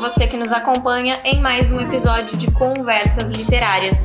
você 0.00 0.26
que 0.26 0.36
nos 0.36 0.50
acompanha 0.50 1.20
em 1.26 1.42
mais 1.42 1.70
um 1.70 1.78
episódio 1.78 2.34
de 2.34 2.50
Conversas 2.50 3.30
Literárias. 3.32 3.98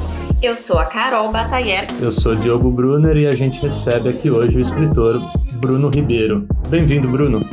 Eu 0.44 0.54
sou 0.54 0.78
a 0.78 0.84
Carol 0.84 1.32
Batayer. 1.32 1.88
Eu 2.02 2.12
sou 2.12 2.36
Diogo 2.36 2.70
Brunner 2.70 3.16
e 3.16 3.26
a 3.26 3.34
gente 3.34 3.62
recebe 3.62 4.10
aqui 4.10 4.30
hoje 4.30 4.58
o 4.58 4.60
escritor 4.60 5.22
Bruno 5.54 5.90
Ribeiro. 5.90 6.46
Bem-vindo, 6.68 7.08
Bruno. 7.08 7.48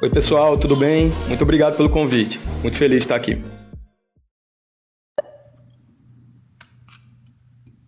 Oi, 0.00 0.08
pessoal, 0.08 0.56
tudo 0.56 0.74
bem? 0.74 1.12
Muito 1.28 1.44
obrigado 1.44 1.76
pelo 1.76 1.90
convite. 1.90 2.40
Muito 2.62 2.78
feliz 2.78 3.00
de 3.00 3.04
estar 3.04 3.16
aqui. 3.16 3.44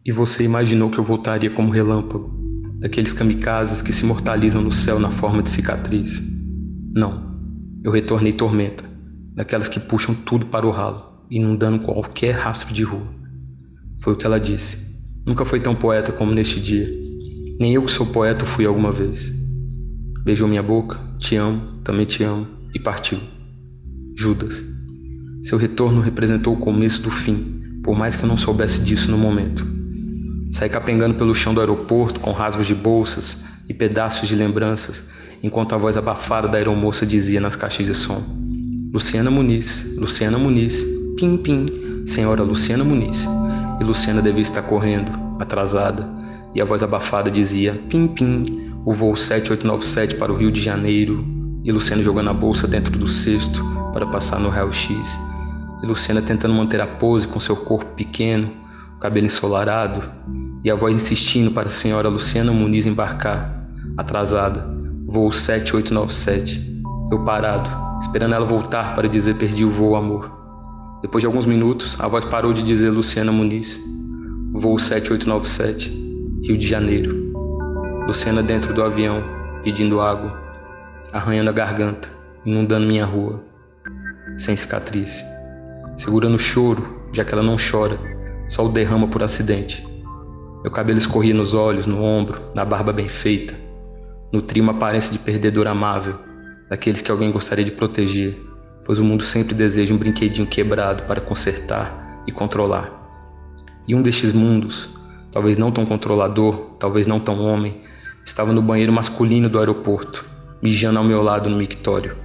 E 0.04 0.12
você 0.12 0.44
imaginou 0.44 0.90
que 0.90 0.98
eu 0.98 1.04
voltaria 1.04 1.48
como 1.48 1.72
relâmpago, 1.72 2.30
daqueles 2.80 3.14
kamikazes 3.14 3.80
que 3.80 3.94
se 3.94 4.04
imortalizam 4.04 4.61
no 4.61 4.72
céu 4.72 5.00
na 5.00 5.11
forma 5.11 5.43
de 5.43 5.49
cicatriz? 5.49 6.22
Não, 6.94 7.35
eu 7.82 7.90
retornei 7.90 8.35
tormenta, 8.35 8.85
daquelas 9.36 9.68
que 9.68 9.79
puxam 9.79 10.14
tudo 10.14 10.46
para 10.46 10.67
o 10.67 10.71
ralo, 10.71 11.21
inundando 11.31 11.81
qualquer 11.81 12.32
rastro 12.32 12.72
de 12.72 12.82
rua. 12.82 13.07
Foi 14.00 14.14
o 14.14 14.17
que 14.17 14.25
ela 14.25 14.40
disse. 14.40 14.79
Nunca 15.27 15.44
foi 15.44 15.61
tão 15.61 15.75
poeta 15.75 16.11
como 16.11 16.32
neste 16.32 16.58
dia. 16.58 16.90
Nem 17.61 17.75
eu 17.75 17.85
que 17.85 17.93
sou 17.93 18.07
poeta 18.07 18.46
fui 18.46 18.64
alguma 18.64 18.91
vez. 18.91 19.30
Beijou 20.25 20.49
minha 20.49 20.63
boca, 20.63 20.99
te 21.18 21.36
amo, 21.36 21.80
também 21.85 22.07
te 22.07 22.25
amo, 22.25 22.46
e 22.75 22.80
partiu. 22.80 23.21
Judas. 24.17 24.64
Seu 25.43 25.58
retorno 25.58 26.00
representou 26.00 26.55
o 26.55 26.58
começo 26.58 27.03
do 27.03 27.11
fim, 27.11 27.80
por 27.85 27.96
mais 27.96 28.16
que 28.16 28.25
eu 28.25 28.29
não 28.29 28.39
soubesse 28.39 28.80
disso 28.80 29.11
no 29.11 29.18
momento. 29.18 29.66
Saí 30.50 30.71
capengando 30.71 31.14
pelo 31.14 31.35
chão 31.35 31.53
do 31.53 31.61
aeroporto 31.61 32.20
com 32.20 32.33
rasgos 32.33 32.66
de 32.66 32.75
bolsas 32.75 33.44
e 33.69 33.75
pedaços 33.75 34.28
de 34.28 34.34
lembranças 34.34 35.05
enquanto 35.42 35.75
a 35.75 35.78
voz 35.78 35.97
abafada 35.97 36.48
da 36.48 36.58
aeromoça 36.58 37.05
dizia 37.06 37.41
nas 37.41 37.55
caixas 37.55 37.86
de 37.86 37.94
som: 37.94 38.45
Luciana 38.97 39.30
Muniz, 39.30 39.94
Luciana 39.98 40.39
Muniz, 40.39 40.83
pim 41.19 41.36
pim, 41.36 41.66
senhora 42.06 42.42
Luciana 42.42 42.83
Muniz. 42.83 43.28
E 43.78 43.84
Luciana 43.84 44.22
devia 44.22 44.41
estar 44.41 44.62
correndo, 44.62 45.12
atrasada, 45.38 46.08
e 46.55 46.62
a 46.62 46.64
voz 46.64 46.83
abafada 46.83 47.30
dizia: 47.30 47.75
pim 47.91 48.06
pim, 48.06 48.72
o 48.86 48.94
voo 48.94 49.14
7897 49.14 50.16
para 50.16 50.33
o 50.33 50.36
Rio 50.38 50.50
de 50.50 50.62
Janeiro. 50.62 51.22
E 51.62 51.70
Luciana 51.70 52.03
jogando 52.03 52.30
a 52.30 52.33
bolsa 52.33 52.66
dentro 52.66 52.97
do 52.97 53.06
cesto 53.06 53.62
para 53.92 54.06
passar 54.06 54.41
no 54.41 54.48
raio-x. 54.48 55.20
E 55.83 55.86
Luciana 55.86 56.22
tentando 56.22 56.55
manter 56.55 56.81
a 56.81 56.86
pose 56.86 57.28
com 57.28 57.38
seu 57.38 57.55
corpo 57.55 57.94
pequeno, 57.97 58.50
cabelo 58.98 59.27
ensolarado, 59.27 60.10
e 60.64 60.70
a 60.70 60.75
voz 60.75 60.97
insistindo 60.97 61.50
para 61.50 61.69
a 61.69 61.70
senhora 61.70 62.08
Luciana 62.08 62.50
Muniz 62.50 62.86
embarcar, 62.86 63.62
atrasada, 63.98 64.66
voo 65.06 65.31
7897. 65.31 66.83
Eu 67.12 67.22
parado, 67.27 67.85
esperando 68.00 68.34
ela 68.34 68.44
voltar 68.44 68.94
para 68.94 69.08
dizer 69.08 69.36
perdi 69.36 69.64
o 69.64 69.70
voo, 69.70 69.97
amor. 69.97 70.30
Depois 71.02 71.22
de 71.22 71.27
alguns 71.27 71.47
minutos, 71.47 71.97
a 72.00 72.08
voz 72.08 72.25
parou 72.25 72.53
de 72.53 72.62
dizer 72.62 72.91
Luciana 72.91 73.33
Muniz. 73.33 73.80
Voo 74.53 74.78
7897, 74.78 75.91
Rio 76.42 76.56
de 76.56 76.66
Janeiro. 76.66 77.33
Luciana 78.06 78.42
dentro 78.42 78.72
do 78.72 78.83
avião, 78.83 79.22
pedindo 79.62 80.00
água, 80.00 80.41
arranhando 81.12 81.50
a 81.50 81.53
garganta, 81.53 82.08
inundando 82.44 82.86
minha 82.86 83.05
rua, 83.05 83.42
sem 84.38 84.56
cicatriz. 84.56 85.25
Segurando 85.97 86.36
o 86.36 86.38
choro, 86.38 87.00
já 87.12 87.25
que 87.25 87.33
ela 87.33 87.42
não 87.42 87.56
chora, 87.56 87.98
só 88.48 88.64
o 88.64 88.69
derrama 88.69 89.08
por 89.08 89.22
acidente. 89.22 89.86
Meu 90.62 90.70
cabelo 90.70 90.98
escorria 90.98 91.34
nos 91.34 91.55
olhos, 91.55 91.86
no 91.86 92.03
ombro, 92.03 92.41
na 92.55 92.64
barba 92.64 92.92
bem 92.92 93.08
feita 93.08 93.66
nutria 94.33 94.62
uma 94.62 94.72
aparência 94.72 95.12
de 95.12 95.19
perdedor 95.19 95.66
amável, 95.66 96.19
daqueles 96.69 97.00
que 97.00 97.11
alguém 97.11 97.31
gostaria 97.31 97.64
de 97.64 97.72
proteger, 97.72 98.36
pois 98.84 98.98
o 98.98 99.05
mundo 99.05 99.25
sempre 99.25 99.55
deseja 99.55 99.95
um 99.95 99.98
brinquedinho 99.98 100.47
quebrado 100.47 101.04
para 101.04 101.21
consertar 101.21 102.22
e 102.27 102.32
controlar. 102.32 102.93
E 103.87 103.94
um 103.94 104.03
destes 104.03 104.32
mundos, 104.32 104.88
talvez 105.32 105.56
não 105.56 105.71
tão 105.71 105.87
controlador, 105.87 106.76
talvez 106.78 107.06
não 107.06 107.21
tão 107.21 107.41
homem, 107.43 107.82
estava 108.25 108.53
no 108.53 108.60
banheiro 108.60 108.93
masculino 108.93 109.49
do 109.49 109.59
aeroporto, 109.59 110.25
mijando 110.62 110.99
ao 110.99 111.05
meu 111.05 111.22
lado 111.22 111.49
no 111.49 111.56
mictório. 111.56 112.16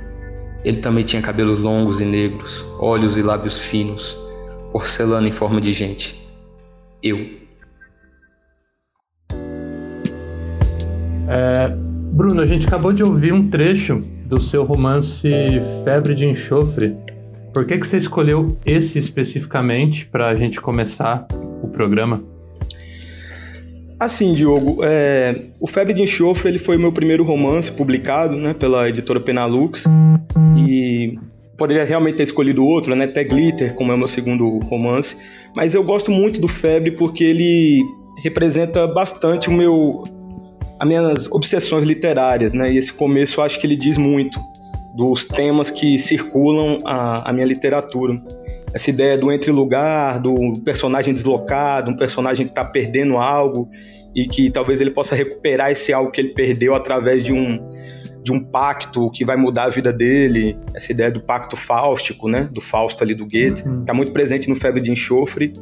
Ele 0.63 0.77
também 0.77 1.03
tinha 1.03 1.21
cabelos 1.21 1.61
longos 1.61 2.01
e 2.01 2.05
negros, 2.05 2.65
olhos 2.79 3.17
e 3.17 3.21
lábios 3.21 3.57
finos, 3.57 4.17
porcelana 4.71 5.27
em 5.27 5.31
forma 5.31 5.59
de 5.59 5.71
gente. 5.71 6.19
Eu. 7.01 7.41
É, 11.27 11.69
Bruno, 12.13 12.41
a 12.41 12.45
gente 12.45 12.67
acabou 12.67 12.93
de 12.93 13.03
ouvir 13.03 13.33
um 13.33 13.49
trecho 13.49 14.03
do 14.31 14.39
seu 14.39 14.63
romance 14.63 15.27
Febre 15.83 16.15
de 16.15 16.25
Enxofre. 16.25 16.95
Por 17.53 17.65
que, 17.65 17.77
que 17.77 17.85
você 17.85 17.97
escolheu 17.97 18.57
esse 18.65 18.97
especificamente 18.97 20.05
para 20.05 20.29
a 20.29 20.35
gente 20.35 20.61
começar 20.61 21.27
o 21.61 21.67
programa? 21.67 22.23
Assim, 23.99 24.33
Diogo, 24.33 24.79
é, 24.85 25.47
o 25.59 25.67
Febre 25.67 25.93
de 25.93 26.01
Enxofre 26.01 26.47
ele 26.47 26.59
foi 26.59 26.77
o 26.77 26.79
meu 26.79 26.93
primeiro 26.93 27.25
romance 27.25 27.69
publicado 27.73 28.37
né, 28.37 28.53
pela 28.53 28.87
editora 28.87 29.19
Penalux 29.19 29.83
e 30.57 31.19
poderia 31.57 31.83
realmente 31.83 32.15
ter 32.15 32.23
escolhido 32.23 32.65
outro, 32.65 32.95
né, 32.95 33.03
até 33.03 33.25
Glitter, 33.25 33.75
como 33.75 33.91
é 33.91 33.95
o 33.95 33.97
meu 33.97 34.07
segundo 34.07 34.59
romance, 34.59 35.17
mas 35.53 35.75
eu 35.75 35.83
gosto 35.83 36.09
muito 36.09 36.39
do 36.39 36.47
Febre 36.47 36.91
porque 36.91 37.25
ele 37.25 37.83
representa 38.23 38.87
bastante 38.87 39.49
o 39.49 39.51
meu 39.51 40.03
as 40.81 40.87
minhas 40.87 41.31
obsessões 41.31 41.85
literárias, 41.85 42.53
né? 42.53 42.73
E 42.73 42.77
esse 42.77 42.91
começo 42.91 43.39
eu 43.39 43.43
acho 43.43 43.59
que 43.59 43.67
ele 43.67 43.75
diz 43.75 43.99
muito 43.99 44.39
dos 44.95 45.23
temas 45.23 45.69
que 45.69 45.99
circulam 45.99 46.79
a, 46.83 47.29
a 47.29 47.31
minha 47.31 47.45
literatura. 47.45 48.19
Essa 48.73 48.89
ideia 48.89 49.15
do 49.15 49.31
entre-lugar, 49.31 50.19
do 50.19 50.59
personagem 50.65 51.13
deslocado, 51.13 51.91
um 51.91 51.95
personagem 51.95 52.47
que 52.47 52.51
está 52.51 52.65
perdendo 52.65 53.17
algo 53.17 53.69
e 54.15 54.25
que 54.25 54.49
talvez 54.49 54.81
ele 54.81 54.89
possa 54.89 55.13
recuperar 55.13 55.69
esse 55.69 55.93
algo 55.93 56.09
que 56.09 56.19
ele 56.19 56.33
perdeu 56.33 56.73
através 56.73 57.23
de 57.23 57.31
um 57.31 57.59
de 58.23 58.31
um 58.31 58.39
pacto 58.39 59.09
que 59.11 59.23
vai 59.25 59.35
mudar 59.35 59.63
a 59.63 59.69
vida 59.69 59.91
dele, 59.91 60.55
essa 60.75 60.91
ideia 60.91 61.11
do 61.11 61.19
pacto 61.19 61.55
fáustico, 61.55 62.27
né, 62.27 62.47
do 62.51 62.61
Fausto 62.61 63.03
ali 63.03 63.15
do 63.15 63.25
Goethe, 63.25 63.67
uhum. 63.67 63.83
tá 63.83 63.95
muito 63.95 64.11
presente 64.11 64.47
no 64.47 64.55
Febre 64.55 64.79
de 64.79 64.91
Enxofre 64.91 65.53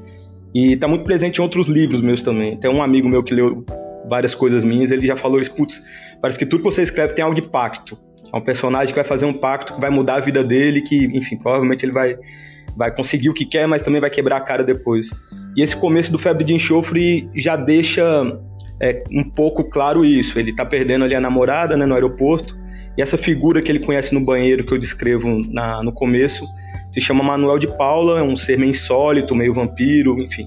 e 0.54 0.76
tá 0.76 0.86
muito 0.86 1.06
presente 1.06 1.40
em 1.40 1.42
outros 1.42 1.70
livros 1.70 2.02
meus 2.02 2.22
também. 2.22 2.58
Tem 2.58 2.70
um 2.70 2.84
amigo 2.84 3.08
meu 3.08 3.24
que 3.24 3.34
leu 3.34 3.66
várias 4.08 4.36
coisas 4.36 4.64
minhas, 4.64 4.92
ele 4.92 5.06
já 5.06 5.16
falou 5.16 5.42
isso, 5.42 5.54
putz, 5.54 5.82
parece 6.22 6.38
que 6.38 6.46
tudo 6.46 6.64
que 6.64 6.72
você 6.72 6.84
escreve 6.84 7.14
tem 7.14 7.24
algo 7.24 7.36
de 7.36 7.42
pacto. 7.42 7.98
É 8.34 8.38
um 8.38 8.42
personagem 8.42 8.94
que 8.94 8.96
vai 8.96 9.04
fazer 9.04 9.26
um 9.26 9.34
pacto 9.34 9.76
que 9.76 9.82
vai 9.82 9.90
mudar 9.90 10.16
a 10.16 10.20
vida 10.20 10.44
dele, 10.44 10.82
que, 10.82 11.06
enfim, 11.06 11.38
provavelmente 11.38 11.86
ele 11.86 11.92
vai, 11.92 12.18
vai 12.78 12.94
conseguir 12.94 13.30
o 13.30 13.34
que 13.34 13.46
quer, 13.46 13.68
mas 13.68 13.82
também 13.82 14.00
vai 14.00 14.10
quebrar 14.10 14.38
a 14.38 14.42
cara 14.42 14.64
depois. 14.64 15.10
E 15.56 15.62
esse 15.62 15.76
começo 15.76 16.12
do 16.12 16.20
Febre 16.20 16.44
de 16.44 16.54
Enxofre 16.54 17.30
já 17.36 17.56
deixa 17.56 18.04
é, 18.80 19.04
um 19.12 19.24
pouco 19.24 19.64
claro 19.64 20.06
isso. 20.06 20.38
Ele 20.38 20.54
tá 20.54 20.64
perdendo 20.64 21.06
ali 21.06 21.16
a 21.16 21.22
namorada, 21.22 21.76
né, 21.76 21.86
no 21.86 21.96
aeroporto, 21.96 22.58
e 22.98 23.02
essa 23.02 23.18
figura 23.18 23.62
que 23.62 23.72
ele 23.72 23.80
conhece 23.80 24.14
no 24.14 24.22
banheiro, 24.22 24.64
que 24.64 24.74
eu 24.74 24.78
descrevo 24.78 25.42
na, 25.50 25.82
no 25.82 25.92
começo, 25.92 26.46
se 26.92 27.02
chama 27.02 27.24
Manuel 27.24 27.58
de 27.58 27.68
Paula, 27.68 28.20
é 28.20 28.24
um 28.24 28.36
ser 28.36 28.60
meio 28.60 28.72
insólito, 28.72 29.34
meio 29.36 29.54
vampiro, 29.54 30.20
enfim 30.22 30.46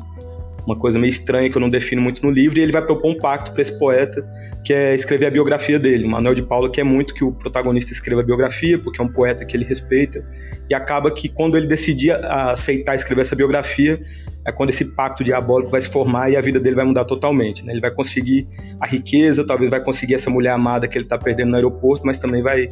uma 0.67 0.77
coisa 0.77 0.99
meio 0.99 1.11
estranha 1.11 1.51
que 1.51 1.57
eu 1.57 1.61
não 1.61 1.69
defino 1.69 2.01
muito 2.01 2.23
no 2.25 2.31
livro, 2.31 2.59
e 2.59 2.63
ele 2.63 2.73
vai 2.73 2.83
propor 2.83 3.11
um 3.11 3.15
pacto 3.15 3.53
para 3.53 3.63
esse 3.63 3.79
poeta, 3.79 4.25
que 4.65 4.73
é 4.73 4.95
escrever 4.95 5.27
a 5.27 5.31
biografia 5.31 5.79
dele. 5.79 6.07
Manuel 6.07 6.35
de 6.35 6.43
Paula 6.43 6.71
quer 6.71 6.85
muito 6.85 7.15
que 7.15 7.25
o 7.25 7.33
protagonista 7.33 7.93
escreva 7.93 8.21
a 8.21 8.25
biografia, 8.25 8.79
porque 8.79 9.01
é 9.01 9.05
um 9.05 9.13
poeta 9.13 9.45
que 9.45 9.57
ele 9.57 9.65
respeita, 9.65 10.25
e 10.71 10.75
acaba 10.75 11.11
que 11.11 11.29
quando 11.29 11.57
ele 11.57 11.67
decidir 11.67 12.13
aceitar 12.13 12.95
escrever 12.95 13.23
essa 13.23 13.35
biografia, 13.35 14.01
é 14.47 14.53
quando 14.53 14.71
esse 14.71 14.95
pacto 14.95 15.23
diabólico 15.23 15.71
vai 15.71 15.81
se 15.81 15.89
formar 15.89 16.31
e 16.31 16.37
a 16.37 16.41
vida 16.41 16.59
dele 16.59 16.77
vai 16.77 16.85
mudar 16.85 17.05
totalmente. 17.05 17.65
Né? 17.65 17.73
Ele 17.73 17.81
vai 17.81 17.91
conseguir 17.91 18.47
a 18.81 18.87
riqueza, 18.87 19.47
talvez 19.47 19.71
vai 19.71 19.83
conseguir 19.83 20.15
essa 20.15 20.31
mulher 20.31 20.51
amada 20.51 20.89
que 20.89 20.99
ele 20.99 21.05
está 21.05 21.19
perdendo 21.19 21.51
no 21.51 21.57
aeroporto, 21.57 22.05
mas 22.05 22.19
também 22.19 22.43
vai 22.43 22.69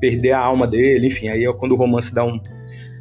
perder 0.00 0.32
a 0.32 0.40
alma 0.40 0.66
dele, 0.66 1.06
enfim, 1.06 1.28
aí 1.28 1.44
é 1.44 1.52
quando 1.52 1.72
o 1.72 1.76
romance 1.76 2.14
dá 2.14 2.24
um 2.24 2.38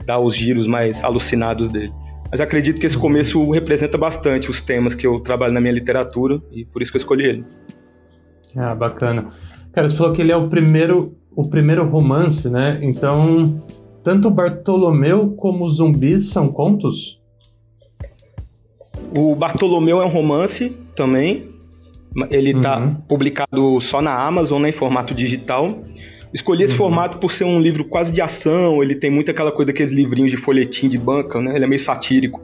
dá 0.06 0.20
os 0.20 0.36
giros 0.36 0.68
mais 0.68 1.04
alucinados 1.04 1.68
dele. 1.68 1.92
Mas 2.30 2.42
acredito 2.42 2.80
que 2.80 2.86
esse 2.86 2.98
começo 2.98 3.52
representa 3.52 3.98
bastante 3.98 4.50
os 4.50 4.62
temas 4.62 4.94
que 4.94 5.06
eu 5.06 5.20
trabalho 5.20 5.54
na 5.54 5.62
minha 5.62 5.74
literatura 5.74 6.42
e 6.52 6.66
por 6.66 6.82
isso 6.82 6.92
que 6.92 6.98
eu 6.98 7.00
escolhi 7.00 7.26
ele. 7.26 7.46
Ah, 8.56 8.74
bacana. 8.74 9.32
Cara, 9.72 9.90
você 9.90 9.96
falou 9.96 10.14
que 10.14 10.22
ele 10.22 10.32
é 10.32 10.38
o 10.38 10.50
primeiro, 10.50 11.16
o 11.36 11.48
primeiro 11.48 11.88
romance, 11.88 12.50
né? 12.50 12.80
Então, 12.82 13.62
tanto 14.04 14.30
Bartolomeu 14.30 15.32
como 15.32 15.68
Zumbis 15.68 16.30
são 16.30 16.48
contos? 16.48 17.20
O 19.14 19.36
Bartolomeu 19.36 20.02
é 20.02 20.06
um 20.06 20.10
romance 20.10 20.70
também. 20.96 21.54
Ele 22.30 22.52
está 22.52 22.80
uhum. 22.80 22.96
publicado 23.10 23.82
só 23.82 24.02
na 24.02 24.16
Amazon, 24.18 24.62
né, 24.62 24.70
em 24.70 24.72
formato 24.72 25.14
digital. 25.14 25.78
Escolhi 26.36 26.66
esse 26.66 26.74
uhum. 26.74 26.80
formato 26.80 27.18
por 27.18 27.32
ser 27.32 27.46
um 27.46 27.62
livro 27.62 27.86
quase 27.86 28.12
de 28.12 28.22
ação, 28.22 28.84
ele 28.84 28.94
tem 28.94 29.10
muito 29.10 29.32
aquela 29.32 29.54
coisa 29.54 29.68
daqueles 29.68 29.94
livrinhos 29.94 30.30
de 30.30 30.36
folhetim 30.36 30.90
de 30.90 30.98
banca, 30.98 31.40
né? 31.40 31.56
Ele 31.56 31.64
é 31.64 31.68
meio 31.68 31.80
satírico. 31.80 32.44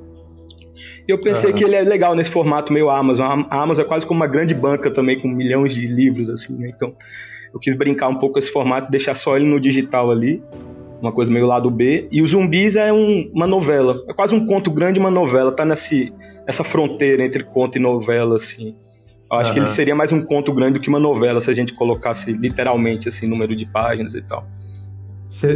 E 1.05 1.11
eu 1.11 1.19
pensei 1.19 1.49
uhum. 1.49 1.57
que 1.57 1.65
ele 1.65 1.75
é 1.75 1.81
legal 1.81 2.15
nesse 2.15 2.31
formato 2.31 2.71
meio 2.71 2.89
Amazon. 2.89 3.43
A 3.49 3.61
Amazon 3.61 3.83
é 3.83 3.87
quase 3.87 4.07
como 4.07 4.21
uma 4.21 4.27
grande 4.27 4.53
banca 4.53 4.89
também, 4.89 5.19
com 5.19 5.27
milhões 5.27 5.75
de 5.75 5.85
livros, 5.87 6.29
assim, 6.29 6.57
né? 6.57 6.71
Então, 6.73 6.95
eu 7.53 7.59
quis 7.59 7.75
brincar 7.75 8.07
um 8.07 8.15
pouco 8.15 8.33
com 8.33 8.39
esse 8.39 8.49
formato 8.49 8.87
e 8.87 8.91
deixar 8.91 9.13
só 9.13 9.35
ele 9.35 9.43
no 9.43 9.59
digital 9.59 10.09
ali. 10.09 10.41
uma 11.01 11.11
coisa 11.11 11.29
meio 11.29 11.45
lado 11.45 11.69
B. 11.69 12.07
E 12.13 12.21
os 12.21 12.29
zumbis 12.29 12.77
é 12.77 12.93
um, 12.93 13.29
uma 13.33 13.45
novela, 13.45 14.01
é 14.07 14.13
quase 14.13 14.33
um 14.33 14.45
conto 14.45 14.71
grande 14.71 15.01
uma 15.01 15.11
novela, 15.11 15.51
tá 15.51 15.65
nesse, 15.65 16.13
nessa 16.47 16.63
fronteira 16.63 17.25
entre 17.25 17.43
conto 17.43 17.75
e 17.77 17.81
novela, 17.81 18.37
assim. 18.37 18.73
Eu 19.31 19.37
acho 19.37 19.49
uhum. 19.49 19.53
que 19.53 19.59
ele 19.61 19.67
seria 19.67 19.95
mais 19.95 20.11
um 20.11 20.21
conto 20.21 20.53
grande 20.53 20.73
do 20.73 20.79
que 20.81 20.89
uma 20.89 20.99
novela, 20.99 21.39
se 21.39 21.49
a 21.49 21.53
gente 21.53 21.73
colocasse 21.73 22.33
literalmente, 22.33 23.07
assim, 23.07 23.27
número 23.27 23.55
de 23.55 23.65
páginas 23.65 24.13
e 24.13 24.21
tal. 24.21 24.45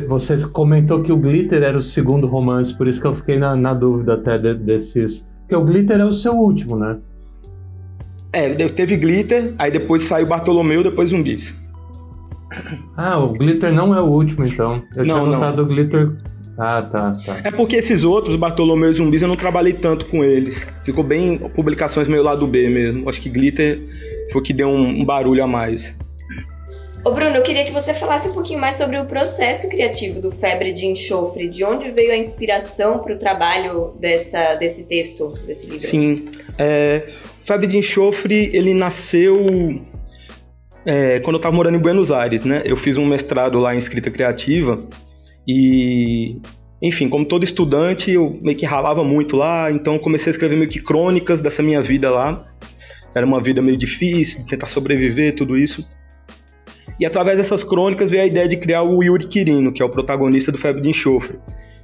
Você 0.08 0.38
comentou 0.48 1.04
que 1.04 1.12
o 1.12 1.18
Glitter 1.18 1.62
era 1.62 1.78
o 1.78 1.82
segundo 1.82 2.26
romance, 2.26 2.74
por 2.74 2.88
isso 2.88 3.02
que 3.02 3.08
eu 3.08 3.14
fiquei 3.14 3.38
na, 3.38 3.54
na 3.56 3.74
dúvida 3.74 4.14
até 4.14 4.38
de, 4.38 4.54
desses. 4.56 5.28
Porque 5.42 5.56
o 5.56 5.66
Glitter 5.66 6.00
é 6.00 6.06
o 6.06 6.14
seu 6.14 6.34
último, 6.34 6.78
né? 6.78 6.98
É, 8.32 8.54
teve 8.68 8.96
Glitter, 8.96 9.54
aí 9.60 9.70
depois 9.70 10.04
saiu 10.04 10.26
Bartolomeu, 10.26 10.82
depois 10.82 11.10
Zumbis. 11.10 11.62
Ah, 12.96 13.18
o 13.20 13.34
Glitter 13.34 13.74
não 13.74 13.94
é 13.94 14.02
o 14.02 14.06
último, 14.06 14.48
então. 14.48 14.82
Eu 14.96 15.06
não, 15.06 15.26
tinha 15.26 15.38
notado 15.38 15.62
o 15.62 15.66
Glitter. 15.66 16.14
Ah, 16.58 16.82
tá, 16.82 17.14
tá. 17.26 17.42
É 17.44 17.52
porque 17.52 17.76
esses 17.76 18.04
outros, 18.04 18.36
Bartolomeu 18.36 18.90
e 18.90 18.94
Zumbis, 18.94 19.22
eu 19.22 19.28
não 19.28 19.36
trabalhei 19.36 19.74
tanto 19.74 20.06
com 20.06 20.24
eles. 20.24 20.68
Ficou 20.84 21.04
bem 21.04 21.38
publicações 21.38 22.08
meio 22.08 22.24
lado 22.24 22.48
B 22.48 22.70
mesmo. 22.70 23.10
Acho 23.10 23.20
que 23.20 23.30
Glitter 23.30 23.82
foi 24.32 24.42
o 24.42 24.44
que 24.44 24.54
deu 24.54 24.70
um, 24.70 25.02
um 25.02 25.06
barulho 25.06 25.44
a 25.44 25.48
mais. 25.48 25.98
Ô 27.04 27.12
Bruno, 27.12 27.36
eu 27.36 27.44
queria 27.44 27.64
que 27.64 27.72
você 27.72 27.94
falasse 27.94 28.30
um 28.30 28.34
pouquinho 28.34 28.60
mais 28.60 28.76
sobre 28.76 28.98
o 28.98 29.06
processo 29.06 29.70
criativo 29.70 30.22
do 30.22 30.32
Febre 30.32 30.74
de 30.74 30.88
Enxofre. 30.88 31.48
De 31.48 31.64
onde 31.64 31.92
veio 31.92 32.12
a 32.12 32.18
inspiração 32.18 33.00
para 33.00 33.14
o 33.14 33.20
trabalho 33.20 33.94
dessa, 34.00 34.56
desse 34.56 34.88
texto, 34.88 35.28
desse 35.46 35.68
livro? 35.68 35.82
Sim, 35.82 36.30
é, 36.58 37.06
o 37.44 37.46
Febre 37.46 37.68
de 37.68 37.78
Enxofre, 37.78 38.50
ele 38.54 38.74
nasceu 38.74 39.38
é, 40.86 41.20
quando 41.20 41.36
eu 41.36 41.38
estava 41.40 41.56
morando 41.56 41.78
em 41.78 41.80
Buenos 41.80 42.12
Aires, 42.12 42.44
né? 42.44 42.64
Eu 42.66 42.76
fiz 42.78 42.98
um 42.98 43.06
mestrado 43.06 43.60
lá 43.60 43.76
em 43.76 43.78
escrita 43.78 44.10
criativa 44.10 44.84
e, 45.48 46.40
enfim, 46.82 47.08
como 47.08 47.26
todo 47.26 47.44
estudante, 47.44 48.12
eu 48.12 48.38
meio 48.42 48.58
que 48.58 48.66
ralava 48.66 49.04
muito 49.04 49.36
lá, 49.36 49.72
então 49.72 49.98
comecei 50.00 50.30
a 50.30 50.34
escrever 50.34 50.56
meio 50.56 50.70
que 50.70 50.80
crônicas 50.80 51.42
dessa 51.42 51.62
minha 51.62 51.82
vida 51.82 52.10
lá. 52.10 52.46
Era 53.16 53.26
uma 53.26 53.42
vida 53.42 53.62
meio 53.62 53.78
difícil, 53.78 54.46
tentar 54.46 54.68
sobreviver, 54.68 55.36
tudo 55.36 55.58
isso. 55.58 55.88
E 57.00 57.06
através 57.06 57.38
dessas 57.38 57.64
crônicas 57.64 58.10
veio 58.10 58.24
a 58.24 58.26
ideia 58.26 58.48
de 58.48 58.58
criar 58.58 58.84
o 58.84 59.02
Yuri 59.02 59.28
Quirino, 59.28 59.72
que 59.72 59.82
é 59.82 59.86
o 59.86 59.90
protagonista 59.90 60.52
do 60.52 60.58
Febre 60.58 60.82
de 60.82 60.90
Enxofre. 60.90 61.40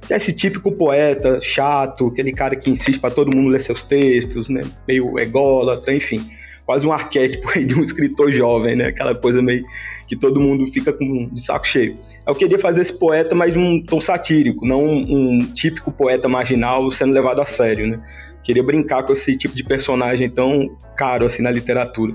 Que 0.06 0.12
é 0.12 0.16
esse 0.16 0.32
típico 0.32 0.72
poeta 0.72 1.40
chato, 1.40 2.08
aquele 2.08 2.32
cara 2.32 2.56
que 2.56 2.68
insiste 2.68 2.98
para 2.98 3.10
todo 3.10 3.34
mundo 3.34 3.48
ler 3.48 3.60
seus 3.60 3.82
textos, 3.82 4.48
né? 4.48 4.62
meio 4.86 5.18
ególatra, 5.18 5.94
enfim. 5.94 6.26
Quase 6.66 6.86
um 6.86 6.92
arquétipo 6.92 7.48
aí 7.54 7.64
de 7.64 7.74
um 7.74 7.82
escritor 7.82 8.30
jovem, 8.32 8.76
né? 8.76 8.86
Aquela 8.86 9.14
coisa 9.14 9.42
meio 9.42 9.64
que 10.12 10.16
todo 10.16 10.38
mundo 10.38 10.66
fica 10.66 10.92
com 10.92 11.30
de 11.32 11.42
saco 11.42 11.66
cheio. 11.66 11.94
Eu 12.26 12.34
queria 12.34 12.58
fazer 12.58 12.82
esse 12.82 12.98
poeta, 12.98 13.34
de 13.50 13.58
um 13.58 13.82
tom 13.82 13.98
satírico, 13.98 14.66
não 14.66 14.84
um, 14.84 15.38
um 15.40 15.46
típico 15.46 15.90
poeta 15.90 16.28
marginal 16.28 16.90
sendo 16.90 17.14
levado 17.14 17.40
a 17.40 17.46
sério, 17.46 17.86
né? 17.86 18.02
Queria 18.44 18.62
brincar 18.62 19.04
com 19.04 19.12
esse 19.14 19.34
tipo 19.34 19.54
de 19.54 19.64
personagem 19.64 20.28
tão 20.28 20.76
caro 20.94 21.24
assim 21.24 21.42
na 21.42 21.50
literatura. 21.50 22.14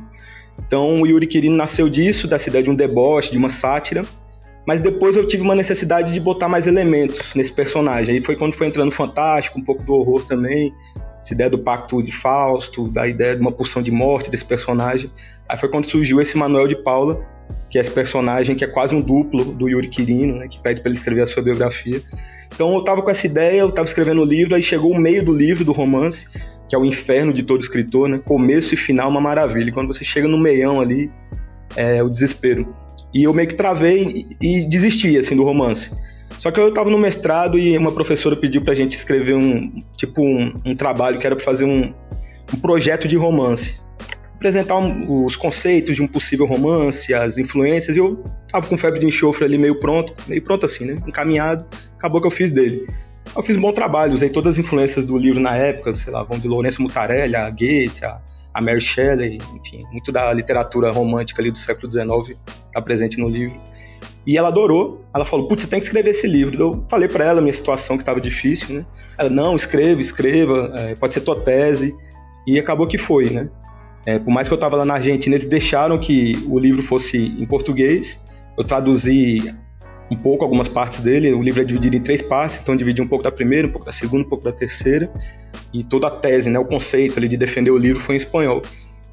Então 0.59 1.01
o 1.01 1.07
Yuri 1.07 1.25
Quirino 1.25 1.55
nasceu 1.55 1.89
disso, 1.89 2.27
dessa 2.27 2.49
ideia 2.49 2.63
de 2.63 2.69
um 2.69 2.75
deboche, 2.75 3.31
de 3.31 3.37
uma 3.39 3.49
sátira. 3.49 4.03
Mas 4.63 4.79
depois 4.79 5.15
eu 5.15 5.25
tive 5.25 5.41
uma 5.41 5.55
necessidade 5.55 6.13
de 6.13 6.19
botar 6.19 6.47
mais 6.47 6.67
elementos 6.67 7.33
nesse 7.33 7.51
personagem. 7.51 8.13
Aí 8.13 8.21
foi 8.21 8.35
quando 8.35 8.53
foi 8.53 8.67
entrando 8.67 8.91
fantástico, 8.91 9.57
um 9.57 9.63
pouco 9.63 9.83
do 9.83 9.95
horror 9.95 10.23
também, 10.23 10.71
essa 11.19 11.33
ideia 11.33 11.49
do 11.49 11.57
pacto 11.57 12.03
de 12.03 12.11
Fausto, 12.11 12.87
da 12.91 13.07
ideia 13.07 13.35
de 13.35 13.41
uma 13.41 13.51
pulsão 13.51 13.81
de 13.81 13.89
morte 13.89 14.29
desse 14.29 14.45
personagem. 14.45 15.09
Aí 15.49 15.57
foi 15.57 15.69
quando 15.69 15.85
surgiu 15.85 16.21
esse 16.21 16.37
Manuel 16.37 16.67
de 16.67 16.75
Paula, 16.75 17.25
que 17.69 17.77
é 17.77 17.81
esse 17.81 17.91
personagem 17.91 18.55
que 18.55 18.63
é 18.63 18.67
quase 18.67 18.95
um 18.95 19.01
duplo 19.01 19.43
do 19.45 19.67
Yuri 19.67 19.89
Quirino, 19.89 20.37
né, 20.37 20.47
que 20.47 20.61
pede 20.61 20.81
para 20.81 20.89
ele 20.89 20.97
escrever 20.97 21.21
a 21.21 21.25
sua 21.25 21.43
biografia. 21.43 22.01
Então 22.53 22.73
eu 22.73 22.79
estava 22.79 23.01
com 23.01 23.09
essa 23.09 23.27
ideia, 23.27 23.59
eu 23.59 23.69
estava 23.69 23.85
escrevendo 23.85 24.21
o 24.21 24.25
livro, 24.25 24.55
aí 24.55 24.63
chegou 24.63 24.91
o 24.91 24.97
meio 24.97 25.23
do 25.23 25.33
livro, 25.33 25.65
do 25.65 25.71
romance, 25.71 26.25
que 26.67 26.75
é 26.75 26.79
o 26.79 26.85
inferno 26.85 27.33
de 27.33 27.43
todo 27.43 27.61
escritor, 27.61 28.09
né? 28.09 28.19
Começo 28.23 28.73
e 28.73 28.77
final 28.77 29.09
uma 29.09 29.21
maravilha. 29.21 29.69
E 29.69 29.71
quando 29.71 29.93
você 29.93 30.03
chega 30.03 30.27
no 30.27 30.37
meião 30.37 30.81
ali, 30.81 31.09
é 31.75 32.03
o 32.03 32.09
desespero. 32.09 32.75
E 33.13 33.23
eu 33.23 33.33
meio 33.33 33.47
que 33.47 33.55
travei 33.55 34.27
e, 34.41 34.61
e 34.63 34.67
desisti, 34.67 35.17
assim, 35.17 35.35
do 35.35 35.43
romance. 35.43 35.91
Só 36.37 36.51
que 36.51 36.59
eu 36.59 36.69
estava 36.69 36.89
no 36.89 36.99
mestrado 36.99 37.57
e 37.57 37.77
uma 37.77 37.91
professora 37.91 38.35
pediu 38.35 38.61
pra 38.61 38.75
gente 38.75 38.95
escrever 38.95 39.35
um, 39.35 39.79
tipo, 39.97 40.21
um, 40.21 40.53
um 40.65 40.75
trabalho 40.75 41.19
que 41.19 41.25
era 41.25 41.35
pra 41.35 41.43
fazer 41.43 41.65
um, 41.65 41.93
um 42.53 42.59
projeto 42.59 43.07
de 43.07 43.15
romance. 43.15 43.81
Apresentar 44.37 44.77
os 44.77 45.35
conceitos 45.35 45.95
de 45.95 46.01
um 46.01 46.07
possível 46.07 46.45
romance, 46.45 47.13
as 47.13 47.37
influências, 47.37 47.95
e 47.95 47.99
eu 47.99 48.23
tava 48.47 48.67
com 48.67 48.77
febre 48.77 48.99
de 48.99 49.05
enxofre 49.05 49.43
ali 49.43 49.57
meio 49.57 49.79
pronto, 49.79 50.13
meio 50.27 50.41
pronto 50.41 50.65
assim, 50.65 50.85
né? 50.85 50.95
Encaminhado, 51.07 51.65
acabou 51.97 52.21
que 52.21 52.27
eu 52.27 52.31
fiz 52.31 52.51
dele. 52.51 52.87
Eu 53.35 53.41
fiz 53.43 53.57
um 53.57 53.61
bom 53.61 53.73
trabalho, 53.73 54.13
usei 54.13 54.29
todas 54.29 54.53
as 54.53 54.57
influências 54.59 55.05
do 55.05 55.17
livro 55.17 55.39
na 55.39 55.55
época, 55.55 55.93
sei 55.93 56.13
lá, 56.13 56.23
vão 56.23 56.39
de 56.39 56.47
Lourenço 56.47 56.81
Mutarelli, 56.81 57.35
a 57.35 57.49
Goethe, 57.49 58.05
a, 58.05 58.21
a 58.53 58.61
Mary 58.61 58.79
Shelley, 58.79 59.39
enfim, 59.55 59.79
muito 59.91 60.11
da 60.11 60.31
literatura 60.31 60.91
romântica 60.91 61.41
ali 61.41 61.51
do 61.51 61.57
século 61.57 61.91
XIX 61.91 62.37
está 62.77 62.81
presente 62.81 63.17
no 63.19 63.27
livro. 63.27 63.59
E 64.25 64.37
ela 64.37 64.49
adorou. 64.49 65.05
Ela 65.15 65.25
falou: 65.25 65.47
Putz, 65.47 65.63
você 65.63 65.69
tem 65.69 65.79
que 65.79 65.85
escrever 65.85 66.09
esse 66.09 66.27
livro. 66.27 66.59
Eu 66.59 66.85
falei 66.89 67.07
para 67.07 67.23
ela 67.23 67.41
minha 67.41 67.53
situação 67.53 67.95
que 67.95 68.03
estava 68.03 68.19
difícil, 68.19 68.75
né? 68.75 68.85
Ela: 69.17 69.29
Não, 69.29 69.55
escreva, 69.55 70.01
escreva, 70.01 70.73
é, 70.75 70.95
pode 70.95 71.13
ser 71.13 71.21
tua 71.21 71.39
tese. 71.39 71.95
E 72.45 72.57
acabou 72.59 72.87
que 72.87 72.97
foi, 72.97 73.29
né? 73.29 73.49
É, 74.07 74.17
por 74.17 74.31
mais 74.31 74.47
que 74.47 74.53
eu 74.53 74.55
estava 74.55 74.77
lá 74.77 74.85
na 74.85 74.93
Argentina, 74.93 75.35
eles 75.35 75.45
deixaram 75.45 75.97
que 75.99 76.31
o 76.47 76.57
livro 76.57 76.81
fosse 76.81 77.17
em 77.17 77.45
português. 77.45 78.17
Eu 78.57 78.63
traduzi 78.63 79.53
um 80.09 80.15
pouco 80.15 80.45
algumas 80.45 80.69
partes 80.69 80.99
dele. 80.99 81.33
O 81.33 81.41
livro 81.41 81.61
é 81.61 81.65
dividido 81.65 81.97
em 81.97 81.99
três 81.99 82.21
partes, 82.21 82.57
então 82.61 82.73
dividi 82.73 83.01
um 83.01 83.07
pouco 83.07 83.21
da 83.21 83.31
primeira, 83.31 83.67
um 83.67 83.71
pouco 83.71 83.85
da 83.85 83.91
segunda, 83.91 84.25
um 84.25 84.29
pouco 84.29 84.45
da 84.45 84.53
terceira. 84.53 85.11
E 85.73 85.83
toda 85.83 86.07
a 86.07 86.09
tese, 86.09 86.49
né, 86.49 86.57
o 86.57 86.63
conceito 86.63 87.19
ali 87.19 87.27
de 87.27 87.35
defender 87.35 87.69
o 87.69 87.77
livro 87.77 87.99
foi 87.99 88.15
em 88.15 88.17
espanhol. 88.17 88.61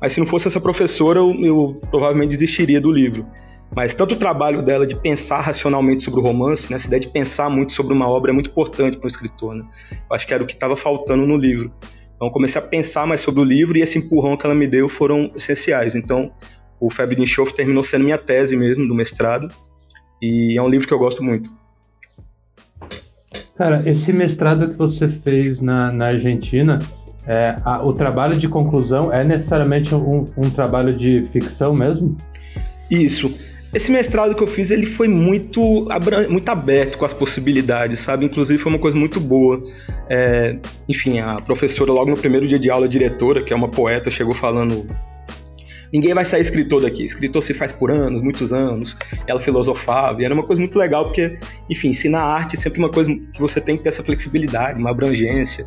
Mas 0.01 0.13
se 0.13 0.21
não 0.21 0.27
fosse 0.29 0.47
essa 0.47 0.61
professora, 0.61 1.19
eu, 1.19 1.35
eu 1.41 1.81
provavelmente 1.91 2.31
desistiria 2.31 2.81
do 2.81 2.93
livro. 2.93 3.27
Mas 3.75 3.97
tanto 3.97 4.15
o 4.15 4.17
trabalho 4.17 4.63
dela 4.63 4.87
de 4.87 4.95
pensar 4.95 5.41
racionalmente 5.41 6.05
sobre 6.05 6.21
o 6.21 6.23
romance, 6.23 6.71
né, 6.71 6.77
essa 6.77 6.87
ideia 6.87 7.01
de 7.01 7.09
pensar 7.09 7.51
muito 7.51 7.73
sobre 7.73 7.93
uma 7.93 8.09
obra 8.09 8.31
é 8.31 8.33
muito 8.33 8.51
importante 8.51 8.97
para 8.97 9.07
um 9.07 9.09
escritor. 9.09 9.57
Né? 9.57 9.65
Eu 10.09 10.15
acho 10.15 10.25
que 10.25 10.33
era 10.33 10.41
o 10.41 10.47
que 10.47 10.55
estava 10.55 10.77
faltando 10.77 11.27
no 11.27 11.37
livro. 11.37 11.73
Então 12.17 12.31
comecei 12.31 12.61
a 12.61 12.65
pensar 12.65 13.07
mais 13.07 13.21
sobre 13.21 13.41
o 13.41 13.45
livro 13.45 13.77
e 13.77 13.83
esse 13.83 13.99
empurrão 13.99 14.37
que 14.37 14.47
ela 14.47 14.55
me 14.55 14.67
deu 14.67 14.89
foram 14.89 15.31
essenciais. 15.37 15.95
Então 15.95 16.33
o 16.81 16.91
Febre 16.91 17.17
de 17.17 17.23
Enxofre 17.23 17.55
terminou 17.55 17.83
sendo 17.83 18.05
minha 18.05 18.19
tese 18.19 18.57
mesmo 18.57 18.87
do 18.87 18.95
mestrado 18.95 19.49
e 20.21 20.57
é 20.57 20.63
um 20.63 20.69
livro 20.69 20.87
que 20.87 20.95
eu 20.95 20.99
gosto 20.99 21.23
muito. 21.23 21.51
Cara, 23.57 23.89
esse 23.89 24.13
mestrado 24.13 24.71
que 24.71 24.77
você 24.77 25.09
fez 25.09 25.61
na, 25.61 25.93
na 25.93 26.07
Argentina, 26.09 26.79
é, 27.27 27.55
a, 27.65 27.85
o 27.85 27.93
trabalho 27.93 28.37
de 28.37 28.49
conclusão 28.49 29.13
é 29.13 29.25
necessariamente 29.25 29.95
um, 29.95 30.25
um 30.37 30.51
trabalho 30.51 30.97
de 30.97 31.25
ficção 31.27 31.75
mesmo? 31.75 32.17
Isso. 32.91 33.33
Esse 33.75 33.91
mestrado 33.91 34.35
que 34.35 34.43
eu 34.43 34.47
fiz, 34.47 34.71
ele 34.71 34.87
foi 34.87 35.09
muito, 35.09 35.89
muito 36.29 36.49
aberto 36.49 36.97
com 36.97 37.05
as 37.05 37.13
possibilidades, 37.13 37.99
sabe? 37.99 38.25
Inclusive 38.25 38.59
foi 38.59 38.71
uma 38.71 38.79
coisa 38.79 38.97
muito 38.97 39.19
boa. 39.19 39.63
É, 40.09 40.57
enfim, 40.89 41.19
a 41.19 41.41
professora, 41.41 41.93
logo 41.93 42.11
no 42.11 42.17
primeiro 42.17 42.47
dia 42.47 42.59
de 42.59 42.71
aula, 42.71 42.87
diretora, 42.89 43.43
que 43.43 43.53
é 43.53 43.57
uma 43.57 43.69
poeta, 43.69 44.11
chegou 44.11 44.35
falando 44.35 44.87
ninguém 45.95 46.13
vai 46.13 46.25
sair 46.25 46.41
escritor 46.41 46.83
daqui. 46.83 47.05
Escritor 47.05 47.41
se 47.41 47.55
faz 47.55 47.71
por 47.71 47.89
anos, 47.89 48.21
muitos 48.21 48.53
anos. 48.53 48.97
Ela 49.29 49.39
filosofava, 49.39 50.21
e 50.21 50.25
era 50.25 50.35
uma 50.35 50.43
coisa 50.43 50.61
muito 50.61 50.77
legal, 50.77 51.05
porque, 51.05 51.39
enfim, 51.71 51.89
ensinar 51.91 52.21
arte 52.21 52.57
é 52.57 52.59
sempre 52.59 52.81
uma 52.81 52.89
coisa 52.89 53.09
que 53.33 53.41
você 53.41 53.61
tem 53.61 53.77
que 53.77 53.85
ter 53.85 53.91
essa 53.91 54.03
flexibilidade, 54.03 54.81
uma 54.81 54.91
abrangência. 54.91 55.65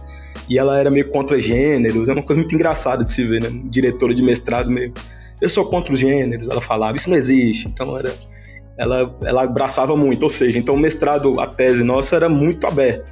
E 0.49 0.57
ela 0.57 0.77
era 0.77 0.91
meio 0.91 1.09
contra 1.09 1.39
gêneros, 1.39 2.09
é 2.09 2.13
uma 2.13 2.23
coisa 2.23 2.41
muito 2.41 2.53
engraçada 2.53 3.05
de 3.05 3.11
se 3.11 3.23
ver, 3.23 3.41
né? 3.41 3.49
Diretora 3.65 4.13
de 4.13 4.21
mestrado 4.21 4.69
meio. 4.69 4.93
Eu 5.41 5.49
sou 5.49 5.65
contra 5.65 5.93
os 5.93 5.99
gêneros, 5.99 6.49
ela 6.49 6.61
falava, 6.61 6.97
isso 6.97 7.09
não 7.09 7.17
existe. 7.17 7.67
Então 7.67 7.97
era. 7.97 8.13
Ela, 8.79 9.17
ela 9.23 9.43
abraçava 9.43 9.95
muito, 9.95 10.21
ou 10.21 10.29
seja, 10.29 10.59
então 10.59 10.75
o 10.75 10.79
mestrado, 10.79 11.39
a 11.39 11.47
tese 11.47 11.83
nossa 11.83 12.15
era 12.15 12.29
muito 12.29 12.67
aberto. 12.67 13.11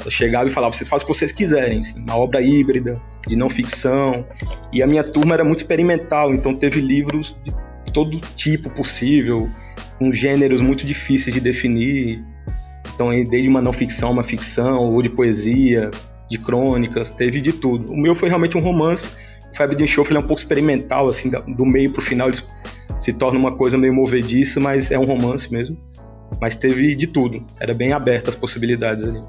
Ela 0.00 0.10
chegava 0.10 0.48
e 0.48 0.50
falava: 0.50 0.72
vocês 0.72 0.88
fazem 0.88 1.04
o 1.04 1.06
que 1.06 1.14
vocês 1.14 1.32
quiserem, 1.32 1.80
assim, 1.80 2.00
uma 2.00 2.16
obra 2.16 2.40
híbrida, 2.40 3.00
de 3.26 3.36
não 3.36 3.50
ficção. 3.50 4.26
E 4.72 4.82
a 4.82 4.86
minha 4.86 5.04
turma 5.04 5.34
era 5.34 5.44
muito 5.44 5.58
experimental, 5.58 6.32
então 6.32 6.54
teve 6.54 6.80
livros 6.80 7.36
de 7.44 7.52
todo 7.92 8.18
tipo 8.34 8.70
possível, 8.70 9.48
com 9.98 10.10
gêneros 10.10 10.60
muito 10.60 10.84
difíceis 10.86 11.34
de 11.34 11.40
definir. 11.40 12.24
Então, 12.94 13.10
desde 13.24 13.48
uma 13.48 13.60
não 13.60 13.72
ficção, 13.72 14.10
uma 14.10 14.24
ficção, 14.24 14.92
ou 14.92 15.02
de 15.02 15.10
poesia, 15.10 15.90
de 16.28 16.38
crônicas, 16.38 17.10
teve 17.10 17.40
de 17.40 17.52
tudo. 17.52 17.92
O 17.92 17.96
meu 17.96 18.14
foi 18.14 18.28
realmente 18.28 18.56
um 18.56 18.60
romance. 18.60 19.08
O 19.52 19.56
Febre 19.56 19.76
de 19.76 19.84
Enxofre 19.84 20.16
é 20.16 20.18
um 20.18 20.22
pouco 20.22 20.40
experimental, 20.40 21.08
assim, 21.08 21.30
do 21.30 21.66
meio 21.66 21.92
para 21.92 22.00
o 22.00 22.02
final 22.02 22.28
ele 22.28 22.38
se 22.98 23.12
torna 23.12 23.38
uma 23.38 23.52
coisa 23.52 23.76
meio 23.76 23.92
movediça, 23.92 24.60
mas 24.60 24.90
é 24.90 24.98
um 24.98 25.04
romance 25.04 25.52
mesmo. 25.52 25.76
Mas 26.40 26.56
teve 26.56 26.94
de 26.94 27.06
tudo, 27.06 27.42
era 27.60 27.74
bem 27.74 27.92
aberta 27.92 28.30
as 28.30 28.36
possibilidades 28.36 29.04
ali. 29.04 29.22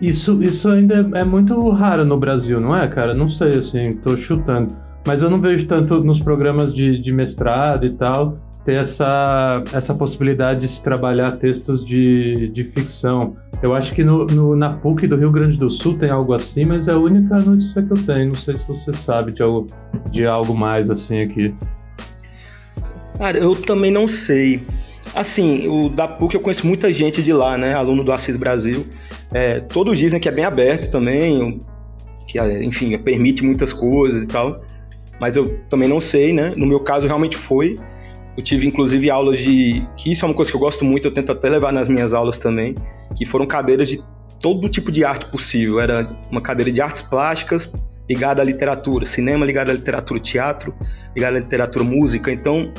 Isso, 0.00 0.42
isso 0.42 0.68
ainda 0.68 1.08
é 1.14 1.24
muito 1.24 1.68
raro 1.70 2.04
no 2.04 2.18
Brasil, 2.18 2.60
não 2.60 2.74
é, 2.74 2.86
cara? 2.88 3.14
Não 3.14 3.28
sei, 3.28 3.48
assim, 3.48 3.90
tô 4.02 4.16
chutando. 4.16 4.74
Mas 5.06 5.22
eu 5.22 5.28
não 5.28 5.40
vejo 5.40 5.66
tanto 5.66 6.02
nos 6.02 6.18
programas 6.18 6.74
de, 6.74 6.96
de 6.96 7.12
mestrado 7.12 7.84
e 7.84 7.92
tal. 7.94 8.38
ter 8.64 8.76
essa, 8.76 9.62
essa 9.72 9.94
possibilidade 9.94 10.60
de 10.60 10.68
se 10.68 10.82
trabalhar 10.82 11.32
textos 11.32 11.84
de, 11.84 12.48
de 12.48 12.64
ficção. 12.64 13.36
Eu 13.64 13.74
acho 13.74 13.94
que 13.94 14.04
no, 14.04 14.26
no, 14.26 14.54
na 14.54 14.74
PUC 14.74 15.06
do 15.06 15.16
Rio 15.16 15.32
Grande 15.32 15.56
do 15.56 15.70
Sul 15.70 15.96
tem 15.96 16.10
algo 16.10 16.34
assim, 16.34 16.66
mas 16.66 16.86
é 16.86 16.92
a 16.92 16.98
única 16.98 17.34
notícia 17.36 17.82
que 17.82 17.90
eu 17.90 17.96
tenho. 17.96 18.26
Não 18.26 18.34
sei 18.34 18.52
se 18.52 18.68
você 18.68 18.92
sabe 18.92 19.32
de 19.32 19.42
algo, 19.42 19.66
de 20.12 20.26
algo 20.26 20.54
mais 20.54 20.90
assim 20.90 21.20
aqui. 21.20 21.54
Cara, 23.16 23.38
eu 23.38 23.56
também 23.56 23.90
não 23.90 24.06
sei. 24.06 24.60
Assim, 25.14 25.66
o 25.66 25.88
da 25.88 26.06
PUC 26.06 26.34
eu 26.34 26.42
conheço 26.42 26.66
muita 26.66 26.92
gente 26.92 27.22
de 27.22 27.32
lá, 27.32 27.56
né? 27.56 27.72
Aluno 27.72 28.04
do 28.04 28.12
Assis 28.12 28.36
Brasil. 28.36 28.86
É, 29.32 29.60
todos 29.60 29.96
dizem 29.96 30.20
que 30.20 30.28
é 30.28 30.32
bem 30.32 30.44
aberto 30.44 30.90
também, 30.90 31.58
que, 32.28 32.38
enfim, 32.62 32.98
permite 32.98 33.42
muitas 33.42 33.72
coisas 33.72 34.20
e 34.20 34.26
tal. 34.26 34.60
Mas 35.18 35.36
eu 35.36 35.58
também 35.70 35.88
não 35.88 36.02
sei, 36.02 36.34
né? 36.34 36.52
No 36.54 36.66
meu 36.66 36.80
caso, 36.80 37.06
realmente 37.06 37.38
foi. 37.38 37.76
Eu 38.36 38.42
tive, 38.42 38.66
inclusive, 38.66 39.10
aulas 39.10 39.38
de. 39.38 39.86
que 39.96 40.12
isso 40.12 40.24
é 40.24 40.28
uma 40.28 40.34
coisa 40.34 40.50
que 40.50 40.56
eu 40.56 40.60
gosto 40.60 40.84
muito, 40.84 41.06
eu 41.06 41.12
tento 41.12 41.30
até 41.30 41.48
levar 41.48 41.72
nas 41.72 41.88
minhas 41.88 42.12
aulas 42.12 42.38
também, 42.38 42.74
que 43.16 43.24
foram 43.24 43.46
cadeiras 43.46 43.88
de 43.88 44.02
todo 44.40 44.68
tipo 44.68 44.90
de 44.90 45.04
arte 45.04 45.26
possível. 45.26 45.80
Era 45.80 46.08
uma 46.30 46.40
cadeira 46.40 46.72
de 46.72 46.80
artes 46.80 47.02
plásticas 47.02 47.72
ligada 48.08 48.42
à 48.42 48.44
literatura, 48.44 49.06
cinema 49.06 49.46
ligado 49.46 49.70
à 49.70 49.72
literatura, 49.72 50.20
teatro 50.20 50.74
ligado 51.14 51.36
à 51.36 51.38
literatura, 51.38 51.84
música. 51.84 52.30
Então, 52.30 52.72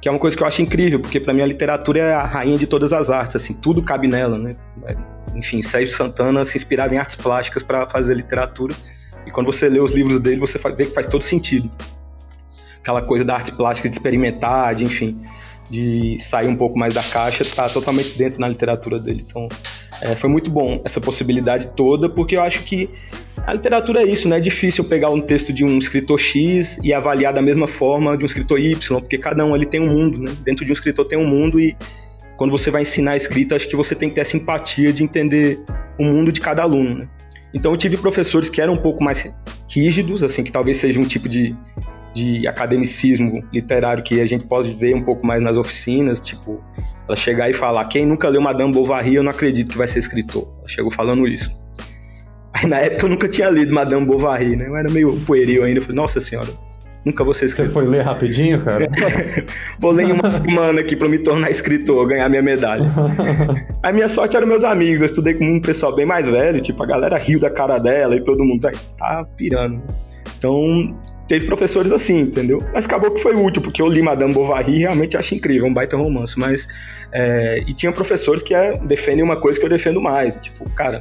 que 0.00 0.08
é 0.08 0.12
uma 0.12 0.18
coisa 0.18 0.36
que 0.36 0.42
eu 0.42 0.46
acho 0.46 0.62
incrível, 0.62 1.00
porque 1.00 1.18
para 1.18 1.34
mim 1.34 1.42
a 1.42 1.46
literatura 1.46 1.98
é 1.98 2.14
a 2.14 2.22
rainha 2.22 2.56
de 2.56 2.66
todas 2.66 2.92
as 2.92 3.10
artes, 3.10 3.36
assim, 3.36 3.54
tudo 3.54 3.82
cabe 3.82 4.06
nela, 4.06 4.38
né? 4.38 4.56
Enfim, 5.34 5.60
Sérgio 5.62 5.94
Santana 5.94 6.44
se 6.44 6.56
inspirava 6.56 6.94
em 6.94 6.98
artes 6.98 7.16
plásticas 7.16 7.62
para 7.62 7.86
fazer 7.88 8.14
literatura, 8.14 8.74
e 9.26 9.30
quando 9.30 9.46
você 9.46 9.68
lê 9.68 9.80
os 9.80 9.94
livros 9.94 10.20
dele, 10.20 10.40
você 10.40 10.58
vê 10.76 10.86
que 10.86 10.94
faz 10.94 11.06
todo 11.06 11.22
sentido. 11.22 11.68
Aquela 12.80 13.02
coisa 13.02 13.24
da 13.24 13.34
arte 13.34 13.52
plástica 13.52 13.88
de 13.88 13.94
experimentar, 13.94 14.74
de 14.74 14.84
enfim, 14.84 15.18
de 15.70 16.18
sair 16.18 16.48
um 16.48 16.56
pouco 16.56 16.78
mais 16.78 16.94
da 16.94 17.02
caixa, 17.02 17.42
está 17.42 17.68
totalmente 17.68 18.16
dentro 18.16 18.40
na 18.40 18.48
literatura 18.48 18.98
dele. 18.98 19.24
Então, 19.26 19.48
é, 20.00 20.14
foi 20.14 20.30
muito 20.30 20.50
bom 20.50 20.80
essa 20.84 21.00
possibilidade 21.00 21.68
toda, 21.68 22.08
porque 22.08 22.36
eu 22.36 22.42
acho 22.42 22.62
que 22.62 22.88
a 23.46 23.52
literatura 23.52 24.02
é 24.02 24.04
isso, 24.04 24.28
né? 24.28 24.36
É 24.36 24.40
difícil 24.40 24.84
pegar 24.84 25.10
um 25.10 25.20
texto 25.20 25.52
de 25.52 25.64
um 25.64 25.78
escritor 25.78 26.18
X 26.18 26.78
e 26.82 26.92
avaliar 26.92 27.32
da 27.32 27.42
mesma 27.42 27.66
forma 27.66 28.16
de 28.16 28.24
um 28.24 28.26
escritor 28.26 28.60
Y, 28.60 29.00
porque 29.00 29.18
cada 29.18 29.44
um 29.44 29.54
ali 29.54 29.66
tem 29.66 29.80
um 29.80 29.88
mundo, 29.88 30.18
né? 30.18 30.34
Dentro 30.42 30.64
de 30.64 30.70
um 30.70 30.74
escritor 30.74 31.06
tem 31.06 31.18
um 31.18 31.26
mundo 31.26 31.58
e 31.58 31.76
quando 32.36 32.50
você 32.50 32.70
vai 32.70 32.82
ensinar 32.82 33.12
a 33.12 33.16
escrita, 33.16 33.56
acho 33.56 33.68
que 33.68 33.74
você 33.74 33.94
tem 33.94 34.08
que 34.08 34.14
ter 34.14 34.20
essa 34.20 34.36
empatia 34.36 34.92
de 34.92 35.02
entender 35.02 35.60
o 35.98 36.04
mundo 36.04 36.30
de 36.30 36.40
cada 36.40 36.62
aluno, 36.62 37.00
né? 37.00 37.08
Então 37.58 37.72
eu 37.72 37.76
tive 37.76 37.96
professores 37.96 38.48
que 38.48 38.60
eram 38.60 38.74
um 38.74 38.76
pouco 38.76 39.02
mais 39.02 39.34
rígidos, 39.68 40.22
assim, 40.22 40.44
que 40.44 40.52
talvez 40.52 40.76
seja 40.76 41.00
um 41.00 41.04
tipo 41.04 41.28
de, 41.28 41.56
de 42.14 42.46
academicismo 42.46 43.42
literário 43.52 44.04
que 44.04 44.20
a 44.20 44.26
gente 44.26 44.46
pode 44.46 44.72
ver 44.72 44.94
um 44.94 45.02
pouco 45.02 45.26
mais 45.26 45.42
nas 45.42 45.56
oficinas, 45.56 46.20
tipo, 46.20 46.62
ela 47.08 47.16
chegar 47.16 47.50
e 47.50 47.52
falar, 47.52 47.84
quem 47.86 48.06
nunca 48.06 48.28
leu 48.28 48.40
Madame 48.40 48.72
Bovary, 48.72 49.16
eu 49.16 49.24
não 49.24 49.32
acredito 49.32 49.72
que 49.72 49.76
vai 49.76 49.88
ser 49.88 49.98
escritor. 49.98 50.46
Ela 50.58 50.68
chegou 50.68 50.88
falando 50.88 51.26
isso. 51.26 51.52
Aí 52.54 52.68
na 52.68 52.78
época 52.78 53.06
eu 53.06 53.08
nunca 53.08 53.26
tinha 53.26 53.50
lido 53.50 53.74
Madame 53.74 54.06
Bovary, 54.06 54.54
né? 54.54 54.68
Eu 54.68 54.76
era 54.76 54.88
meio 54.88 55.20
pueril 55.26 55.64
ainda, 55.64 55.80
eu 55.80 55.82
falei, 55.82 55.96
nossa 55.96 56.20
senhora, 56.20 56.48
nunca 57.04 57.24
vou 57.24 57.34
ser 57.34 57.46
escritor. 57.46 57.72
Você 57.72 57.80
foi 57.80 57.88
ler 57.88 58.02
rapidinho, 58.02 58.64
cara? 58.64 58.88
vou 59.78 59.90
ler 59.90 60.08
em 60.08 60.12
uma 60.12 60.26
semana 60.28 60.80
aqui 60.80 60.96
para 60.96 61.08
me 61.08 61.18
tornar 61.18 61.50
escritor, 61.50 62.06
ganhar 62.06 62.28
minha 62.28 62.42
medalha. 62.42 62.92
a 63.82 63.92
minha 63.92 64.08
sorte 64.08 64.36
eram 64.36 64.46
meus 64.46 64.64
amigos, 64.64 65.00
eu 65.00 65.06
estudei 65.06 65.34
com 65.34 65.44
um 65.44 65.60
pessoal 65.60 65.94
bem 65.94 66.06
mais 66.06 66.26
velho, 66.26 66.60
tipo, 66.60 66.82
a 66.82 66.86
galera 66.86 67.16
riu 67.16 67.40
da 67.40 67.50
cara 67.50 67.78
dela 67.78 68.16
e 68.16 68.22
todo 68.22 68.44
mundo, 68.44 68.68
tá 68.96 69.24
pirando. 69.36 69.82
Então, 70.36 70.96
teve 71.26 71.46
professores 71.46 71.92
assim, 71.92 72.20
entendeu? 72.20 72.58
Mas 72.72 72.86
acabou 72.86 73.10
que 73.10 73.20
foi 73.20 73.34
útil, 73.34 73.60
porque 73.60 73.82
eu 73.82 73.88
li 73.88 74.00
Madame 74.00 74.32
Bovary 74.32 74.72
e 74.72 74.78
realmente 74.78 75.16
acho 75.16 75.34
incrível, 75.34 75.66
um 75.66 75.74
baita 75.74 75.96
romance, 75.96 76.38
mas... 76.38 76.66
É, 77.12 77.64
e 77.66 77.72
tinha 77.72 77.90
professores 77.90 78.42
que 78.42 78.54
é, 78.54 78.78
defendem 78.78 79.24
uma 79.24 79.40
coisa 79.40 79.58
que 79.58 79.64
eu 79.64 79.70
defendo 79.70 80.00
mais, 80.00 80.38
tipo, 80.38 80.68
cara, 80.74 81.00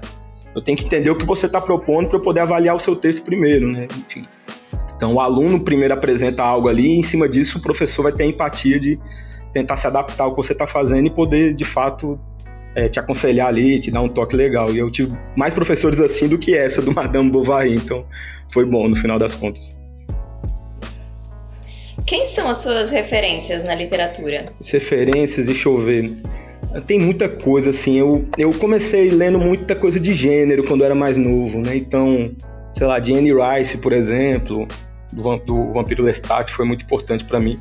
eu 0.56 0.62
tenho 0.62 0.78
que 0.78 0.86
entender 0.86 1.12
o 1.12 1.16
que 1.16 1.26
você 1.26 1.46
está 1.46 1.62
propondo 1.62 2.08
para 2.08 2.18
eu 2.18 2.22
poder 2.22 2.40
avaliar 2.40 2.76
o 2.76 2.80
seu 2.80 2.96
texto 2.96 3.24
primeiro, 3.24 3.68
né? 3.68 3.88
Enfim. 3.96 4.26
Então, 4.98 5.14
o 5.14 5.22
aluno 5.22 5.60
primeiro 5.60 5.94
apresenta 5.94 6.44
algo 6.44 6.68
ali, 6.68 6.88
e 6.88 7.00
em 7.00 7.04
cima 7.04 7.30
disso 7.30 7.60
o 7.60 7.62
professor 7.62 8.04
vai 8.04 8.12
ter 8.12 8.26
empatia 8.26 8.80
de 8.80 9.00
tentar 9.54 9.78
se 9.78 9.88
adaptar 9.88 10.26
ao 10.26 10.32
que 10.32 10.38
você 10.38 10.54
está 10.54 10.68
fazendo 10.68 11.08
e 11.08 11.10
poder, 11.10 11.54
de 11.54 11.64
fato, 11.64 12.20
é, 12.76 12.90
te 12.90 13.00
aconselhar 13.00 13.48
ali, 13.48 13.80
te 13.80 13.92
dar 13.92 14.02
um 14.02 14.10
toque 14.10 14.36
legal. 14.36 14.74
E 14.74 14.80
eu 14.80 14.90
tive 14.90 15.16
mais 15.36 15.54
professores 15.54 16.02
assim 16.02 16.28
do 16.28 16.38
que 16.38 16.58
essa 16.58 16.82
do 16.82 16.92
Madame 16.94 17.30
Bovary, 17.30 17.76
então 17.76 18.06
foi 18.52 18.66
bom 18.66 18.90
no 18.90 18.96
final 18.96 19.20
das 19.20 19.34
contas. 19.34 19.78
Quem 22.06 22.26
são 22.26 22.50
as 22.50 22.60
suas 22.60 22.92
referências 22.92 23.64
na 23.64 23.76
literatura? 23.76 24.46
As 24.60 24.72
referências, 24.72 25.46
deixa 25.46 25.70
eu 25.70 25.78
ver. 25.78 26.16
Tem 26.86 27.00
muita 27.00 27.28
coisa, 27.28 27.70
assim. 27.72 27.98
Eu, 27.98 28.26
eu 28.38 28.54
comecei 28.54 29.10
lendo 29.10 29.40
muita 29.40 29.76
coisa 29.76 30.00
de 30.00 30.14
gênero 30.14 30.64
quando 30.64 30.82
eu 30.82 30.86
era 30.86 30.96
mais 30.96 31.18
novo, 31.18 31.60
né? 31.60 31.76
Então, 31.76 32.32
sei 32.72 32.86
lá, 32.88 33.00
de 33.00 33.14
Anne 33.14 33.32
Rice, 33.34 33.80
por 33.80 33.92
exemplo, 33.92 34.68
do, 35.12 35.38
do 35.38 35.74
Vampiro 35.74 36.04
Lestat 36.04 36.52
foi 36.52 36.66
muito 36.66 36.84
importante 36.84 37.26
para 37.26 37.40
mim. 37.40 37.60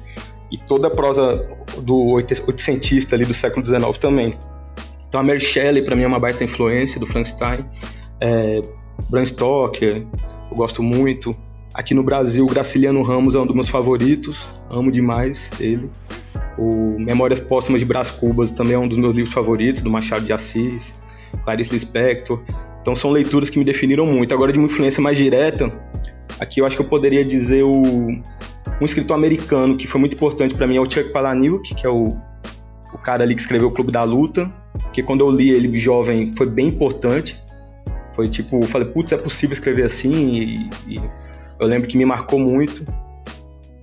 E 0.51 0.59
toda 0.59 0.89
a 0.89 0.91
prosa 0.91 1.43
do 1.79 2.15
oitocentista 2.15 3.17
ali 3.17 3.25
do 3.25 3.35
século 3.35 3.65
XIX 3.65 3.99
também. 3.99 4.39
Então, 5.09 5.21
a 5.21 5.25
Mary 5.25 5.41
Shelley, 5.41 5.83
para 5.83 5.97
mim, 5.97 6.03
é 6.03 6.07
uma 6.07 6.21
baita 6.21 6.45
influência 6.45 7.01
do 7.01 7.07
Frankenstein. 7.07 7.65
É, 8.21 8.61
Bram 9.09 9.25
Stoker, 9.25 10.07
eu 10.51 10.57
gosto 10.57 10.83
muito. 10.83 11.35
Aqui 11.75 11.95
no 11.95 12.03
Brasil, 12.03 12.47
Graciliano 12.47 13.03
Ramos 13.03 13.35
é 13.35 13.39
um 13.39 13.47
dos 13.47 13.55
meus 13.55 13.69
favoritos, 13.69 14.47
amo 14.71 14.91
demais 14.91 15.51
ele. 15.61 15.91
O 16.57 16.99
Memórias 16.99 17.39
Póstumas 17.39 17.81
de 17.81 17.85
Brás 17.85 18.11
Cubas 18.11 18.51
também 18.51 18.75
é 18.75 18.79
um 18.79 18.89
dos 18.89 18.97
meus 18.97 19.15
livros 19.15 19.35
favoritos, 19.35 19.83
do 19.83 19.91
Machado 19.91 20.25
de 20.25 20.33
Assis, 20.33 20.95
Clarice 21.45 21.73
Lispector. 21.73 22.43
Então 22.81 22.97
são 22.97 23.11
leituras 23.11 23.51
que 23.51 23.59
me 23.59 23.65
definiram 23.65 24.07
muito. 24.07 24.33
Agora, 24.33 24.53
de 24.53 24.59
uma 24.59 24.67
influência 24.67 25.03
mais 25.03 25.19
direta, 25.19 25.71
aqui 26.39 26.61
eu 26.61 26.67
acho 26.67 26.77
que 26.77 26.83
eu 26.83 26.89
poderia 26.89 27.25
dizer 27.25 27.63
o, 27.63 27.83
um 28.81 28.85
escritor 28.85 29.17
americano 29.17 29.77
que 29.77 29.87
foi 29.87 30.01
muito 30.01 30.15
importante 30.15 30.55
para 30.55 30.67
mim 30.67 30.77
é 30.77 30.81
o 30.81 30.91
Chuck 30.91 31.11
Palahniuk, 31.13 31.75
que 31.75 31.87
é 31.87 31.91
o, 31.91 32.17
o 32.93 32.99
cara 32.99 33.25
ali 33.25 33.35
que 33.35 33.41
escreveu 33.41 33.69
o 33.69 33.71
Clube 33.71 33.93
da 33.93 34.03
Luta, 34.03 34.53
que 34.93 35.03
quando 35.03 35.21
eu 35.21 35.31
li 35.31 35.51
ele 35.51 35.77
jovem 35.79 36.33
foi 36.35 36.47
bem 36.47 36.69
importante. 36.69 37.41
Foi 38.15 38.29
tipo, 38.29 38.63
eu 38.63 38.67
falei, 38.67 38.89
putz, 38.89 39.13
é 39.13 39.19
possível 39.19 39.53
escrever 39.53 39.85
assim 39.85 40.11
e, 40.15 40.71
e 40.87 40.97
eu 41.61 41.67
lembro 41.67 41.87
que 41.87 41.99
me 41.99 42.05
marcou 42.05 42.39
muito 42.39 42.83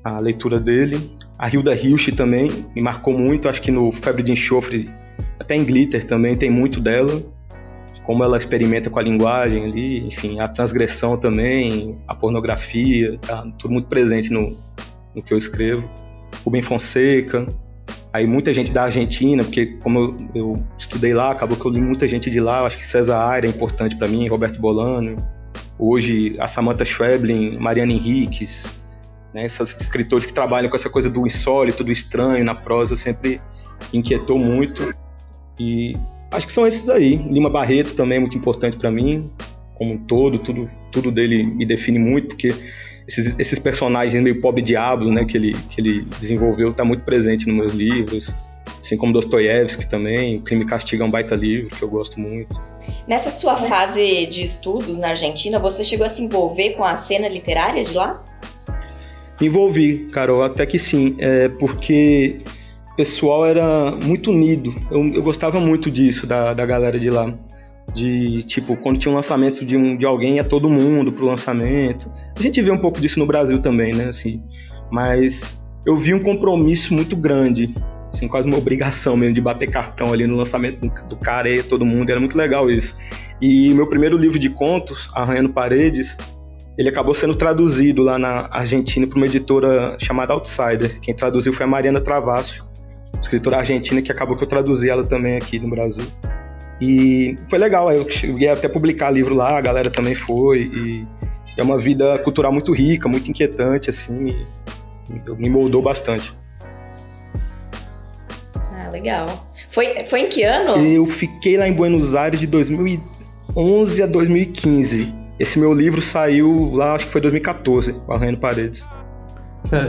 a 0.03 0.19
leitura 0.19 0.60
dele. 0.60 1.12
A 1.38 1.50
Hilda 1.50 1.75
Hilsch 1.75 2.12
também 2.13 2.65
me 2.75 2.81
marcou 2.81 3.17
muito, 3.17 3.48
acho 3.48 3.62
que 3.62 3.72
no 3.72 3.91
Febre 3.91 4.24
de 4.24 4.31
Enxofre, 4.31 4.89
até 5.39 5.55
em 5.55 5.63
Glitter 5.63 6.03
também 6.03 6.36
tem 6.36 6.50
muito 6.50 6.79
dela, 6.79 7.22
como 8.03 8.24
ela 8.24 8.38
experimenta 8.38 8.89
com 8.89 9.00
a 9.00 9.01
linguagem 9.01 9.63
ali, 9.63 10.05
enfim, 10.05 10.39
a 10.39 10.48
transgressão 10.48 11.17
também, 11.17 11.98
a 12.07 12.13
pornografia, 12.13 13.17
tá 13.19 13.45
tudo 13.57 13.72
muito 13.72 13.88
presente 13.88 14.31
no, 14.31 14.57
no 15.15 15.22
que 15.22 15.33
eu 15.33 15.38
escrevo. 15.38 15.89
Rubem 16.43 16.62
Fonseca, 16.62 17.48
aí 18.12 18.27
muita 18.27 18.53
gente 18.53 18.72
da 18.72 18.83
Argentina, 18.83 19.43
porque 19.43 19.77
como 19.81 20.00
eu, 20.00 20.17
eu, 20.36 20.55
estudei 20.77 21.13
lá, 21.13 21.31
acabou 21.31 21.57
que 21.57 21.65
eu 21.65 21.72
li 21.72 21.79
muita 21.81 22.07
gente 22.07 22.29
de 22.29 22.39
lá, 22.39 22.65
acho 22.65 22.77
que 22.77 22.86
César 22.86 23.29
Aire 23.29 23.48
é 23.48 23.50
importante 23.50 23.95
para 23.95 24.07
mim, 24.07 24.27
Roberto 24.27 24.60
Bolano, 24.60 25.17
Hoje, 25.77 26.33
a 26.39 26.48
Samantha 26.48 26.86
Schweblin, 26.86 27.57
Mariana 27.57 27.91
Henriques, 27.91 28.74
né, 29.33 29.45
esses 29.45 29.81
escritores 29.81 30.25
que 30.25 30.31
trabalham 30.31 30.69
com 30.69 30.75
essa 30.75 30.89
coisa 30.89 31.10
do 31.10 31.25
insólito, 31.25 31.83
do 31.83 31.91
estranho 31.91 32.45
na 32.45 32.53
prosa, 32.53 32.95
sempre 32.95 33.41
inquietou 33.91 34.38
muito. 34.38 34.93
E 35.60 35.93
acho 36.34 36.48
que 36.48 36.54
são 36.54 36.68
esses 36.68 36.90
aí. 36.90 37.16
Lima 37.16 37.50
Barreto 37.50 37.94
também 37.96 38.18
é 38.18 38.20
muito 38.20 38.38
importante 38.38 38.78
para 38.78 38.92
mim, 38.92 39.32
como 39.75 39.94
um 39.94 39.98
todo, 39.98 40.38
tudo, 40.38 40.70
tudo 40.92 41.12
dele 41.12 41.44
me 41.44 41.66
define 41.66 42.00
muito, 42.00 42.30
porque 42.30 42.54
esses, 43.08 43.38
esses 43.40 43.60
personagens 43.60 44.22
meio 44.22 44.42
pobre 44.42 44.62
diabo 44.62 45.10
né, 45.12 45.25
que, 45.25 45.38
ele, 45.38 45.56
que 45.70 45.82
ele 45.82 46.08
desenvolveu 46.20 46.72
está 46.72 46.84
muito 46.84 47.04
presente 47.04 47.48
nos 47.48 47.56
meus 47.56 47.74
livros 47.74 48.34
assim 48.84 48.98
como 48.98 49.13
Dostoiévski 49.13 49.88
também. 49.88 50.38
O 50.38 50.42
Crime 50.42 50.63
e 50.63 50.68
Castigo 50.68 51.04
é 51.04 51.06
um 51.06 51.10
baita 51.10 51.36
livro 51.36 51.75
que 51.75 51.82
eu 51.82 51.88
gosto 51.88 52.20
muito. 52.20 52.62
Nessa 53.08 53.32
sua 53.32 53.56
fase 53.56 54.25
de 54.28 54.44
estudos 54.44 54.98
na 54.98 55.10
Argentina, 55.10 55.58
você 55.58 55.84
chegou 55.84 56.06
a 56.06 56.10
se 56.10 56.22
envolver 56.22 56.72
com 56.72 56.84
a 56.84 56.96
cena 56.96 57.30
literária 57.30 57.84
de 57.84 57.94
lá? 57.94 58.24
Envolvi, 59.42 60.10
Carol, 60.12 60.44
até 60.44 60.66
que 60.66 60.78
sim, 60.78 61.16
é 61.18 61.48
porque 61.48 62.40
o 62.93 62.95
pessoal 62.95 63.45
era 63.45 63.91
muito 63.91 64.31
unido. 64.31 64.73
Eu, 64.91 65.03
eu 65.15 65.23
gostava 65.23 65.59
muito 65.59 65.89
disso, 65.89 66.27
da, 66.27 66.53
da 66.53 66.65
galera 66.65 67.00
de 67.00 67.09
lá. 67.09 67.33
De, 67.93 68.43
tipo, 68.43 68.77
quando 68.77 68.97
tinha 68.97 69.12
um 69.12 69.15
lançamento 69.15 69.65
de, 69.65 69.75
um, 69.75 69.97
de 69.97 70.05
alguém, 70.05 70.35
ia 70.35 70.43
todo 70.43 70.69
mundo 70.69 71.12
pro 71.12 71.25
lançamento. 71.25 72.09
A 72.38 72.41
gente 72.41 72.62
vê 72.62 72.71
um 72.71 72.77
pouco 72.77 73.01
disso 73.01 73.19
no 73.19 73.25
Brasil 73.25 73.59
também, 73.59 73.93
né, 73.93 74.05
assim. 74.05 74.41
Mas 74.91 75.57
eu 75.85 75.97
vi 75.97 76.13
um 76.13 76.19
compromisso 76.19 76.93
muito 76.93 77.15
grande 77.15 77.73
assim, 78.13 78.27
quase 78.27 78.47
uma 78.47 78.57
obrigação 78.57 79.17
mesmo 79.17 79.33
de 79.33 79.41
bater 79.41 79.69
cartão 79.71 80.13
ali 80.13 80.27
no 80.27 80.35
lançamento 80.35 80.88
do, 81.07 81.17
cara 81.17 81.50
e 81.50 81.63
todo 81.63 81.83
mundo, 81.83 82.09
era 82.09 82.19
muito 82.19 82.38
legal 82.38 82.69
isso. 82.69 82.95
E 83.41 83.73
meu 83.73 83.88
primeiro 83.88 84.15
livro 84.15 84.38
de 84.38 84.50
contos, 84.50 85.09
Arranhando 85.13 85.50
Paredes, 85.50 86.15
ele 86.77 86.89
acabou 86.89 87.13
sendo 87.13 87.35
traduzido 87.35 88.03
lá 88.03 88.19
na 88.19 88.47
Argentina 88.51 89.07
por 89.07 89.17
uma 89.17 89.25
editora 89.25 89.97
chamada 90.00 90.33
Outsider. 90.33 91.00
Quem 91.01 91.13
traduziu 91.13 91.51
foi 91.51 91.65
a 91.65 91.69
Mariana 91.69 92.00
Travascio. 92.00 92.63
Escritora 93.24 93.58
argentina 93.58 94.01
que 94.01 94.12
acabou 94.12 94.38
que 94.38 94.44
eu 94.44 94.48
traduzi 94.48 94.89
ela 94.89 95.03
também 95.03 95.38
aqui 95.38 95.60
no 95.60 95.70
Brasil. 95.70 96.06
E 96.80 97.36
foi 97.50 97.58
legal, 97.58 97.92
eu 97.92 98.10
cheguei 98.10 98.50
até 98.50 98.68
publicar 98.68 99.10
livro 99.10 99.34
lá, 99.34 99.58
a 99.58 99.62
galera 99.62 99.89
também 99.89 100.15
foi. 100.15 100.63
E 100.63 101.08
é 101.58 101.63
uma 101.63 101.77
vida 101.77 102.18
cultural 102.20 102.51
muito 102.51 102.74
rica, 102.74 103.08
muito 103.08 103.30
inquietante, 103.30 103.89
assim, 103.89 104.36
me 105.38 105.50
moldou 105.50 105.82
bastante. 105.82 106.34
Ah, 108.56 108.89
legal. 108.92 109.48
Foi, 109.70 110.03
foi 110.06 110.22
em 110.22 110.30
que 110.30 110.44
ano? 110.44 110.75
Eu 110.86 111.06
fiquei 111.06 111.58
lá 111.58 111.68
em 111.68 111.74
Buenos 111.74 112.15
Aires 112.15 112.39
de 112.39 112.48
2011 112.48 114.03
a 114.03 114.06
2015. 114.06 115.13
Esse 115.39 115.58
meu 115.58 115.74
livro 115.74 116.01
saiu 116.01 116.72
lá, 116.74 116.94
acho 116.94 117.06
que 117.06 117.12
foi 117.12 117.22
2014, 117.22 117.96
Arranhando 118.10 118.39
Paredes. 118.39 118.86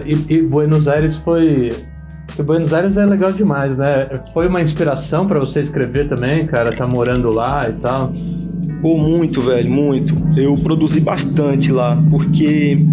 E, 0.06 0.34
e 0.34 0.42
Buenos 0.42 0.86
Aires 0.86 1.16
foi 1.16 1.70
porque 2.34 2.42
Buenos 2.42 2.72
Aires 2.72 2.96
é 2.96 3.06
legal 3.06 3.32
demais, 3.32 3.76
né? 3.76 4.08
Foi 4.32 4.48
uma 4.48 4.60
inspiração 4.60 5.26
para 5.28 5.38
você 5.38 5.60
escrever 5.60 6.08
também, 6.08 6.44
cara, 6.46 6.72
tá 6.72 6.84
morando 6.84 7.30
lá 7.30 7.70
e 7.70 7.74
tal? 7.74 8.12
Pô, 8.82 8.98
muito, 8.98 9.40
velho, 9.40 9.70
muito. 9.70 10.14
Eu 10.36 10.56
produzi 10.56 11.00
bastante 11.00 11.70
lá, 11.70 11.96
porque 12.10 12.84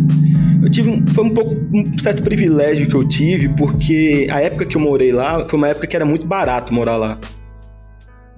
eu 0.62 0.70
tive 0.70 0.92
um, 0.92 1.08
foi 1.08 1.26
um 1.26 1.34
pouco 1.34 1.56
um 1.74 1.98
certo 1.98 2.22
privilégio 2.22 2.88
que 2.88 2.94
eu 2.94 3.08
tive, 3.08 3.50
porque 3.50 4.28
a 4.30 4.40
época 4.42 4.64
que 4.64 4.78
eu 4.78 4.82
morei 4.82 5.12
lá 5.12 5.44
foi 5.48 5.58
uma 5.58 5.70
época 5.70 5.88
que 5.88 5.96
era 5.96 6.06
muito 6.06 6.28
barato 6.28 6.72
morar 6.72 6.98
lá. 6.98 7.18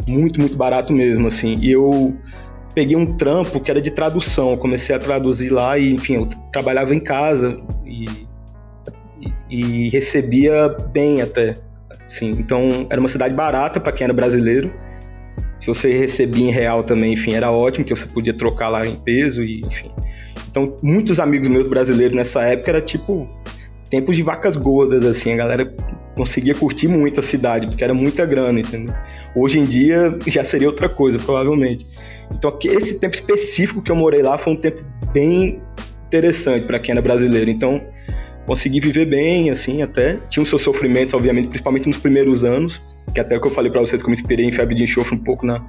Muito, 0.07 0.39
muito 0.39 0.57
barato 0.57 0.93
mesmo, 0.93 1.27
assim. 1.27 1.57
E 1.61 1.69
eu 1.69 2.15
peguei 2.73 2.95
um 2.95 3.17
trampo 3.17 3.59
que 3.59 3.69
era 3.69 3.81
de 3.81 3.91
tradução. 3.91 4.51
Eu 4.51 4.57
comecei 4.57 4.95
a 4.95 4.99
traduzir 4.99 5.49
lá 5.49 5.77
e, 5.77 5.93
enfim, 5.93 6.15
eu 6.15 6.27
trabalhava 6.49 6.95
em 6.95 6.99
casa 7.01 7.57
e 7.85 8.07
e 9.53 9.89
recebia 9.89 10.67
bem 10.91 11.21
até. 11.21 11.55
Assim, 12.05 12.31
então 12.31 12.87
era 12.89 12.99
uma 12.99 13.07
cidade 13.07 13.35
barata 13.35 13.79
para 13.79 13.91
quem 13.91 14.05
era 14.05 14.13
brasileiro. 14.13 14.73
Se 15.59 15.67
você 15.67 15.95
recebia 15.95 16.49
em 16.49 16.51
real 16.51 16.83
também, 16.83 17.13
enfim, 17.13 17.33
era 17.33 17.51
ótimo, 17.51 17.85
que 17.85 17.95
você 17.95 18.07
podia 18.07 18.33
trocar 18.33 18.67
lá 18.69 18.85
em 18.85 18.95
peso 18.95 19.43
e, 19.43 19.61
enfim. 19.61 19.89
Então, 20.49 20.75
muitos 20.81 21.19
amigos 21.19 21.47
meus 21.47 21.67
brasileiros 21.67 22.15
nessa 22.15 22.43
época 22.43 22.71
era 22.71 22.81
tipo 22.81 23.29
tempos 23.89 24.15
de 24.15 24.23
vacas 24.23 24.55
gordas, 24.55 25.03
assim, 25.03 25.31
a 25.33 25.35
galera 25.35 25.71
conseguia 26.15 26.55
curtir 26.55 26.87
muito 26.87 27.19
a 27.19 27.23
cidade, 27.23 27.67
porque 27.67 27.83
era 27.83 27.93
muita 27.93 28.25
grana, 28.25 28.59
entendeu? 28.59 28.93
Hoje 29.35 29.59
em 29.59 29.65
dia 29.65 30.17
já 30.25 30.43
seria 30.43 30.67
outra 30.67 30.89
coisa, 30.89 31.19
provavelmente. 31.19 31.85
Então, 32.35 32.57
esse 32.65 32.99
tempo 32.99 33.13
específico 33.13 33.83
que 33.83 33.91
eu 33.91 33.95
morei 33.95 34.23
lá 34.23 34.35
foi 34.35 34.53
um 34.53 34.57
tempo 34.57 34.83
bem 35.13 35.61
interessante 36.07 36.65
para 36.65 36.79
quem 36.79 36.93
era 36.93 37.01
brasileiro. 37.03 37.51
Então, 37.51 37.81
consegui 38.45 38.79
viver 38.79 39.05
bem, 39.05 39.49
assim, 39.49 39.81
até. 39.81 40.17
Tinha 40.29 40.43
os 40.43 40.49
seus 40.49 40.61
sofrimentos, 40.61 41.13
obviamente, 41.13 41.47
principalmente 41.47 41.87
nos 41.87 41.97
primeiros 41.97 42.43
anos, 42.43 42.81
que 43.13 43.19
até 43.19 43.37
o 43.37 43.41
que 43.41 43.47
eu 43.47 43.51
falei 43.51 43.71
para 43.71 43.81
vocês 43.81 44.01
que 44.01 44.07
eu 44.07 44.11
me 44.11 44.19
inspirei 44.19 44.45
em 44.45 44.51
febre 44.51 44.75
de 44.75 44.83
enxofre 44.83 45.15
um 45.15 45.19
pouco 45.19 45.45
na, 45.45 45.63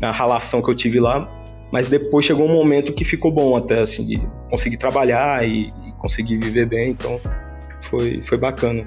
na 0.00 0.12
relação 0.12 0.62
que 0.62 0.70
eu 0.70 0.74
tive 0.74 1.00
lá. 1.00 1.28
Mas 1.70 1.86
depois 1.86 2.24
chegou 2.24 2.46
um 2.46 2.52
momento 2.52 2.92
que 2.92 3.04
ficou 3.04 3.30
bom 3.30 3.56
até, 3.56 3.80
assim, 3.80 4.06
de 4.06 4.22
conseguir 4.50 4.78
trabalhar 4.78 5.46
e, 5.46 5.66
e 5.66 5.92
conseguir 5.98 6.38
viver 6.38 6.66
bem, 6.66 6.90
então 6.90 7.20
foi, 7.80 8.22
foi 8.22 8.38
bacana. 8.38 8.86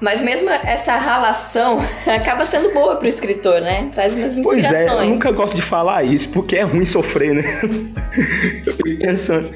Mas 0.00 0.22
mesmo 0.22 0.48
essa 0.48 0.96
relação 0.96 1.78
acaba 2.06 2.44
sendo 2.44 2.72
boa 2.72 2.96
pro 2.96 3.08
escritor, 3.08 3.60
né? 3.60 3.90
Traz 3.92 4.14
umas 4.14 4.36
inspirações. 4.36 4.66
Pois 4.68 4.72
é, 4.72 4.88
eu 4.88 5.06
nunca 5.06 5.32
gosto 5.32 5.56
de 5.56 5.62
falar 5.62 6.04
isso, 6.04 6.28
porque 6.30 6.56
é 6.56 6.62
ruim 6.62 6.84
sofrer, 6.84 7.34
né? 7.34 7.42
eu 8.64 8.72
fiquei 8.74 8.96
pensando. 8.96 9.48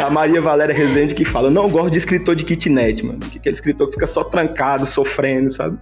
A 0.00 0.08
Maria 0.10 0.40
Valéria 0.40 0.74
Rezende 0.74 1.14
que 1.14 1.24
fala, 1.24 1.50
não 1.50 1.68
gosto 1.68 1.90
de 1.90 1.98
escritor 1.98 2.36
de 2.36 2.44
kitnet, 2.44 3.04
mano. 3.04 3.18
Que 3.18 3.38
aquele 3.38 3.54
escritor 3.54 3.88
que 3.88 3.94
fica 3.94 4.06
só 4.06 4.22
trancado, 4.22 4.86
sofrendo, 4.86 5.50
sabe? 5.50 5.76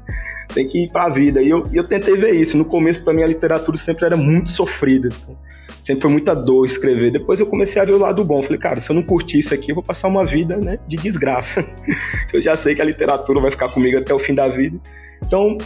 Tem 0.55 0.67
que 0.67 0.85
ir 0.85 0.91
pra 0.91 1.11
vida. 1.11 1.43
E 1.43 1.51
eu, 1.51 1.67
eu 1.73 1.85
tentei 1.85 2.17
ver 2.17 2.33
isso. 2.33 2.57
No 2.57 2.65
começo, 2.65 3.05
para 3.05 3.13
mim, 3.13 3.23
a 3.23 3.27
literatura 3.27 3.77
sempre 3.77 4.07
era 4.07 4.17
muito 4.17 4.49
sofrida. 4.49 5.09
Então, 5.09 5.37
sempre 5.81 6.03
foi 6.03 6.11
muita 6.11 6.35
dor 6.35 6.67
escrever. 6.67 7.11
Depois 7.11 7.41
eu 7.41 7.47
comecei 7.47 7.81
a 7.81 7.85
ver 7.85 7.93
o 7.93 7.99
lado 7.99 8.25
bom. 8.25 8.43
Falei, 8.43 8.59
cara, 8.59 8.81
se 8.81 8.91
eu 8.91 8.95
não 8.95 9.03
curtir 9.03 9.39
isso 9.39 9.55
aqui, 9.55 9.71
eu 9.71 9.75
vou 9.75 9.85
passar 9.85 10.09
uma 10.09 10.25
vida 10.25 10.57
né, 10.57 10.79
de 10.87 10.97
desgraça. 10.97 11.63
que 12.29 12.37
eu 12.37 12.43
já 12.43 12.57
sei 12.57 12.75
que 12.75 12.83
a 12.83 12.85
literatura 12.85 13.41
vai 13.41 13.51
ficar 13.51 13.69
comigo 13.69 13.98
até 13.99 14.15
o 14.15 14.19
fim 14.19 14.35
da 14.35 14.49
vida. 14.49 14.79
Então, 15.25 15.59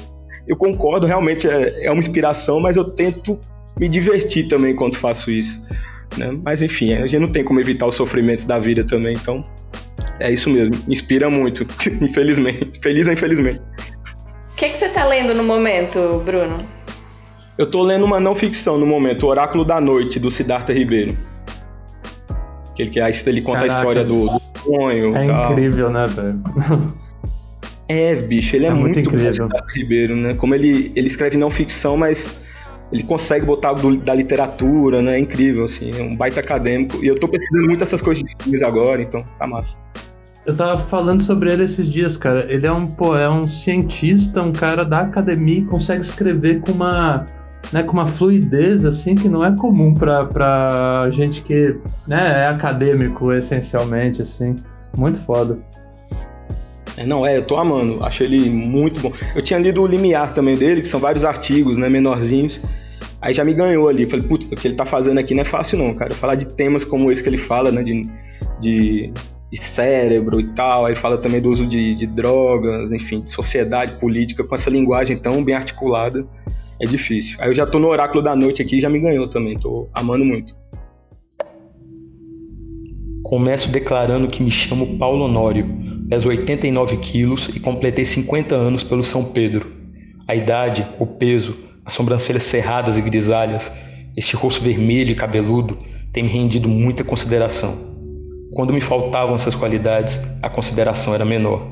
eu 0.46 0.56
concordo, 0.56 1.06
realmente 1.06 1.48
é, 1.48 1.86
é 1.86 1.90
uma 1.90 2.00
inspiração, 2.00 2.60
mas 2.60 2.76
eu 2.76 2.84
tento 2.84 3.38
me 3.78 3.88
divertir 3.88 4.48
também 4.48 4.72
enquanto 4.72 4.98
faço 4.98 5.30
isso. 5.30 5.60
Né? 6.16 6.38
Mas 6.44 6.62
enfim, 6.62 6.94
a 6.94 7.06
gente 7.06 7.20
não 7.20 7.32
tem 7.32 7.44
como 7.44 7.60
evitar 7.60 7.86
os 7.86 7.94
sofrimentos 7.94 8.44
da 8.44 8.58
vida 8.58 8.84
também, 8.84 9.14
então 9.14 9.44
é 10.20 10.30
isso 10.30 10.50
mesmo. 10.50 10.74
Inspira 10.88 11.30
muito, 11.30 11.66
infelizmente. 12.02 12.80
Feliz 12.80 13.06
ou 13.06 13.12
infelizmente. 13.12 13.60
O 14.52 14.56
que, 14.56 14.68
que 14.68 14.76
você 14.76 14.86
está 14.86 15.06
lendo 15.06 15.34
no 15.34 15.42
momento, 15.42 16.22
Bruno? 16.24 16.58
Eu 17.58 17.70
tô 17.70 17.82
lendo 17.82 18.04
uma 18.04 18.18
não 18.18 18.34
ficção 18.34 18.78
no 18.78 18.86
momento, 18.86 19.24
O 19.24 19.28
Oráculo 19.28 19.64
da 19.64 19.80
Noite, 19.80 20.18
do 20.18 20.30
Siddhartha 20.30 20.72
Ribeiro. 20.72 21.16
Que 22.74 22.82
ele, 22.82 22.90
ele 23.26 23.42
conta 23.42 23.60
Caraca, 23.60 23.74
a 23.74 23.78
história 23.78 24.04
do, 24.04 24.26
do 24.26 24.40
sonho. 24.64 25.16
É 25.16 25.24
tal. 25.24 25.52
incrível, 25.52 25.90
né, 25.90 26.06
velho? 26.06 26.40
É, 27.88 28.14
bicho, 28.16 28.56
ele 28.56 28.66
é, 28.66 28.68
é 28.68 28.72
muito, 28.72 28.94
muito 28.94 29.00
incrível. 29.00 29.32
Siddhartha 29.32 29.64
Ribeiro, 29.74 30.16
né? 30.16 30.34
Como 30.34 30.54
ele, 30.54 30.92
ele 30.94 31.06
escreve 31.06 31.36
não 31.36 31.50
ficção, 31.50 31.96
mas 31.96 32.50
ele 32.92 33.02
consegue 33.02 33.46
botar 33.46 33.70
algo 33.70 33.96
da 33.96 34.14
literatura, 34.14 35.00
né? 35.00 35.16
É 35.16 35.18
incrível, 35.18 35.64
assim, 35.64 35.90
é 35.98 36.02
um 36.02 36.14
baita 36.14 36.40
acadêmico. 36.40 37.02
E 37.02 37.08
eu 37.08 37.18
tô 37.18 37.26
precisando 37.26 37.66
muito 37.66 37.80
dessas 37.80 38.00
coisas 38.00 38.22
de 38.22 38.42
filmes 38.42 38.62
agora, 38.62 39.02
então 39.02 39.24
tá 39.38 39.46
massa. 39.46 39.76
Eu 40.44 40.56
tava 40.56 40.82
falando 40.88 41.22
sobre 41.22 41.52
ele 41.52 41.64
esses 41.64 41.90
dias, 41.90 42.16
cara. 42.16 42.52
Ele 42.52 42.66
é 42.66 42.72
um, 42.72 42.86
pô, 42.86 43.16
é 43.16 43.30
um 43.30 43.46
cientista, 43.46 44.42
um 44.42 44.52
cara 44.52 44.84
da 44.84 45.00
academia 45.00 45.58
e 45.58 45.64
consegue 45.64 46.02
escrever 46.02 46.60
com 46.60 46.72
uma 46.72 47.24
né, 47.72 47.82
com 47.82 47.92
uma 47.92 48.06
fluidez 48.06 48.84
assim 48.84 49.14
que 49.14 49.28
não 49.28 49.44
é 49.44 49.54
comum 49.56 49.94
para 49.94 51.08
gente 51.10 51.42
que 51.42 51.76
né, 52.08 52.42
é 52.42 52.46
acadêmico 52.48 53.32
essencialmente 53.32 54.20
assim. 54.20 54.56
Muito 54.98 55.20
foda. 55.20 55.58
É, 56.96 57.06
não, 57.06 57.26
é, 57.26 57.38
eu 57.38 57.42
tô 57.42 57.56
amando, 57.56 58.04
acho 58.04 58.22
ele 58.22 58.50
muito 58.50 59.00
bom. 59.00 59.10
Eu 59.34 59.42
tinha 59.42 59.58
lido 59.58 59.82
o 59.82 59.86
Limiar 59.86 60.34
também 60.34 60.56
dele, 60.56 60.82
que 60.82 60.88
são 60.88 61.00
vários 61.00 61.24
artigos, 61.24 61.76
né, 61.76 61.88
menorzinhos. 61.88 62.60
Aí 63.20 63.32
já 63.32 63.44
me 63.44 63.54
ganhou 63.54 63.88
ali. 63.88 64.04
Falei, 64.04 64.26
putz, 64.26 64.50
o 64.50 64.56
que 64.56 64.68
ele 64.68 64.74
tá 64.74 64.84
fazendo 64.84 65.18
aqui 65.18 65.34
não 65.34 65.42
é 65.42 65.44
fácil 65.44 65.78
não, 65.78 65.94
cara. 65.94 66.14
Falar 66.14 66.34
de 66.34 66.46
temas 66.46 66.84
como 66.84 67.10
esse 67.10 67.22
que 67.22 67.28
ele 67.28 67.38
fala, 67.38 67.70
né, 67.70 67.82
de, 67.82 68.02
de, 68.60 69.12
de 69.50 69.58
cérebro 69.58 70.40
e 70.40 70.48
tal. 70.54 70.86
Aí 70.86 70.94
fala 70.94 71.16
também 71.16 71.40
do 71.40 71.48
uso 71.48 71.66
de, 71.66 71.94
de 71.94 72.06
drogas, 72.06 72.92
enfim, 72.92 73.20
de 73.20 73.30
sociedade 73.30 73.98
política, 73.98 74.44
com 74.44 74.54
essa 74.54 74.68
linguagem 74.68 75.16
tão 75.16 75.42
bem 75.42 75.54
articulada 75.54 76.26
é 76.82 76.86
difícil. 76.86 77.36
Aí 77.40 77.48
eu 77.48 77.54
já 77.54 77.64
tô 77.64 77.78
no 77.78 77.88
oráculo 77.88 78.22
da 78.22 78.34
noite 78.34 78.60
aqui 78.60 78.80
já 78.80 78.90
me 78.90 78.98
ganhou 78.98 79.28
também, 79.28 79.56
tô 79.56 79.88
amando 79.94 80.24
muito. 80.24 80.56
Começo 83.22 83.70
declarando 83.70 84.26
que 84.26 84.42
me 84.42 84.50
chamo 84.50 84.98
Paulo 84.98 85.24
Honório, 85.24 85.64
peso 86.08 86.28
89 86.28 86.96
quilos 86.98 87.48
e 87.54 87.60
completei 87.60 88.04
50 88.04 88.54
anos 88.54 88.82
pelo 88.82 89.04
São 89.04 89.24
Pedro. 89.24 89.72
A 90.26 90.34
idade, 90.34 90.86
o 90.98 91.06
peso, 91.06 91.56
as 91.84 91.92
sobrancelhas 91.92 92.44
cerradas 92.44 92.98
e 92.98 93.02
grisalhas, 93.02 93.72
este 94.16 94.36
rosto 94.36 94.62
vermelho 94.62 95.12
e 95.12 95.14
cabeludo 95.14 95.78
tem 96.12 96.24
me 96.24 96.28
rendido 96.28 96.68
muita 96.68 97.02
consideração. 97.02 97.92
Quando 98.52 98.72
me 98.72 98.80
faltavam 98.80 99.34
essas 99.34 99.54
qualidades, 99.54 100.20
a 100.42 100.50
consideração 100.50 101.14
era 101.14 101.24
menor. 101.24 101.66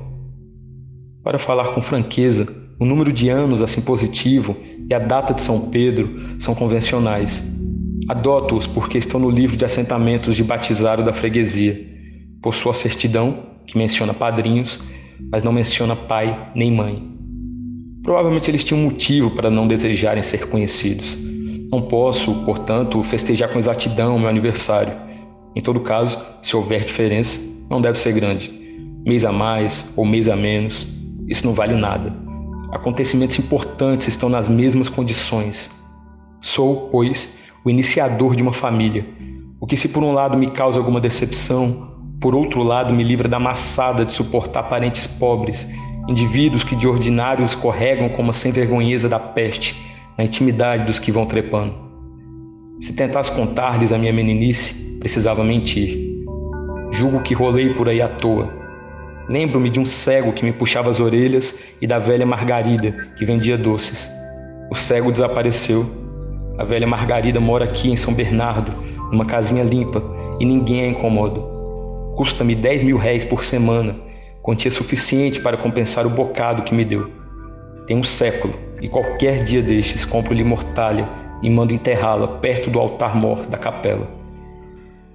Para 1.22 1.38
falar 1.38 1.74
com 1.74 1.82
franqueza, 1.82 2.48
o 2.78 2.86
número 2.86 3.12
de 3.12 3.28
anos 3.28 3.60
assim 3.60 3.82
positivo 3.82 4.56
e 4.88 4.94
a 4.94 4.98
data 4.98 5.34
de 5.34 5.42
São 5.42 5.68
Pedro 5.68 6.40
são 6.40 6.54
convencionais. 6.54 7.42
Adoto-os 8.08 8.66
porque 8.66 8.96
estão 8.96 9.20
no 9.20 9.28
livro 9.28 9.56
de 9.56 9.64
assentamentos 9.64 10.34
de 10.34 10.42
batizado 10.42 11.04
da 11.04 11.12
freguesia, 11.12 11.78
por 12.42 12.54
sua 12.54 12.72
certidão, 12.72 13.49
que 13.70 13.78
menciona 13.78 14.12
padrinhos, 14.12 14.80
mas 15.30 15.44
não 15.44 15.52
menciona 15.52 15.94
pai 15.94 16.50
nem 16.54 16.72
mãe. 16.72 17.08
Provavelmente 18.02 18.50
eles 18.50 18.64
tinham 18.64 18.82
motivo 18.82 19.30
para 19.30 19.50
não 19.50 19.68
desejarem 19.68 20.22
ser 20.22 20.48
conhecidos. 20.48 21.16
Não 21.72 21.80
posso, 21.80 22.34
portanto, 22.44 23.00
festejar 23.02 23.48
com 23.48 23.58
exatidão 23.58 24.18
meu 24.18 24.28
aniversário. 24.28 24.92
Em 25.54 25.60
todo 25.60 25.80
caso, 25.80 26.18
se 26.42 26.56
houver 26.56 26.84
diferença, 26.84 27.40
não 27.70 27.80
deve 27.80 27.98
ser 27.98 28.12
grande. 28.12 28.50
Mês 29.06 29.24
a 29.24 29.30
mais 29.30 29.86
ou 29.96 30.04
mês 30.04 30.28
a 30.28 30.34
menos, 30.34 30.86
isso 31.28 31.46
não 31.46 31.54
vale 31.54 31.74
nada. 31.74 32.12
Acontecimentos 32.72 33.38
importantes 33.38 34.08
estão 34.08 34.28
nas 34.28 34.48
mesmas 34.48 34.88
condições. 34.88 35.70
Sou, 36.40 36.88
pois, 36.90 37.38
o 37.64 37.70
iniciador 37.70 38.34
de 38.34 38.42
uma 38.42 38.52
família, 38.52 39.06
o 39.60 39.66
que, 39.66 39.76
se 39.76 39.88
por 39.88 40.02
um 40.02 40.12
lado 40.12 40.36
me 40.36 40.48
causa 40.48 40.78
alguma 40.78 41.00
decepção, 41.00 41.89
por 42.20 42.34
outro 42.34 42.62
lado 42.62 42.92
me 42.92 43.02
livra 43.02 43.26
da 43.26 43.38
maçada 43.38 44.04
de 44.04 44.12
suportar 44.12 44.64
parentes 44.64 45.06
pobres, 45.06 45.66
indivíduos 46.06 46.62
que 46.62 46.76
de 46.76 46.86
ordinário 46.86 47.44
escorregam 47.44 48.10
como 48.10 48.30
a 48.30 48.32
sem-vergonheza 48.34 49.08
da 49.08 49.18
peste 49.18 49.74
na 50.18 50.24
intimidade 50.24 50.84
dos 50.84 50.98
que 50.98 51.10
vão 51.10 51.24
trepando. 51.24 51.74
Se 52.78 52.92
tentasse 52.92 53.32
contar-lhes 53.32 53.90
a 53.90 53.98
minha 53.98 54.12
meninice, 54.12 54.98
precisava 55.00 55.42
mentir. 55.42 56.10
Julgo 56.92 57.22
que 57.22 57.32
rolei 57.32 57.72
por 57.72 57.88
aí 57.88 58.02
à 58.02 58.08
toa. 58.08 58.52
Lembro-me 59.28 59.70
de 59.70 59.80
um 59.80 59.86
cego 59.86 60.32
que 60.32 60.44
me 60.44 60.52
puxava 60.52 60.90
as 60.90 61.00
orelhas 61.00 61.58
e 61.80 61.86
da 61.86 61.98
velha 61.98 62.26
Margarida 62.26 62.92
que 63.16 63.24
vendia 63.24 63.56
doces. 63.56 64.10
O 64.70 64.74
cego 64.74 65.10
desapareceu. 65.10 65.88
A 66.58 66.64
velha 66.64 66.86
Margarida 66.86 67.40
mora 67.40 67.64
aqui 67.64 67.90
em 67.90 67.96
São 67.96 68.12
Bernardo, 68.12 68.72
numa 69.10 69.24
casinha 69.24 69.62
limpa, 69.62 70.02
e 70.38 70.44
ninguém 70.44 70.82
a 70.82 70.88
incomoda. 70.88 71.49
Custa-me 72.20 72.54
10 72.54 72.82
mil 72.82 72.98
réis 72.98 73.24
por 73.24 73.42
semana, 73.42 73.96
quantia 74.42 74.70
suficiente 74.70 75.40
para 75.40 75.56
compensar 75.56 76.06
o 76.06 76.10
bocado 76.10 76.64
que 76.64 76.74
me 76.74 76.84
deu. 76.84 77.10
Tem 77.86 77.96
um 77.96 78.04
século, 78.04 78.52
e 78.78 78.90
qualquer 78.90 79.42
dia 79.42 79.62
destes 79.62 80.04
compro-lhe 80.04 80.44
mortalha 80.44 81.08
e 81.42 81.48
mando 81.48 81.72
enterrá-la 81.72 82.28
perto 82.28 82.68
do 82.68 82.78
altar-mor 82.78 83.46
da 83.46 83.56
capela. 83.56 84.06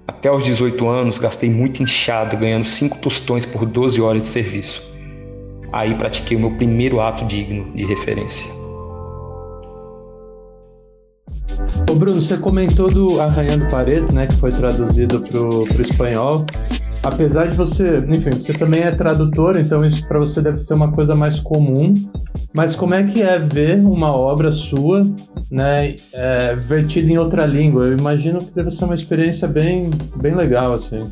Até 0.04 0.32
os 0.32 0.42
18 0.42 0.88
anos, 0.88 1.16
gastei 1.16 1.48
muito 1.48 1.80
inchada, 1.80 2.34
ganhando 2.34 2.64
5 2.64 2.98
tostões 2.98 3.46
por 3.46 3.64
12 3.64 4.02
horas 4.02 4.24
de 4.24 4.28
serviço. 4.28 4.82
Aí 5.72 5.94
pratiquei 5.94 6.36
o 6.36 6.40
meu 6.40 6.56
primeiro 6.56 7.00
ato 7.00 7.24
digno 7.24 7.72
de 7.72 7.86
referência. 7.86 8.44
Ô 11.88 11.94
Bruno, 11.94 12.20
você 12.20 12.36
comentou 12.36 12.90
do 12.90 13.20
Arranhando 13.20 13.70
Paredes, 13.70 14.10
né, 14.10 14.26
que 14.26 14.36
foi 14.38 14.50
traduzido 14.50 15.20
para 15.20 15.40
o 15.40 15.82
espanhol. 15.82 16.44
Apesar 17.06 17.46
de 17.46 17.56
você, 17.56 17.98
enfim, 18.08 18.30
você 18.32 18.52
também 18.52 18.82
é 18.82 18.90
tradutor, 18.90 19.56
então 19.56 19.84
isso 19.86 20.04
para 20.08 20.18
você 20.18 20.42
deve 20.42 20.58
ser 20.58 20.74
uma 20.74 20.90
coisa 20.90 21.14
mais 21.14 21.38
comum. 21.38 21.94
Mas 22.52 22.74
como 22.74 22.94
é 22.94 23.04
que 23.04 23.22
é 23.22 23.38
ver 23.38 23.78
uma 23.78 24.10
obra 24.10 24.50
sua, 24.50 25.08
né, 25.48 25.94
é, 26.12 26.56
vertida 26.56 27.08
em 27.08 27.16
outra 27.16 27.46
língua? 27.46 27.84
Eu 27.84 27.96
imagino 27.96 28.40
que 28.40 28.52
deve 28.52 28.72
ser 28.72 28.86
uma 28.86 28.96
experiência 28.96 29.46
bem, 29.46 29.88
bem 30.16 30.34
legal, 30.34 30.74
assim. 30.74 31.08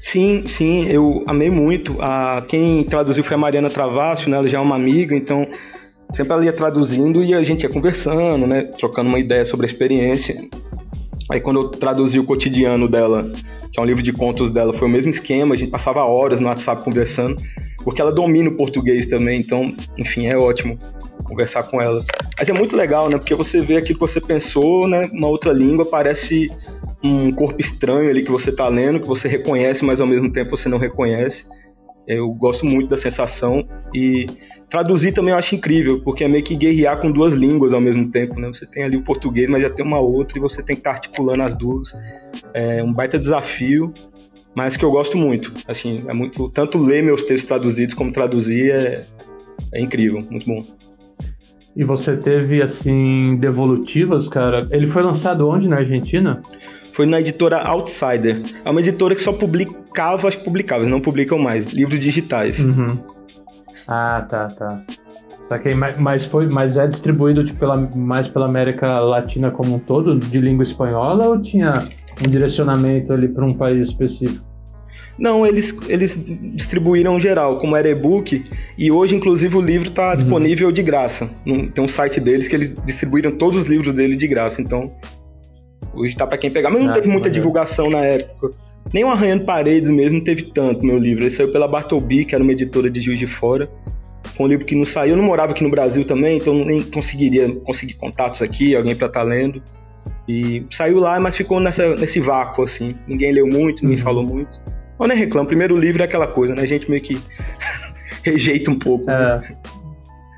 Sim, 0.00 0.46
sim, 0.46 0.86
eu 0.86 1.24
amei 1.26 1.50
muito. 1.50 2.00
A, 2.00 2.44
quem 2.46 2.84
traduziu 2.84 3.24
foi 3.24 3.34
a 3.34 3.38
Mariana 3.38 3.70
Travassi, 3.70 4.30
né, 4.30 4.36
ela 4.36 4.46
já 4.46 4.58
é 4.58 4.60
uma 4.60 4.76
amiga, 4.76 5.16
então 5.16 5.48
sempre 6.08 6.32
ela 6.32 6.44
ia 6.44 6.52
traduzindo 6.52 7.24
e 7.24 7.34
a 7.34 7.42
gente 7.42 7.64
ia 7.64 7.68
conversando, 7.68 8.46
né, 8.46 8.62
trocando 8.78 9.08
uma 9.08 9.18
ideia 9.18 9.44
sobre 9.44 9.66
a 9.66 9.68
experiência. 9.68 10.36
Aí 11.30 11.40
quando 11.40 11.60
eu 11.60 11.68
traduzi 11.68 12.18
o 12.18 12.24
cotidiano 12.24 12.88
dela, 12.88 13.30
que 13.72 13.78
é 13.78 13.82
um 13.82 13.86
livro 13.86 14.02
de 14.02 14.12
contos 14.12 14.50
dela, 14.50 14.72
foi 14.72 14.88
o 14.88 14.90
mesmo 14.90 15.10
esquema, 15.10 15.54
a 15.54 15.56
gente 15.56 15.70
passava 15.70 16.04
horas 16.04 16.40
no 16.40 16.48
WhatsApp 16.48 16.84
conversando, 16.84 17.40
porque 17.84 18.00
ela 18.00 18.12
domina 18.12 18.50
o 18.50 18.56
português 18.56 19.06
também, 19.06 19.38
então, 19.40 19.74
enfim, 19.96 20.26
é 20.26 20.36
ótimo 20.36 20.78
conversar 21.24 21.62
com 21.64 21.80
ela. 21.80 22.04
Mas 22.36 22.48
é 22.48 22.52
muito 22.52 22.76
legal, 22.76 23.08
né? 23.08 23.16
Porque 23.16 23.34
você 23.34 23.60
vê 23.60 23.76
aquilo 23.76 23.98
que 23.98 24.06
você 24.06 24.20
pensou, 24.20 24.88
né? 24.88 25.08
Uma 25.12 25.28
outra 25.28 25.52
língua 25.52 25.86
parece 25.86 26.50
um 27.02 27.30
corpo 27.30 27.60
estranho 27.60 28.10
ali 28.10 28.22
que 28.22 28.30
você 28.30 28.50
está 28.50 28.66
lendo, 28.68 29.00
que 29.00 29.08
você 29.08 29.28
reconhece, 29.28 29.84
mas 29.84 30.00
ao 30.00 30.06
mesmo 30.06 30.32
tempo 30.32 30.56
você 30.56 30.68
não 30.68 30.78
reconhece. 30.78 31.44
Eu 32.06 32.28
gosto 32.32 32.66
muito 32.66 32.88
da 32.88 32.96
sensação 32.96 33.64
e 33.94 34.26
traduzir 34.70 35.12
também 35.12 35.32
eu 35.32 35.38
acho 35.38 35.54
incrível, 35.54 36.00
porque 36.00 36.24
é 36.24 36.28
meio 36.28 36.44
que 36.44 36.54
guerrear 36.54 36.98
com 36.98 37.10
duas 37.10 37.34
línguas 37.34 37.72
ao 37.72 37.80
mesmo 37.80 38.08
tempo, 38.10 38.38
né? 38.40 38.48
Você 38.48 38.64
tem 38.64 38.84
ali 38.84 38.96
o 38.96 39.02
português, 39.02 39.50
mas 39.50 39.62
já 39.62 39.68
tem 39.68 39.84
uma 39.84 39.98
outra 39.98 40.38
e 40.38 40.40
você 40.40 40.62
tem 40.62 40.76
que 40.76 40.80
estar 40.80 40.90
tá 40.90 40.96
articulando 40.96 41.42
as 41.42 41.54
duas. 41.54 41.92
É 42.54 42.82
um 42.82 42.94
baita 42.94 43.18
desafio, 43.18 43.92
mas 44.54 44.76
que 44.76 44.84
eu 44.84 44.90
gosto 44.90 45.16
muito. 45.16 45.52
Assim, 45.66 46.04
é 46.06 46.14
muito 46.14 46.48
tanto 46.48 46.78
ler 46.78 47.02
meus 47.02 47.24
textos 47.24 47.48
traduzidos 47.48 47.94
como 47.94 48.12
traduzir 48.12 48.70
é, 48.70 49.06
é 49.74 49.80
incrível, 49.80 50.24
muito 50.30 50.46
bom. 50.46 50.64
E 51.76 51.84
você 51.84 52.16
teve 52.16 52.62
assim 52.62 53.36
devolutivas, 53.36 54.28
cara? 54.28 54.68
Ele 54.70 54.86
foi 54.86 55.02
lançado 55.02 55.48
onde 55.48 55.68
na 55.68 55.76
Argentina? 55.76 56.42
foi 56.90 57.06
na 57.06 57.20
editora 57.20 57.58
Outsider. 57.58 58.42
É 58.64 58.70
uma 58.70 58.80
editora 58.80 59.14
que 59.14 59.22
só 59.22 59.32
publicava, 59.32 60.28
acho 60.28 60.38
que 60.38 60.44
publicava, 60.44 60.84
não 60.84 61.00
publicam 61.00 61.38
mais, 61.38 61.66
livros 61.66 61.98
digitais. 61.98 62.62
Uhum. 62.62 62.98
Ah, 63.90 64.26
tá, 64.28 64.48
tá. 64.48 64.82
Só 65.42 65.58
que 65.58 65.74
mas 65.74 66.24
foi, 66.24 66.48
mas 66.48 66.76
é 66.76 66.86
distribuído 66.86 67.44
tipo, 67.44 67.58
pela, 67.58 67.76
mais 67.76 68.28
pela 68.28 68.46
América 68.46 69.00
Latina 69.00 69.50
como 69.50 69.74
um 69.74 69.78
todo, 69.80 70.16
de 70.16 70.38
língua 70.38 70.62
espanhola, 70.62 71.26
ou 71.26 71.42
tinha 71.42 71.88
um 72.24 72.30
direcionamento 72.30 73.12
ali 73.12 73.26
para 73.26 73.44
um 73.44 73.52
país 73.52 73.88
específico? 73.88 74.44
Não, 75.18 75.44
eles, 75.44 75.76
eles 75.88 76.24
distribuíram 76.54 77.18
geral, 77.18 77.58
como 77.58 77.76
era 77.76 77.88
e-book, 77.88 78.44
e 78.78 78.90
hoje, 78.92 79.16
inclusive, 79.16 79.56
o 79.56 79.60
livro 79.60 79.88
está 79.88 80.10
uhum. 80.10 80.16
disponível 80.16 80.72
de 80.72 80.82
graça. 80.82 81.28
Tem 81.74 81.84
um 81.84 81.88
site 81.88 82.20
deles 82.20 82.46
que 82.46 82.54
eles 82.54 82.80
distribuíram 82.84 83.32
todos 83.32 83.56
os 83.56 83.68
livros 83.68 83.92
dele 83.92 84.16
de 84.16 84.26
graça, 84.26 84.62
então 84.62 84.92
Hoje 85.92 86.16
tá 86.16 86.26
para 86.26 86.38
quem 86.38 86.50
pegar, 86.50 86.70
mas 86.70 86.82
não 86.82 86.90
ah, 86.90 86.92
teve 86.92 87.08
muita 87.08 87.30
divulgação 87.30 87.90
na 87.90 87.98
época. 87.98 88.50
Nem 88.92 89.04
o 89.04 89.08
Arranhando 89.08 89.44
Paredes 89.44 89.88
mesmo 89.88 90.22
teve 90.22 90.50
tanto 90.52 90.84
meu 90.84 90.98
livro. 90.98 91.22
Ele 91.22 91.30
saiu 91.30 91.52
pela 91.52 91.68
Bartleby, 91.68 92.24
que 92.24 92.34
era 92.34 92.42
uma 92.42 92.52
editora 92.52 92.90
de 92.90 93.00
Juiz 93.00 93.18
de 93.18 93.26
Fora. 93.26 93.70
Foi 94.34 94.46
um 94.46 94.48
livro 94.48 94.64
que 94.64 94.74
não 94.74 94.84
saiu. 94.84 95.10
Eu 95.10 95.16
não 95.16 95.24
morava 95.24 95.52
aqui 95.52 95.62
no 95.62 95.70
Brasil 95.70 96.04
também, 96.04 96.38
então 96.38 96.54
nem 96.54 96.82
conseguiria 96.82 97.54
conseguir 97.64 97.94
contatos 97.94 98.42
aqui, 98.42 98.74
alguém 98.74 98.96
para 98.96 99.06
estar 99.06 99.20
tá 99.20 99.26
lendo. 99.26 99.62
E 100.28 100.64
saiu 100.70 100.98
lá, 100.98 101.18
mas 101.20 101.36
ficou 101.36 101.60
nessa, 101.60 101.94
nesse 101.96 102.20
vácuo, 102.20 102.64
assim. 102.64 102.96
Ninguém 103.06 103.32
leu 103.32 103.46
muito, 103.46 103.82
ninguém 103.82 103.98
uhum. 103.98 104.04
falou 104.04 104.22
muito. 104.22 104.60
Eu 104.98 105.06
nem 105.06 105.16
reclamo. 105.16 105.46
Primeiro 105.46 105.76
livro 105.76 106.02
é 106.02 106.04
aquela 106.04 106.26
coisa, 106.26 106.54
né? 106.54 106.62
A 106.62 106.66
gente 106.66 106.90
meio 106.90 107.02
que 107.02 107.20
rejeita 108.24 108.70
um 108.70 108.78
pouco. 108.78 109.10
É. 109.10 109.36
Né? 109.36 109.40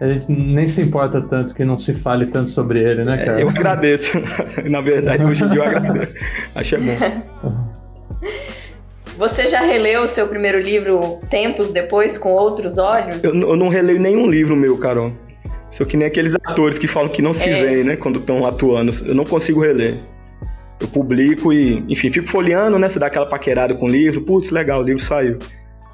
a 0.02 0.06
gente 0.06 0.32
nem 0.32 0.66
se 0.66 0.82
importa 0.82 1.22
tanto 1.22 1.54
que 1.54 1.64
não 1.64 1.78
se 1.78 1.94
fale 1.94 2.26
tanto 2.26 2.50
sobre 2.50 2.80
ele, 2.80 3.04
né, 3.04 3.24
cara? 3.24 3.38
É, 3.38 3.42
eu 3.44 3.48
agradeço. 3.48 4.18
Na 4.68 4.80
verdade, 4.80 5.22
hoje 5.22 5.44
em 5.44 5.48
dia 5.48 5.60
eu 5.60 5.64
agradeço. 5.64 6.12
Achei 6.56 6.78
bom. 6.78 7.71
Você 9.22 9.46
já 9.46 9.60
releu 9.60 10.02
o 10.02 10.06
seu 10.08 10.26
primeiro 10.26 10.58
livro 10.58 11.20
tempos 11.30 11.70
depois, 11.70 12.18
com 12.18 12.32
outros 12.32 12.76
olhos? 12.76 13.22
Eu, 13.22 13.32
eu 13.32 13.56
não 13.56 13.68
releio 13.68 14.00
nenhum 14.00 14.28
livro 14.28 14.56
meu, 14.56 14.76
Carol. 14.76 15.12
Sou 15.70 15.86
que 15.86 15.96
nem 15.96 16.08
aqueles 16.08 16.34
atores 16.34 16.76
que 16.76 16.88
falam 16.88 17.08
que 17.08 17.22
não 17.22 17.32
se 17.32 17.48
é. 17.48 17.62
veem, 17.62 17.84
né, 17.84 17.94
quando 17.94 18.18
estão 18.18 18.44
atuando. 18.44 18.90
Eu 19.06 19.14
não 19.14 19.24
consigo 19.24 19.60
reler. 19.60 20.00
Eu 20.80 20.88
publico 20.88 21.52
e, 21.52 21.84
enfim, 21.88 22.10
fico 22.10 22.26
folheando, 22.26 22.80
né? 22.80 22.88
Você 22.88 22.98
dá 22.98 23.06
aquela 23.06 23.24
paquerada 23.24 23.74
com 23.74 23.86
o 23.86 23.88
livro, 23.88 24.22
putz, 24.22 24.50
legal, 24.50 24.80
o 24.80 24.84
livro 24.84 25.00
saiu. 25.00 25.38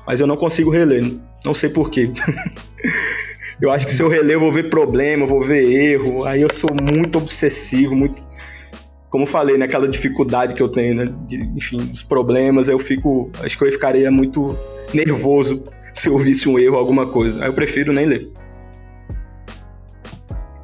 Mas 0.07 0.21
eu 0.21 0.27
não 0.27 0.35
consigo 0.39 0.71
reler. 0.71 1.05
Não 1.45 1.53
sei 1.53 1.69
porquê. 1.69 2.11
Eu 3.61 3.73
acho 3.73 3.87
que 3.89 3.93
se 3.93 4.01
eu 4.01 4.09
reler, 4.09 4.37
eu 4.37 4.41
vou 4.41 4.53
ver 4.53 4.71
problema, 4.71 5.27
vou 5.27 5.43
ver 5.43 5.65
erro. 5.69 6.25
Aí 6.25 6.43
eu 6.43 6.49
sou 6.49 6.73
muito 6.73 7.19
obsessivo, 7.19 7.93
muito. 7.97 8.23
Como 9.11 9.25
falei, 9.25 9.57
naquela 9.57 9.87
né, 9.87 9.91
dificuldade 9.91 10.55
que 10.55 10.63
eu 10.63 10.69
tenho, 10.69 10.95
né? 10.95 11.13
De, 11.27 11.41
enfim, 11.41 11.79
dos 11.79 12.03
problemas, 12.03 12.69
eu 12.69 12.79
fico. 12.79 13.31
Acho 13.43 13.57
que 13.57 13.65
eu 13.65 13.73
ficaria 13.73 14.11
muito 14.11 14.59
nervoso 14.93 15.63
se 15.93 16.09
eu 16.09 16.13
ouvisse 16.13 16.49
um 16.49 16.59
erro, 16.59 16.77
alguma 16.77 17.07
coisa. 17.11 17.41
Aí 17.41 17.49
eu 17.49 17.55
prefiro 17.55 17.93
nem 17.93 18.07
ler. 18.07 18.31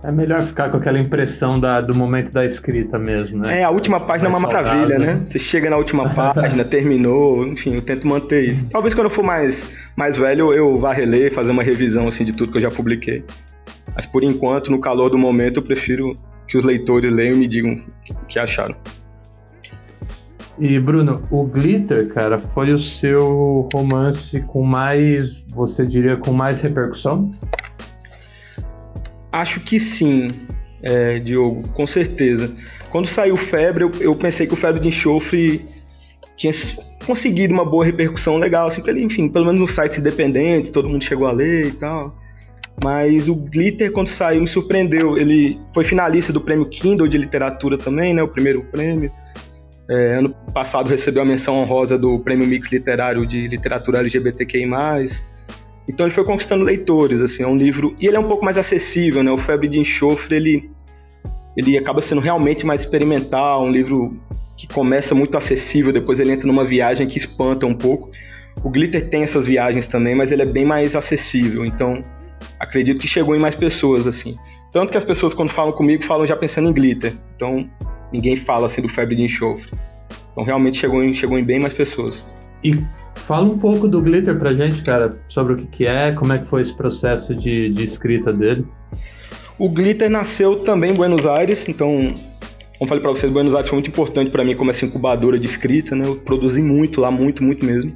É 0.05 0.13
melhor 0.13 0.43
ficar 0.43 0.71
com 0.71 0.77
aquela 0.77 0.99
impressão 0.99 1.59
da, 1.59 1.81
do 1.81 1.97
momento 1.97 2.31
da 2.31 2.45
escrita 2.45 2.99
mesmo, 2.99 3.39
né? 3.39 3.61
É, 3.61 3.65
a 3.65 3.71
última 3.71 3.99
página 3.99 4.29
mais 4.29 4.43
é 4.43 4.47
uma 4.47 4.53
saudável. 4.53 4.87
maravilha, 4.87 4.99
né? 4.99 5.23
Você 5.25 5.39
chega 5.39 5.71
na 5.71 5.79
última 5.79 6.11
página, 6.13 6.63
terminou, 6.63 7.47
enfim, 7.47 7.77
eu 7.77 7.83
tento 7.83 8.07
manter 8.07 8.51
isso. 8.51 8.69
Talvez 8.69 8.93
quando 8.93 9.07
eu 9.07 9.11
for 9.11 9.25
mais, 9.25 9.67
mais 9.97 10.19
velho 10.19 10.53
eu 10.53 10.77
vá 10.77 10.93
reler, 10.93 11.33
fazer 11.33 11.53
uma 11.53 11.63
revisão 11.63 12.07
assim, 12.07 12.23
de 12.23 12.35
tudo 12.35 12.53
que 12.53 12.59
eu 12.59 12.63
já 12.63 12.71
publiquei. 12.71 13.25
Mas 13.97 14.05
por 14.05 14.23
enquanto, 14.23 14.71
no 14.71 14.79
calor 14.79 15.09
do 15.09 15.17
momento, 15.17 15.61
eu 15.61 15.63
prefiro 15.63 16.15
que 16.55 16.59
os 16.59 16.65
leitores 16.65 17.13
leiam 17.13 17.35
e 17.35 17.39
me 17.39 17.49
digam 17.49 17.83
o 18.11 18.27
que 18.27 18.39
acharam. 18.39 18.77
E 20.57 20.79
Bruno, 20.79 21.21
o 21.29 21.43
Glitter, 21.43 22.15
cara, 22.15 22.39
foi 22.39 22.73
o 22.73 22.79
seu 22.79 23.69
romance 23.75 24.41
com 24.43 24.63
mais, 24.63 25.43
você 25.49 25.85
diria, 25.85 26.17
com 26.17 26.33
mais 26.33 26.61
repercussão? 26.61 27.33
Acho 29.33 29.59
que 29.65 29.81
sim, 29.81 30.33
é, 30.81 31.19
Diogo, 31.19 31.69
com 31.71 31.89
certeza. 31.89 32.55
Quando 32.89 33.09
saiu 33.09 33.37
Febre, 33.37 33.83
eu, 33.83 33.91
eu, 33.99 34.15
pensei 34.15 34.47
que 34.47 34.53
o 34.53 34.57
Febre 34.57 34.81
de 34.81 34.87
Enxofre 34.87 35.67
tinha 36.37 36.53
conseguido 37.05 37.53
uma 37.53 37.65
boa 37.65 37.85
repercussão 37.85 38.37
legal, 38.37 38.69
assim, 38.69 38.81
enfim, 39.03 39.29
pelo 39.29 39.47
menos 39.47 39.61
nos 39.61 39.73
sites 39.73 39.99
independentes, 39.99 40.71
todo 40.71 40.89
mundo 40.89 41.03
chegou 41.03 41.27
a 41.27 41.33
ler 41.33 41.67
e 41.67 41.73
tal. 41.73 42.17
Mas 42.83 43.29
o 43.29 43.35
Glitter, 43.35 43.93
quando 43.93 44.09
saiu, 44.09 44.41
me 44.41 44.49
surpreendeu. 44.49 45.17
Ele 45.17 45.59
foi 45.73 45.85
finalista 45.85 46.33
do 46.33 46.41
prêmio 46.41 46.67
Kindle 46.67 47.09
de 47.09 47.17
literatura 47.17 47.79
também, 47.79 48.13
né? 48.13 48.23
O 48.23 48.29
primeiro 48.29 48.65
prêmio. 48.65 49.11
É, 49.89 50.15
ano 50.15 50.35
passado 50.53 50.89
recebeu 50.89 51.23
a 51.23 51.27
menção 51.27 51.57
honrosa 51.57 51.99
do 51.99 52.19
prêmio 52.21 52.47
Mix 52.47 52.73
Literário 52.73 53.27
de 53.27 53.47
Literatura 53.47 53.99
LGBTQI. 53.99 54.65
Então 55.89 56.07
ele 56.07 56.15
foi 56.15 56.25
conquistando 56.25 56.65
leitores, 56.65 57.21
assim, 57.21 57.43
é 57.43 57.47
um 57.47 57.57
livro. 57.57 57.95
E 58.01 58.07
ele 58.07 58.17
é 58.17 58.21
um 58.21 58.27
pouco 58.27 58.45
mais 58.45 58.57
acessível, 58.57 59.23
né? 59.23 59.31
O 59.31 59.37
Febre 59.37 59.69
de 59.69 59.79
Enxofre, 59.79 60.37
ele, 60.37 60.71
ele 61.57 61.77
acaba 61.77 62.01
sendo 62.01 62.21
realmente 62.21 62.65
mais 62.65 62.81
experimental, 62.81 63.65
um 63.65 63.71
livro 63.71 64.19
que 64.57 64.67
começa 64.67 65.15
muito 65.15 65.37
acessível, 65.37 65.93
depois 65.93 66.19
ele 66.19 66.33
entra 66.33 66.47
numa 66.47 66.65
viagem 66.65 67.07
que 67.07 67.19
espanta 67.19 67.67
um 67.67 67.75
pouco. 67.75 68.11
O 68.63 68.71
Glitter 68.71 69.09
tem 69.09 69.23
essas 69.23 69.47
viagens 69.47 69.89
também, 69.89 70.15
mas 70.15 70.33
ele 70.33 70.43
é 70.43 70.47
bem 70.47 70.65
mais 70.65 70.97
acessível, 70.97 71.65
então 71.65 72.01
acredito 72.65 73.01
que 73.01 73.07
chegou 73.07 73.37
em 73.37 73.39
mais 73.39 73.55
pessoas, 73.55 74.07
assim. 74.07 74.35
Tanto 74.73 74.91
que 74.91 74.99
as 74.99 75.05
pessoas, 75.05 75.33
quando 75.33 75.51
falam 75.51 75.73
comigo, 75.73 76.03
falam 76.03 76.27
já 76.27 76.37
pensando 76.37 76.69
em 76.69 76.73
Glitter. 76.73 77.15
Então 77.37 77.69
ninguém 78.13 78.37
fala 78.37 78.67
assim 78.67 78.83
do 78.83 78.89
Febre 78.89 79.17
de 79.17 79.23
Enxofre. 79.23 79.73
Então 80.33 80.45
realmente 80.45 80.79
chegou 80.79 81.03
em, 81.03 81.15
chegou 81.15 81.39
em 81.39 81.45
bem 81.45 81.61
mais 81.61 81.73
pessoas. 81.73 82.25
E 82.63 82.79
Fala 83.27 83.47
um 83.47 83.57
pouco 83.57 83.89
do 83.89 84.03
Glitter 84.03 84.39
pra 84.39 84.53
gente, 84.53 84.83
cara, 84.83 85.11
sobre 85.31 85.55
o 85.55 85.57
que, 85.57 85.67
que 85.67 85.87
é, 85.87 86.13
como 86.13 86.33
é 86.33 86.39
que 86.39 86.47
foi 86.47 86.61
esse 86.61 86.75
processo 86.75 87.35
de, 87.35 87.71
de 87.71 87.83
escrita 87.83 88.31
dele. 88.33 88.67
O 89.59 89.69
Glitter 89.69 90.11
nasceu 90.11 90.61
também 90.61 90.91
em 90.91 90.95
Buenos 90.95 91.25
Aires, 91.25 91.67
então, 91.67 92.15
como 92.79 92.89
falei 92.89 93.01
para 93.01 93.11
vocês, 93.11 93.33
Buenos 93.33 93.55
Aires 93.55 93.69
foi 93.71 93.77
muito 93.77 93.89
importante 93.89 94.31
para 94.31 94.45
mim 94.45 94.55
como 94.55 94.69
essa 94.69 94.85
incubadora 94.85 95.39
de 95.39 95.47
escrita, 95.47 95.97
né? 95.97 96.07
Eu 96.07 96.17
produzi 96.17 96.61
muito 96.61 97.01
lá, 97.01 97.11
muito, 97.11 97.43
muito 97.43 97.65
mesmo. 97.65 97.95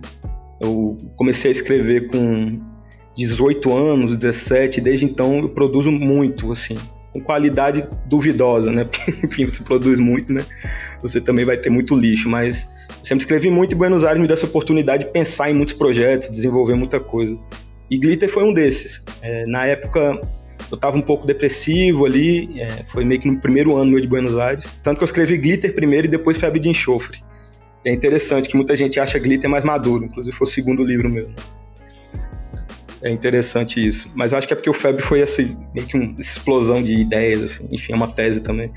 Eu 0.62 0.96
comecei 1.16 1.50
a 1.50 1.52
escrever 1.52 2.08
com 2.08 2.58
18 3.18 3.74
anos, 3.74 4.16
17, 4.16 4.80
desde 4.80 5.04
então 5.04 5.38
eu 5.38 5.48
produzo 5.48 5.90
muito, 5.90 6.52
assim, 6.52 6.76
com 7.12 7.20
qualidade 7.20 7.84
duvidosa, 8.06 8.70
né? 8.70 8.84
Porque, 8.86 9.26
enfim, 9.26 9.44
você 9.44 9.60
produz 9.62 9.98
muito, 9.98 10.32
né? 10.32 10.44
Você 11.02 11.20
também 11.20 11.44
vai 11.44 11.56
ter 11.56 11.68
muito 11.68 11.96
lixo, 11.96 12.28
mas 12.28 12.70
sempre 13.02 13.24
escrevi 13.24 13.50
muito 13.50 13.72
e 13.72 13.74
Buenos 13.74 14.04
Aires 14.04 14.20
me 14.20 14.28
deu 14.28 14.34
essa 14.34 14.46
oportunidade 14.46 15.04
de 15.04 15.10
pensar 15.10 15.50
em 15.50 15.54
muitos 15.54 15.74
projetos, 15.74 16.30
desenvolver 16.30 16.76
muita 16.76 17.00
coisa. 17.00 17.36
E 17.90 17.98
Glitter 17.98 18.28
foi 18.28 18.44
um 18.44 18.54
desses. 18.54 19.04
É, 19.20 19.44
na 19.46 19.66
época 19.66 20.20
eu 20.70 20.76
estava 20.76 20.96
um 20.96 21.02
pouco 21.02 21.26
depressivo 21.26 22.06
ali, 22.06 22.60
é, 22.60 22.84
foi 22.86 23.04
meio 23.04 23.20
que 23.20 23.28
no 23.28 23.40
primeiro 23.40 23.76
ano 23.76 23.90
meu 23.90 24.00
de 24.00 24.06
Buenos 24.06 24.36
Aires. 24.38 24.76
Tanto 24.80 24.98
que 24.98 25.02
eu 25.02 25.06
escrevi 25.06 25.36
Glitter 25.38 25.74
primeiro 25.74 26.06
e 26.06 26.10
depois 26.10 26.36
Febre 26.36 26.60
de 26.60 26.68
Enxofre. 26.68 27.18
É 27.84 27.92
interessante 27.92 28.48
que 28.48 28.56
muita 28.56 28.76
gente 28.76 29.00
acha 29.00 29.18
Glitter 29.18 29.50
mais 29.50 29.64
maduro, 29.64 30.04
inclusive 30.04 30.36
foi 30.36 30.46
o 30.46 30.50
segundo 30.50 30.84
livro 30.84 31.08
meu. 31.08 31.28
É 33.02 33.10
interessante 33.10 33.84
isso. 33.84 34.10
Mas 34.14 34.32
acho 34.32 34.46
que 34.46 34.52
é 34.52 34.56
porque 34.56 34.70
o 34.70 34.74
Febre 34.74 35.02
foi 35.02 35.22
assim, 35.22 35.56
meio 35.74 35.86
que 35.86 35.96
uma 35.96 36.14
explosão 36.18 36.82
de 36.82 36.94
ideias, 36.94 37.42
assim. 37.42 37.68
enfim, 37.70 37.92
é 37.92 37.96
uma 37.96 38.08
tese 38.08 38.42
também. 38.42 38.72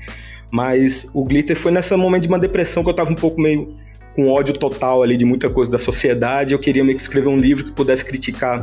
Mas 0.52 1.10
o 1.14 1.24
Glitter 1.24 1.56
foi 1.56 1.72
nesse 1.72 1.94
momento 1.96 2.22
de 2.22 2.28
uma 2.28 2.38
depressão 2.38 2.82
que 2.82 2.88
eu 2.88 2.92
estava 2.92 3.10
um 3.10 3.16
pouco 3.16 3.40
meio 3.40 3.74
com 4.14 4.28
ódio 4.28 4.56
total 4.58 5.02
ali 5.02 5.16
de 5.16 5.24
muita 5.24 5.48
coisa 5.48 5.70
da 5.70 5.78
sociedade. 5.78 6.52
Eu 6.52 6.58
queria 6.58 6.84
meio 6.84 6.96
que 6.96 7.02
escrever 7.02 7.28
um 7.28 7.38
livro 7.38 7.64
que 7.64 7.72
pudesse 7.72 8.04
criticar 8.04 8.60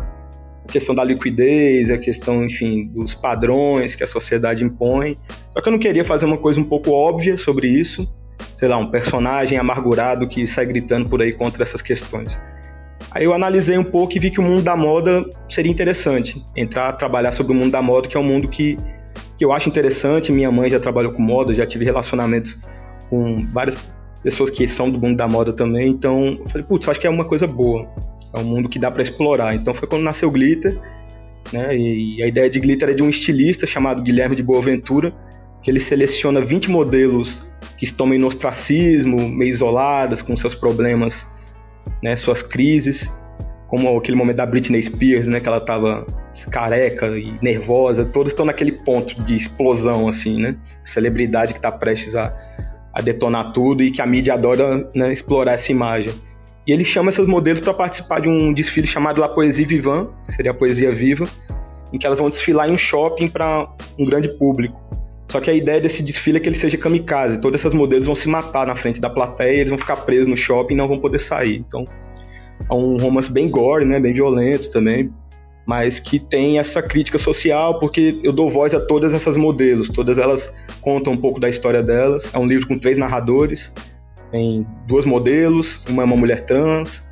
a 0.64 0.72
questão 0.72 0.94
da 0.94 1.04
liquidez, 1.04 1.90
a 1.90 1.98
questão, 1.98 2.46
enfim, 2.46 2.86
dos 2.88 3.16
padrões 3.16 3.96
que 3.96 4.04
a 4.04 4.08
sociedade 4.08 4.64
impõe. 4.64 5.18
Só 5.52 5.62
que 5.62 5.68
eu 5.68 5.72
não 5.72 5.80
queria 5.80 6.06
fazer 6.06 6.26
uma 6.26 6.38
coisa 6.38 6.60
um 6.60 6.64
pouco 6.64 6.92
óbvia 6.92 7.36
sobre 7.36 7.68
isso, 7.68 8.08
sei 8.56 8.68
lá, 8.68 8.78
um 8.78 8.92
personagem 8.92 9.58
amargurado 9.58 10.28
que 10.28 10.46
sai 10.46 10.68
gritando 10.68 11.10
por 11.10 11.22
aí 11.22 11.34
contra 11.34 11.64
essas 11.64 11.82
questões. 11.82 12.40
Aí 13.12 13.24
eu 13.24 13.34
analisei 13.34 13.78
um 13.78 13.84
pouco 13.84 14.16
e 14.16 14.20
vi 14.20 14.30
que 14.30 14.40
o 14.40 14.44
mundo 14.44 14.62
da 14.62 14.76
moda 14.76 15.26
seria 15.48 15.72
interessante. 15.72 16.44
Entrar 16.56 16.94
trabalhar 16.94 17.32
sobre 17.32 17.52
o 17.52 17.56
mundo 17.56 17.72
da 17.72 17.82
moda, 17.82 18.08
que 18.08 18.16
é 18.16 18.20
um 18.20 18.24
mundo 18.24 18.48
que, 18.48 18.78
que 19.38 19.44
eu 19.44 19.52
acho 19.52 19.68
interessante. 19.68 20.32
Minha 20.32 20.52
mãe 20.52 20.70
já 20.70 20.80
trabalhou 20.80 21.12
com 21.12 21.22
moda, 21.22 21.54
já 21.54 21.66
tive 21.66 21.86
relacionamentos 21.86 22.58
com 23.10 23.46
várias 23.52 23.78
pessoas 24.22 24.50
que 24.50 24.68
são 24.68 24.92
do 24.92 25.00
mundo 25.00 25.18
da 25.18 25.28
moda 25.28 25.52
também. 25.52 25.90
Então 25.90 26.38
eu 26.40 26.50
falei, 26.50 26.68
putz, 26.68 26.88
acho 26.88 27.00
que 27.00 27.08
é 27.08 27.10
uma 27.10 27.26
coisa 27.26 27.48
boa. 27.48 27.88
É 28.34 28.40
um 28.40 28.44
mundo 28.44 28.70
que 28.70 28.78
dá 28.78 28.92
para 28.92 29.02
explorar. 29.02 29.56
Então 29.56 29.74
foi 29.74 29.88
quando 29.88 30.04
nasceu 30.04 30.30
Glitter. 30.30 30.80
Né? 31.52 31.76
E 31.76 32.22
a 32.22 32.28
ideia 32.28 32.48
de 32.48 32.60
Glitter 32.60 32.90
é 32.90 32.94
de 32.94 33.02
um 33.02 33.10
estilista 33.10 33.66
chamado 33.66 34.04
Guilherme 34.04 34.36
de 34.36 34.44
Boaventura, 34.44 35.12
que 35.64 35.72
ele 35.72 35.80
seleciona 35.80 36.46
20 36.46 36.70
modelos 36.70 37.42
que 37.76 37.86
estão 37.86 38.06
meio 38.06 38.22
no 38.22 38.28
ostracismo, 38.28 39.28
meio 39.28 39.50
isoladas, 39.50 40.22
com 40.22 40.38
seus 40.38 40.54
problemas 40.54 41.26
né, 42.04 42.16
suas 42.16 42.42
crises, 42.42 43.10
como 43.68 43.96
aquele 43.98 44.18
momento 44.18 44.38
da 44.38 44.46
Britney 44.46 44.82
Spears, 44.82 45.28
né, 45.28 45.40
que 45.40 45.48
ela 45.48 45.62
tava 45.62 46.06
careca 46.52 47.08
e 47.18 47.38
nervosa, 47.42 48.04
todos 48.06 48.32
estão 48.32 48.46
naquele 48.46 48.72
ponto 48.72 49.24
de 49.24 49.36
explosão, 49.36 50.08
assim, 50.08 50.42
né, 50.42 50.56
celebridade 50.84 51.54
que 51.54 51.60
está 51.60 51.72
prestes 51.72 52.16
a, 52.16 52.34
a 52.94 53.02
detonar 53.02 53.54
tudo 53.54 53.84
e 53.84 53.92
que 53.92 54.02
a 54.02 54.06
mídia 54.06 54.34
adora 54.34 54.90
né, 54.96 55.14
explorar 55.14 55.54
essa 55.54 55.72
imagem. 55.72 56.14
E 56.66 56.72
ele 56.72 56.84
chama 56.84 57.10
esses 57.10 57.28
modelos 57.28 57.62
para 57.62 57.74
participar 57.74 58.22
de 58.22 58.30
um 58.30 58.54
desfile 58.54 58.86
chamado 58.86 59.20
La 59.20 59.30
Poésie 59.30 59.66
Vivant, 59.66 60.10
que 60.26 60.34
seria 60.34 60.52
a 60.52 60.54
poesia 60.54 60.94
viva, 60.94 61.28
em 61.92 61.98
que 61.98 62.06
elas 62.06 62.20
vão 62.20 62.30
desfilar 62.30 62.70
em 62.70 62.74
um 62.74 62.78
shopping 62.78 63.28
para 63.28 63.68
um 63.98 64.06
grande 64.06 64.30
público. 64.38 64.80
Só 65.30 65.40
que 65.40 65.50
a 65.50 65.54
ideia 65.54 65.80
desse 65.80 66.02
desfile 66.02 66.38
é 66.38 66.40
que 66.40 66.50
ele 66.50 66.56
seja 66.56 66.78
kamikaze. 66.78 67.40
Todas 67.40 67.62
essas 67.62 67.74
modelos 67.74 68.08
vão 68.08 68.16
se 68.16 68.28
matar 68.28 68.66
na 68.66 68.76
frente 68.76 69.00
da 69.00 69.10
plateia, 69.10 69.58
eles 69.58 69.70
vão 69.70 69.78
ficar 69.78 69.98
presos 69.98 70.28
no 70.28 70.36
shopping 70.36 70.74
e 70.74 70.78
não 70.78 70.88
vão 70.88 70.98
poder 70.98 71.20
sair. 71.20 71.58
Então, 71.58 71.86
é 72.70 72.74
um 72.74 72.98
romance 72.98 73.32
bem 73.32 73.50
gore, 73.50 73.86
né? 73.86 74.00
Bem 74.00 74.12
violento 74.12 74.72
também. 74.72 75.14
Mas 75.68 76.00
que 76.00 76.18
tem 76.18 76.58
essa 76.58 76.82
crítica 76.82 77.20
social, 77.20 77.78
porque 77.78 78.20
eu 78.24 78.34
dou 78.34 78.50
voz 78.50 78.74
a 78.74 78.80
todas 78.80 79.14
essas 79.14 79.38
modelos. 79.38 79.88
Todas 79.88 80.18
elas 80.18 80.52
contam 80.82 81.14
um 81.14 81.18
pouco 81.18 81.40
da 81.40 81.48
história 81.48 81.84
delas. 81.84 82.28
É 82.34 82.40
um 82.40 82.48
livro 82.48 82.68
com 82.68 82.80
três 82.80 82.98
narradores. 82.98 83.72
Tem 84.32 84.66
duas 84.88 85.06
modelos, 85.06 85.80
uma 85.88 86.02
é 86.02 86.06
uma 86.06 86.16
mulher 86.16 86.42
trans, 86.42 87.04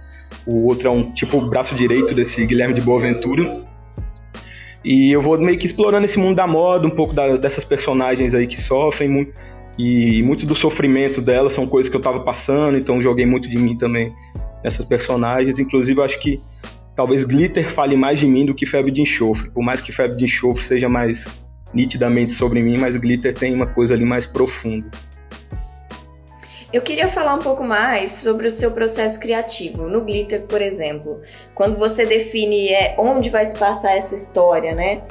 o 0.46 0.66
outro 0.66 0.88
é 0.88 0.92
um 0.92 1.12
tipo 1.12 1.42
braço 1.42 1.76
direito 1.76 2.14
desse 2.14 2.46
Guilherme 2.46 2.74
de 2.74 2.82
Boaventura. 2.82 3.67
E 4.84 5.12
eu 5.12 5.22
vou 5.22 5.38
meio 5.40 5.58
que 5.58 5.66
explorando 5.66 6.06
esse 6.06 6.18
mundo 6.20 6.36
da 6.36 6.48
moda, 6.48 6.88
um 6.88 6.92
pouco 6.92 7.14
da, 7.14 7.38
dessas 7.38 7.66
personagens 7.66 8.34
aí 8.34 8.48
que 8.48 8.60
sofrem 8.60 9.10
muito. 9.10 9.34
E 9.78 10.24
muitos 10.24 10.46
dos 10.46 10.58
sofrimentos 10.58 11.24
delas 11.24 11.54
são 11.54 11.68
coisas 11.68 11.90
que 11.90 11.96
eu 11.96 12.02
tava 12.02 12.22
passando, 12.22 12.78
então 12.78 13.02
joguei 13.02 13.26
muito 13.26 13.48
de 13.48 13.58
mim 13.58 13.78
também 13.78 14.14
nessas 14.64 14.84
personagens. 14.84 15.60
Inclusive, 15.60 16.00
eu 16.00 16.04
acho 16.04 16.20
que 16.20 16.42
talvez 16.96 17.24
Glitter 17.24 17.70
fale 17.70 17.96
mais 17.96 18.20
de 18.20 18.26
mim 18.26 18.46
do 18.46 18.56
que 18.56 18.66
Febre 18.66 18.92
de 18.92 19.02
Enxofre. 19.02 19.52
Por 19.52 19.64
mais 19.64 19.80
que 19.80 19.92
Febre 19.92 20.18
de 20.18 20.26
Enxofre 20.26 20.64
seja 20.64 20.90
mais 20.90 21.28
nitidamente 21.74 22.34
sobre 22.34 22.62
mim, 22.62 22.78
mas 22.78 22.98
Glitter 22.98 23.34
tem 23.34 23.54
uma 23.54 23.68
coisa 23.68 23.94
ali 23.94 24.06
mais 24.06 24.26
profunda. 24.26 24.90
Eu 26.72 26.82
queria 26.82 27.08
falar 27.08 27.34
um 27.34 27.40
pouco 27.40 27.64
mais 27.64 28.12
sobre 28.12 28.48
o 28.48 28.52
seu 28.52 28.72
processo 28.72 29.20
criativo. 29.20 29.88
No 29.88 30.02
Glitter, 30.02 30.44
por 30.44 30.62
exemplo, 30.62 31.22
quando 31.56 31.78
você 31.78 32.06
define 32.06 32.70
é, 32.70 32.96
onde 32.98 33.30
vai 33.30 33.46
se 33.46 33.58
passar 33.58 33.96
essa 33.96 34.16
história, 34.16 34.76
né? 34.76 35.02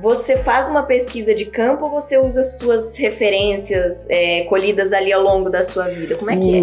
Você 0.00 0.38
faz 0.38 0.68
uma 0.68 0.84
pesquisa 0.84 1.34
de 1.34 1.46
campo 1.46 1.84
ou 1.84 1.90
você 1.90 2.16
usa 2.16 2.44
suas 2.44 2.96
referências 2.96 4.06
é, 4.08 4.44
colhidas 4.44 4.92
ali 4.92 5.12
ao 5.12 5.20
longo 5.20 5.50
da 5.50 5.64
sua 5.64 5.88
vida? 5.88 6.14
Como 6.14 6.30
é 6.30 6.36
que 6.36 6.54
é? 6.54 6.60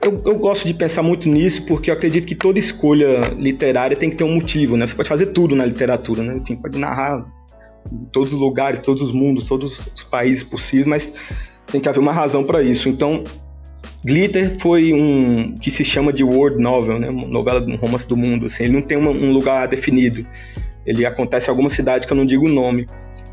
Eu, 0.00 0.22
eu, 0.24 0.38
gosto 0.38 0.66
de 0.66 0.72
pensar 0.72 1.02
muito 1.02 1.28
nisso 1.28 1.66
porque 1.66 1.90
eu 1.90 1.94
acredito 1.94 2.26
que 2.26 2.34
toda 2.34 2.58
escolha 2.58 3.28
literária 3.36 3.96
tem 3.96 4.08
que 4.08 4.16
ter 4.16 4.24
um 4.24 4.34
motivo, 4.34 4.76
né? 4.78 4.86
Você 4.86 4.94
pode 4.94 5.08
fazer 5.08 5.26
tudo 5.26 5.54
na 5.54 5.66
literatura, 5.66 6.22
né? 6.22 6.40
Você 6.42 6.56
pode 6.56 6.78
narrar 6.78 7.26
todos 8.12 8.32
os 8.32 8.40
lugares, 8.40 8.80
todos 8.80 9.02
os 9.02 9.12
mundos, 9.12 9.44
todos 9.44 9.86
os 9.94 10.04
países 10.04 10.42
possíveis, 10.42 10.86
mas 10.86 11.14
tem 11.70 11.80
que 11.80 11.88
haver 11.88 12.00
uma 12.00 12.12
razão 12.12 12.44
para 12.44 12.62
isso. 12.62 12.88
Então, 12.88 13.24
Glitter 14.04 14.58
foi 14.60 14.92
um 14.92 15.54
que 15.54 15.70
se 15.70 15.84
chama 15.84 16.12
de 16.12 16.22
world 16.22 16.62
novel, 16.62 16.98
né? 16.98 17.08
Uma 17.10 17.26
novela, 17.26 17.60
um 17.60 17.76
romance 17.76 18.08
do 18.08 18.16
mundo. 18.16 18.46
Assim. 18.46 18.64
Ele 18.64 18.72
não 18.72 18.82
tem 18.82 18.96
uma, 18.96 19.10
um 19.10 19.32
lugar 19.32 19.66
definido. 19.68 20.26
Ele 20.86 21.04
acontece 21.04 21.48
em 21.48 21.50
alguma 21.50 21.68
cidade 21.68 22.06
que 22.06 22.12
eu 22.12 22.16
não 22.16 22.24
digo 22.24 22.46
o 22.46 22.48
nome. 22.48 22.86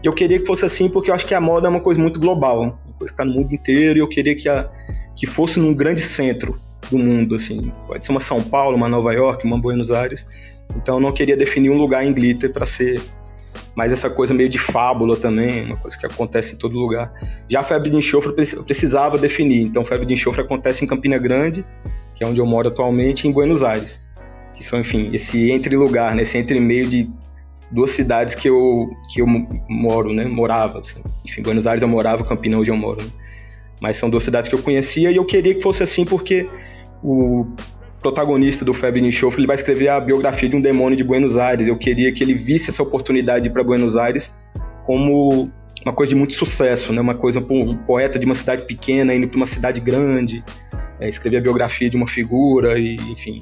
E 0.03 0.07
eu 0.07 0.13
queria 0.13 0.39
que 0.39 0.45
fosse 0.45 0.65
assim 0.65 0.89
porque 0.89 1.09
eu 1.09 1.15
acho 1.15 1.25
que 1.25 1.33
a 1.33 1.41
moda 1.41 1.67
é 1.67 1.69
uma 1.69 1.79
coisa 1.79 1.99
muito 1.99 2.19
global, 2.19 2.61
uma 2.61 2.71
coisa 2.97 3.05
que 3.05 3.11
está 3.11 3.25
no 3.25 3.33
mundo 3.33 3.53
inteiro. 3.53 3.99
E 3.99 4.01
eu 4.01 4.07
queria 4.07 4.35
que, 4.35 4.49
a, 4.49 4.69
que 5.15 5.25
fosse 5.25 5.59
num 5.59 5.73
grande 5.73 6.01
centro 6.01 6.59
do 6.89 6.97
mundo, 6.97 7.35
assim. 7.35 7.71
Pode 7.87 8.05
ser 8.05 8.11
uma 8.11 8.19
São 8.19 8.41
Paulo, 8.41 8.75
uma 8.75 8.89
Nova 8.89 9.13
York, 9.13 9.45
uma 9.45 9.59
Buenos 9.59 9.91
Aires. 9.91 10.25
Então 10.75 10.95
eu 10.95 10.99
não 10.99 11.11
queria 11.11 11.37
definir 11.37 11.69
um 11.69 11.77
lugar 11.77 12.05
em 12.05 12.11
Glitter 12.11 12.51
para 12.51 12.65
ser 12.65 13.01
mas 13.75 13.91
essa 13.91 14.09
coisa 14.09 14.33
meio 14.33 14.47
de 14.47 14.57
fábula 14.57 15.17
também, 15.17 15.65
uma 15.65 15.77
coisa 15.77 15.97
que 15.97 16.05
acontece 16.05 16.55
em 16.55 16.57
todo 16.57 16.79
lugar. 16.79 17.13
Já 17.49 17.59
a 17.59 17.63
febre 17.63 17.89
de 17.89 17.97
enxofre 17.97 18.33
eu 18.53 18.63
precisava 18.63 19.17
definir, 19.17 19.63
então 19.63 19.83
febre 19.83 20.05
de 20.05 20.13
enxofre 20.13 20.41
acontece 20.41 20.83
em 20.83 20.87
Campina 20.87 21.17
Grande, 21.17 21.65
que 22.15 22.23
é 22.23 22.27
onde 22.27 22.39
eu 22.39 22.45
moro 22.45 22.69
atualmente, 22.69 23.25
e 23.25 23.27
em 23.27 23.33
Buenos 23.33 23.63
Aires, 23.63 24.09
que 24.53 24.63
são, 24.63 24.79
enfim, 24.79 25.09
esse 25.13 25.51
entre 25.51 25.75
lugar, 25.75 26.15
né, 26.15 26.21
esse 26.21 26.37
entre 26.37 26.59
meio 26.59 26.87
de 26.87 27.09
duas 27.69 27.91
cidades 27.91 28.33
que 28.33 28.47
eu, 28.47 28.89
que 29.11 29.21
eu 29.21 29.27
moro, 29.69 30.13
né, 30.13 30.25
morava. 30.25 30.79
Assim. 30.79 31.01
Enfim, 31.25 31.41
Buenos 31.41 31.67
Aires 31.67 31.81
eu 31.81 31.87
morava, 31.87 32.23
Campina 32.23 32.57
hoje 32.57 32.71
eu 32.71 32.77
moro. 32.77 33.03
Né? 33.03 33.09
Mas 33.81 33.97
são 33.97 34.09
duas 34.09 34.23
cidades 34.23 34.47
que 34.47 34.55
eu 34.55 34.61
conhecia 34.61 35.11
e 35.11 35.17
eu 35.17 35.25
queria 35.25 35.53
que 35.53 35.61
fosse 35.61 35.83
assim 35.83 36.05
porque 36.05 36.47
o 37.03 37.45
protagonista 38.05 38.63
do 38.63 38.71
de 38.71 38.99
Enxofre, 39.03 39.39
ele 39.39 39.47
vai 39.47 39.55
escrever 39.55 39.87
a 39.87 39.99
biografia 39.99 40.47
de 40.47 40.55
um 40.55 40.61
demônio 40.61 40.95
de 40.95 41.03
Buenos 41.03 41.37
Aires. 41.37 41.67
Eu 41.67 41.75
queria 41.75 42.11
que 42.11 42.23
ele 42.23 42.35
visse 42.35 42.69
essa 42.69 42.83
oportunidade 42.83 43.49
para 43.49 43.63
Buenos 43.63 43.97
Aires 43.97 44.31
como 44.85 45.49
uma 45.83 45.91
coisa 45.91 46.11
de 46.11 46.15
muito 46.15 46.33
sucesso, 46.33 46.93
né? 46.93 47.01
Uma 47.01 47.15
coisa, 47.15 47.39
um 47.39 47.75
poeta 47.77 48.19
de 48.19 48.25
uma 48.27 48.35
cidade 48.35 48.61
pequena 48.61 49.15
indo 49.15 49.27
para 49.27 49.37
uma 49.37 49.47
cidade 49.47 49.81
grande, 49.81 50.43
é, 50.99 51.09
escrever 51.09 51.37
a 51.37 51.41
biografia 51.41 51.89
de 51.89 51.97
uma 51.97 52.05
figura 52.05 52.77
e, 52.77 52.95
enfim, 53.11 53.39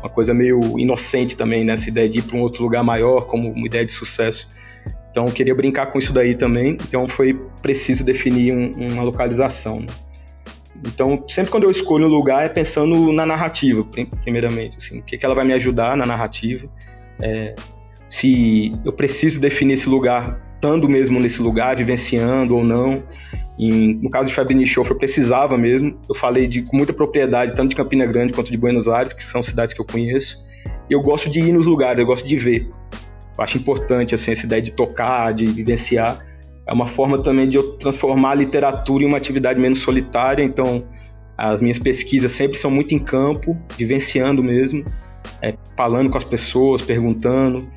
uma 0.00 0.08
coisa 0.08 0.32
meio 0.32 0.78
inocente 0.78 1.36
também, 1.36 1.62
né? 1.62 1.74
Essa 1.74 1.90
ideia 1.90 2.08
de 2.08 2.20
ir 2.20 2.22
para 2.22 2.38
um 2.38 2.40
outro 2.40 2.62
lugar 2.62 2.82
maior 2.82 3.26
como 3.26 3.50
uma 3.50 3.66
ideia 3.66 3.84
de 3.84 3.92
sucesso. 3.92 4.48
Então, 5.10 5.26
eu 5.26 5.32
queria 5.32 5.54
brincar 5.54 5.86
com 5.86 5.98
isso 5.98 6.12
daí 6.12 6.34
também. 6.34 6.78
Então, 6.88 7.06
foi 7.06 7.38
preciso 7.60 8.02
definir 8.02 8.50
um, 8.54 8.92
uma 8.92 9.02
localização. 9.02 9.80
Né? 9.80 9.88
Então, 10.86 11.22
sempre 11.28 11.50
quando 11.50 11.64
eu 11.64 11.70
escolho 11.70 12.06
um 12.06 12.08
lugar 12.08 12.46
é 12.46 12.48
pensando 12.48 13.12
na 13.12 13.26
narrativa, 13.26 13.84
primeiramente, 14.22 14.76
assim, 14.76 15.00
o 15.00 15.02
que, 15.02 15.18
que 15.18 15.26
ela 15.26 15.34
vai 15.34 15.44
me 15.44 15.52
ajudar 15.52 15.96
na 15.96 16.06
narrativa, 16.06 16.68
é, 17.20 17.54
se 18.08 18.72
eu 18.84 18.92
preciso 18.92 19.40
definir 19.40 19.74
esse 19.74 19.88
lugar 19.88 20.40
estando 20.56 20.88
mesmo 20.88 21.20
nesse 21.20 21.40
lugar, 21.40 21.76
vivenciando 21.76 22.56
ou 22.56 22.64
não. 22.64 23.02
E, 23.58 23.94
no 23.94 24.10
caso 24.10 24.28
de 24.28 24.34
Febre 24.34 24.54
Enxofre, 24.54 24.92
eu 24.92 24.98
precisava 24.98 25.56
mesmo. 25.56 25.98
Eu 26.08 26.14
falei 26.14 26.46
de, 26.46 26.62
com 26.62 26.76
muita 26.76 26.92
propriedade, 26.92 27.54
tanto 27.54 27.70
de 27.70 27.76
Campina 27.76 28.04
Grande 28.06 28.32
quanto 28.32 28.50
de 28.50 28.58
Buenos 28.58 28.88
Aires, 28.88 29.12
que 29.12 29.24
são 29.24 29.42
cidades 29.42 29.74
que 29.74 29.80
eu 29.80 29.84
conheço. 29.84 30.42
E 30.90 30.92
eu 30.92 31.00
gosto 31.00 31.30
de 31.30 31.40
ir 31.40 31.52
nos 31.52 31.66
lugares, 31.66 32.00
eu 32.00 32.06
gosto 32.06 32.26
de 32.26 32.36
ver. 32.36 32.68
Eu 33.38 33.44
acho 33.44 33.58
importante 33.58 34.14
assim, 34.14 34.32
essa 34.32 34.46
ideia 34.46 34.62
de 34.62 34.72
tocar, 34.72 35.32
de 35.32 35.46
vivenciar. 35.46 36.24
É 36.66 36.72
uma 36.72 36.86
forma 36.86 37.22
também 37.22 37.48
de 37.48 37.56
eu 37.56 37.74
transformar 37.74 38.32
a 38.32 38.34
literatura 38.34 39.04
em 39.04 39.06
uma 39.06 39.16
atividade 39.16 39.60
menos 39.60 39.80
solitária. 39.80 40.42
Então, 40.42 40.84
as 41.38 41.60
minhas 41.60 41.78
pesquisas 41.78 42.32
sempre 42.32 42.58
são 42.58 42.70
muito 42.70 42.94
em 42.94 42.98
campo, 42.98 43.56
vivenciando 43.78 44.42
mesmo, 44.42 44.84
é, 45.40 45.54
falando 45.76 46.10
com 46.10 46.16
as 46.16 46.24
pessoas, 46.24 46.82
perguntando. 46.82 47.68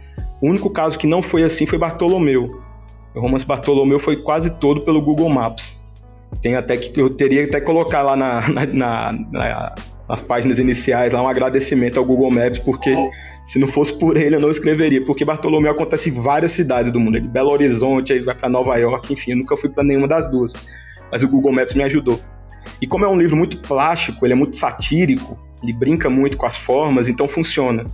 O 0.42 0.50
único 0.50 0.70
caso 0.70 0.98
que 0.98 1.06
não 1.06 1.22
foi 1.22 1.44
assim 1.44 1.66
foi 1.66 1.78
Bartolomeu. 1.78 2.62
O 3.14 3.20
romance 3.20 3.46
Bartolomeu 3.46 4.00
foi 4.00 4.18
quase 4.18 4.58
todo 4.60 4.82
pelo 4.82 5.02
Google 5.02 5.30
Maps. 5.30 5.80
Tem 6.42 6.56
até 6.56 6.78
que 6.78 7.00
eu 7.00 7.10
teria 7.10 7.44
até 7.44 7.60
que 7.60 7.66
colocar 7.66 8.02
lá 8.02 8.16
na, 8.16 8.48
na, 8.50 9.12
na, 9.12 9.76
nas 10.10 10.24
páginas 10.24 10.58
iniciais 10.58 11.14
lá 11.14 11.22
um 11.22 11.28
agradecimento 11.28 12.00
ao 12.00 12.06
Google 12.06 12.32
Maps, 12.32 12.58
porque 12.58 12.96
se 13.46 13.60
não 13.60 13.68
fosse 13.68 13.98
por 14.00 14.18
ele 14.18 14.36
eu 14.36 14.40
não 14.40 14.50
escreveria, 14.50 15.04
porque 15.06 15.24
Bartolomeu 15.24 15.72
acontece 15.72 16.10
em 16.10 16.14
várias 16.14 16.52
cidades 16.52 16.92
do 16.92 17.00
mundo, 17.00 17.22
de 17.22 17.28
Belo 17.28 17.52
Horizonte, 17.52 18.14
aí 18.14 18.20
vai 18.20 18.34
para 18.34 18.50
Nova 18.50 18.76
York, 18.78 19.14
enfim, 19.14 19.32
eu 19.32 19.38
nunca 19.38 19.56
fui 19.56 19.70
para 19.70 19.84
nenhuma 19.84 20.08
das 20.08 20.30
duas, 20.30 20.54
mas 21.12 21.22
o 21.22 21.30
Google 21.30 21.52
Maps 21.52 21.76
me 21.76 21.84
ajudou. 21.84 22.20
E 22.82 22.88
como 22.88 23.06
é 23.06 23.08
um 23.08 23.18
livro 23.18 23.38
muito 23.38 23.60
plástico, 23.60 24.26
ele 24.26 24.34
é 24.34 24.36
muito 24.36 24.56
satírico, 24.56 25.38
ele 25.62 25.74
brinca 25.74 26.10
muito 26.10 26.38
com 26.38 26.48
as 26.48 26.58
formas, 26.58 27.08
então 27.08 27.28
funciona. 27.28 27.86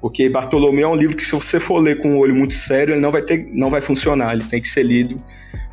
Porque 0.00 0.28
Bartolomeu 0.28 0.88
é 0.88 0.90
um 0.90 0.96
livro 0.96 1.16
que 1.16 1.22
se 1.22 1.30
você 1.30 1.60
for 1.60 1.78
ler 1.78 2.00
com 2.00 2.14
um 2.14 2.18
olho 2.18 2.34
muito 2.34 2.54
sério, 2.54 2.94
ele 2.94 3.00
não 3.00 3.12
vai 3.12 3.22
ter, 3.22 3.46
não 3.52 3.70
vai 3.70 3.80
funcionar, 3.80 4.34
ele 4.34 4.42
tem 4.42 4.60
que 4.60 4.66
ser 4.66 4.82
lido 4.82 5.16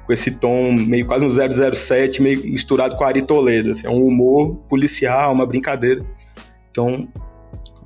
com 0.09 0.13
esse 0.13 0.39
tom 0.39 0.73
meio 0.73 1.05
quase 1.05 1.23
um 1.23 1.29
007, 1.29 2.19
meio 2.19 2.43
misturado 2.43 2.95
com 2.95 3.03
Ari 3.03 3.21
Toledo, 3.21 3.69
assim, 3.69 3.85
é 3.85 3.91
um 3.91 4.03
humor 4.03 4.55
policial, 4.67 5.31
uma 5.31 5.45
brincadeira. 5.45 6.03
Então, 6.71 7.07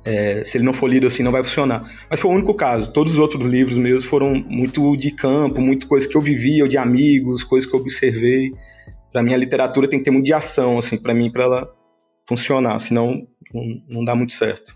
é, 0.06 0.42
se 0.42 0.56
ele 0.56 0.64
não 0.64 0.72
for 0.72 0.88
lido 0.88 1.06
assim, 1.06 1.22
não 1.22 1.30
vai 1.30 1.44
funcionar. 1.44 1.82
Mas 2.08 2.20
foi 2.20 2.30
o 2.30 2.34
único 2.34 2.54
caso. 2.54 2.90
Todos 2.90 3.12
os 3.12 3.18
outros 3.18 3.44
livros 3.44 3.76
meus 3.76 4.04
foram 4.04 4.34
muito 4.34 4.96
de 4.96 5.10
campo, 5.10 5.60
muito 5.60 5.86
coisa 5.86 6.08
que 6.08 6.16
eu 6.16 6.22
vivia, 6.22 6.66
de 6.66 6.78
amigos, 6.78 7.44
coisas 7.44 7.68
que 7.68 7.76
eu 7.76 7.80
observei. 7.80 8.52
Para 9.12 9.22
mim, 9.22 9.34
a 9.34 9.36
literatura 9.36 9.86
tem 9.86 9.98
que 9.98 10.06
ter 10.06 10.10
muito 10.10 10.24
de 10.24 10.32
ação, 10.32 10.78
assim, 10.78 10.96
para 10.96 11.12
mim, 11.12 11.30
para 11.30 11.44
ela 11.44 11.70
funcionar, 12.26 12.78
senão 12.78 13.28
não, 13.52 13.82
não 13.86 14.02
dá 14.02 14.14
muito 14.14 14.32
certo. 14.32 14.74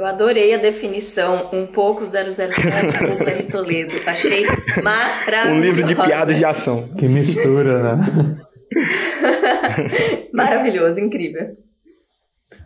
Eu 0.00 0.06
adorei 0.06 0.54
a 0.54 0.56
definição, 0.56 1.50
um 1.52 1.66
pouco 1.66 2.06
007, 2.06 2.58
um 3.04 3.06
pouco 3.06 3.22
R. 3.22 3.42
Toledo. 3.42 3.94
Achei 4.06 4.46
maravilhoso. 4.82 5.54
Um 5.54 5.60
livro 5.60 5.84
de 5.84 5.94
piadas 5.94 6.38
de 6.38 6.44
ação. 6.46 6.88
Que 6.98 7.06
mistura, 7.06 7.96
né? 7.96 8.38
Maravilhoso, 10.32 10.98
incrível. 11.00 11.48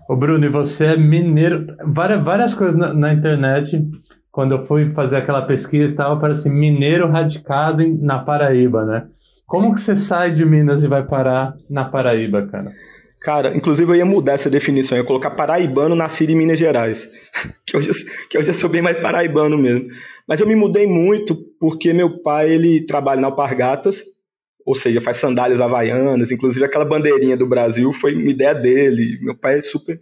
Ô 0.08 0.14
Bruno, 0.14 0.46
e 0.46 0.48
você 0.48 0.84
é 0.84 0.96
mineiro. 0.96 1.74
Várias, 1.84 2.22
várias 2.22 2.54
coisas 2.54 2.76
na, 2.76 2.94
na 2.94 3.12
internet, 3.12 3.84
quando 4.30 4.52
eu 4.54 4.64
fui 4.66 4.92
fazer 4.92 5.16
aquela 5.16 5.42
pesquisa, 5.42 5.86
estava 5.86 6.16
para 6.20 6.34
assim, 6.34 6.50
mineiro 6.50 7.08
radicado 7.08 7.82
em, 7.82 7.98
na 7.98 8.20
Paraíba, 8.20 8.84
né? 8.84 9.08
Como 9.44 9.74
que 9.74 9.80
você 9.80 9.96
sai 9.96 10.30
de 10.30 10.44
Minas 10.44 10.84
e 10.84 10.86
vai 10.86 11.02
parar 11.04 11.56
na 11.68 11.84
Paraíba, 11.84 12.46
cara? 12.46 12.70
Cara, 13.24 13.56
inclusive 13.56 13.90
eu 13.90 13.96
ia 13.96 14.04
mudar 14.04 14.34
essa 14.34 14.50
definição, 14.50 14.98
eu 14.98 15.02
ia 15.02 15.06
colocar 15.06 15.30
paraibano 15.30 15.94
nascido 15.94 16.28
em 16.28 16.34
Minas 16.34 16.58
Gerais, 16.58 17.08
que 17.66 17.74
hoje, 17.74 17.88
eu, 17.88 17.94
que 18.28 18.36
hoje 18.36 18.50
eu 18.50 18.54
sou 18.54 18.68
bem 18.68 18.82
mais 18.82 19.00
paraibano 19.00 19.56
mesmo. 19.56 19.88
Mas 20.28 20.40
eu 20.40 20.46
me 20.46 20.54
mudei 20.54 20.86
muito 20.86 21.34
porque 21.58 21.94
meu 21.94 22.22
pai 22.22 22.50
ele 22.50 22.82
trabalha 22.82 23.22
na 23.22 23.28
Alpargatas, 23.28 24.04
ou 24.66 24.74
seja, 24.74 25.00
faz 25.00 25.16
sandálias 25.16 25.58
havaianas, 25.58 26.30
inclusive 26.30 26.66
aquela 26.66 26.84
bandeirinha 26.84 27.34
do 27.34 27.46
Brasil 27.46 27.90
foi 27.94 28.12
uma 28.12 28.30
ideia 28.30 28.54
dele. 28.54 29.16
Meu 29.22 29.34
pai 29.34 29.56
é 29.56 29.60
super 29.62 29.98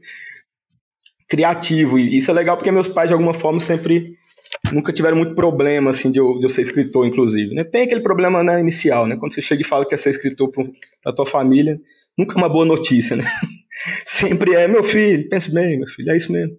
criativo 1.28 2.00
e 2.00 2.16
isso 2.16 2.28
é 2.28 2.34
legal 2.34 2.56
porque 2.56 2.72
meus 2.72 2.88
pais 2.88 3.08
de 3.08 3.14
alguma 3.14 3.32
forma 3.32 3.60
sempre 3.60 4.16
nunca 4.72 4.92
tiveram 4.92 5.16
muito 5.16 5.36
problema, 5.36 5.90
assim, 5.90 6.10
de 6.10 6.18
eu, 6.18 6.40
de 6.40 6.44
eu 6.44 6.50
ser 6.50 6.62
escritor, 6.62 7.06
inclusive. 7.06 7.54
Né? 7.54 7.62
Tem 7.62 7.82
aquele 7.82 8.00
problema 8.00 8.42
né, 8.42 8.60
inicial, 8.60 9.06
né? 9.06 9.16
Quando 9.16 9.32
você 9.32 9.40
chega 9.40 9.62
e 9.62 9.64
fala 9.64 9.86
que 9.86 9.94
é 9.94 9.96
ser 9.96 10.10
escritor 10.10 10.50
para 10.50 11.12
tua 11.12 11.26
família, 11.26 11.80
nunca 12.18 12.34
é 12.34 12.38
uma 12.38 12.48
boa 12.48 12.64
notícia, 12.64 13.16
né? 13.16 13.24
Sempre 14.04 14.54
é, 14.54 14.68
meu 14.68 14.82
filho, 14.82 15.28
pense 15.28 15.52
bem, 15.52 15.78
meu 15.78 15.88
filho, 15.88 16.10
é 16.10 16.16
isso 16.16 16.30
mesmo. 16.30 16.56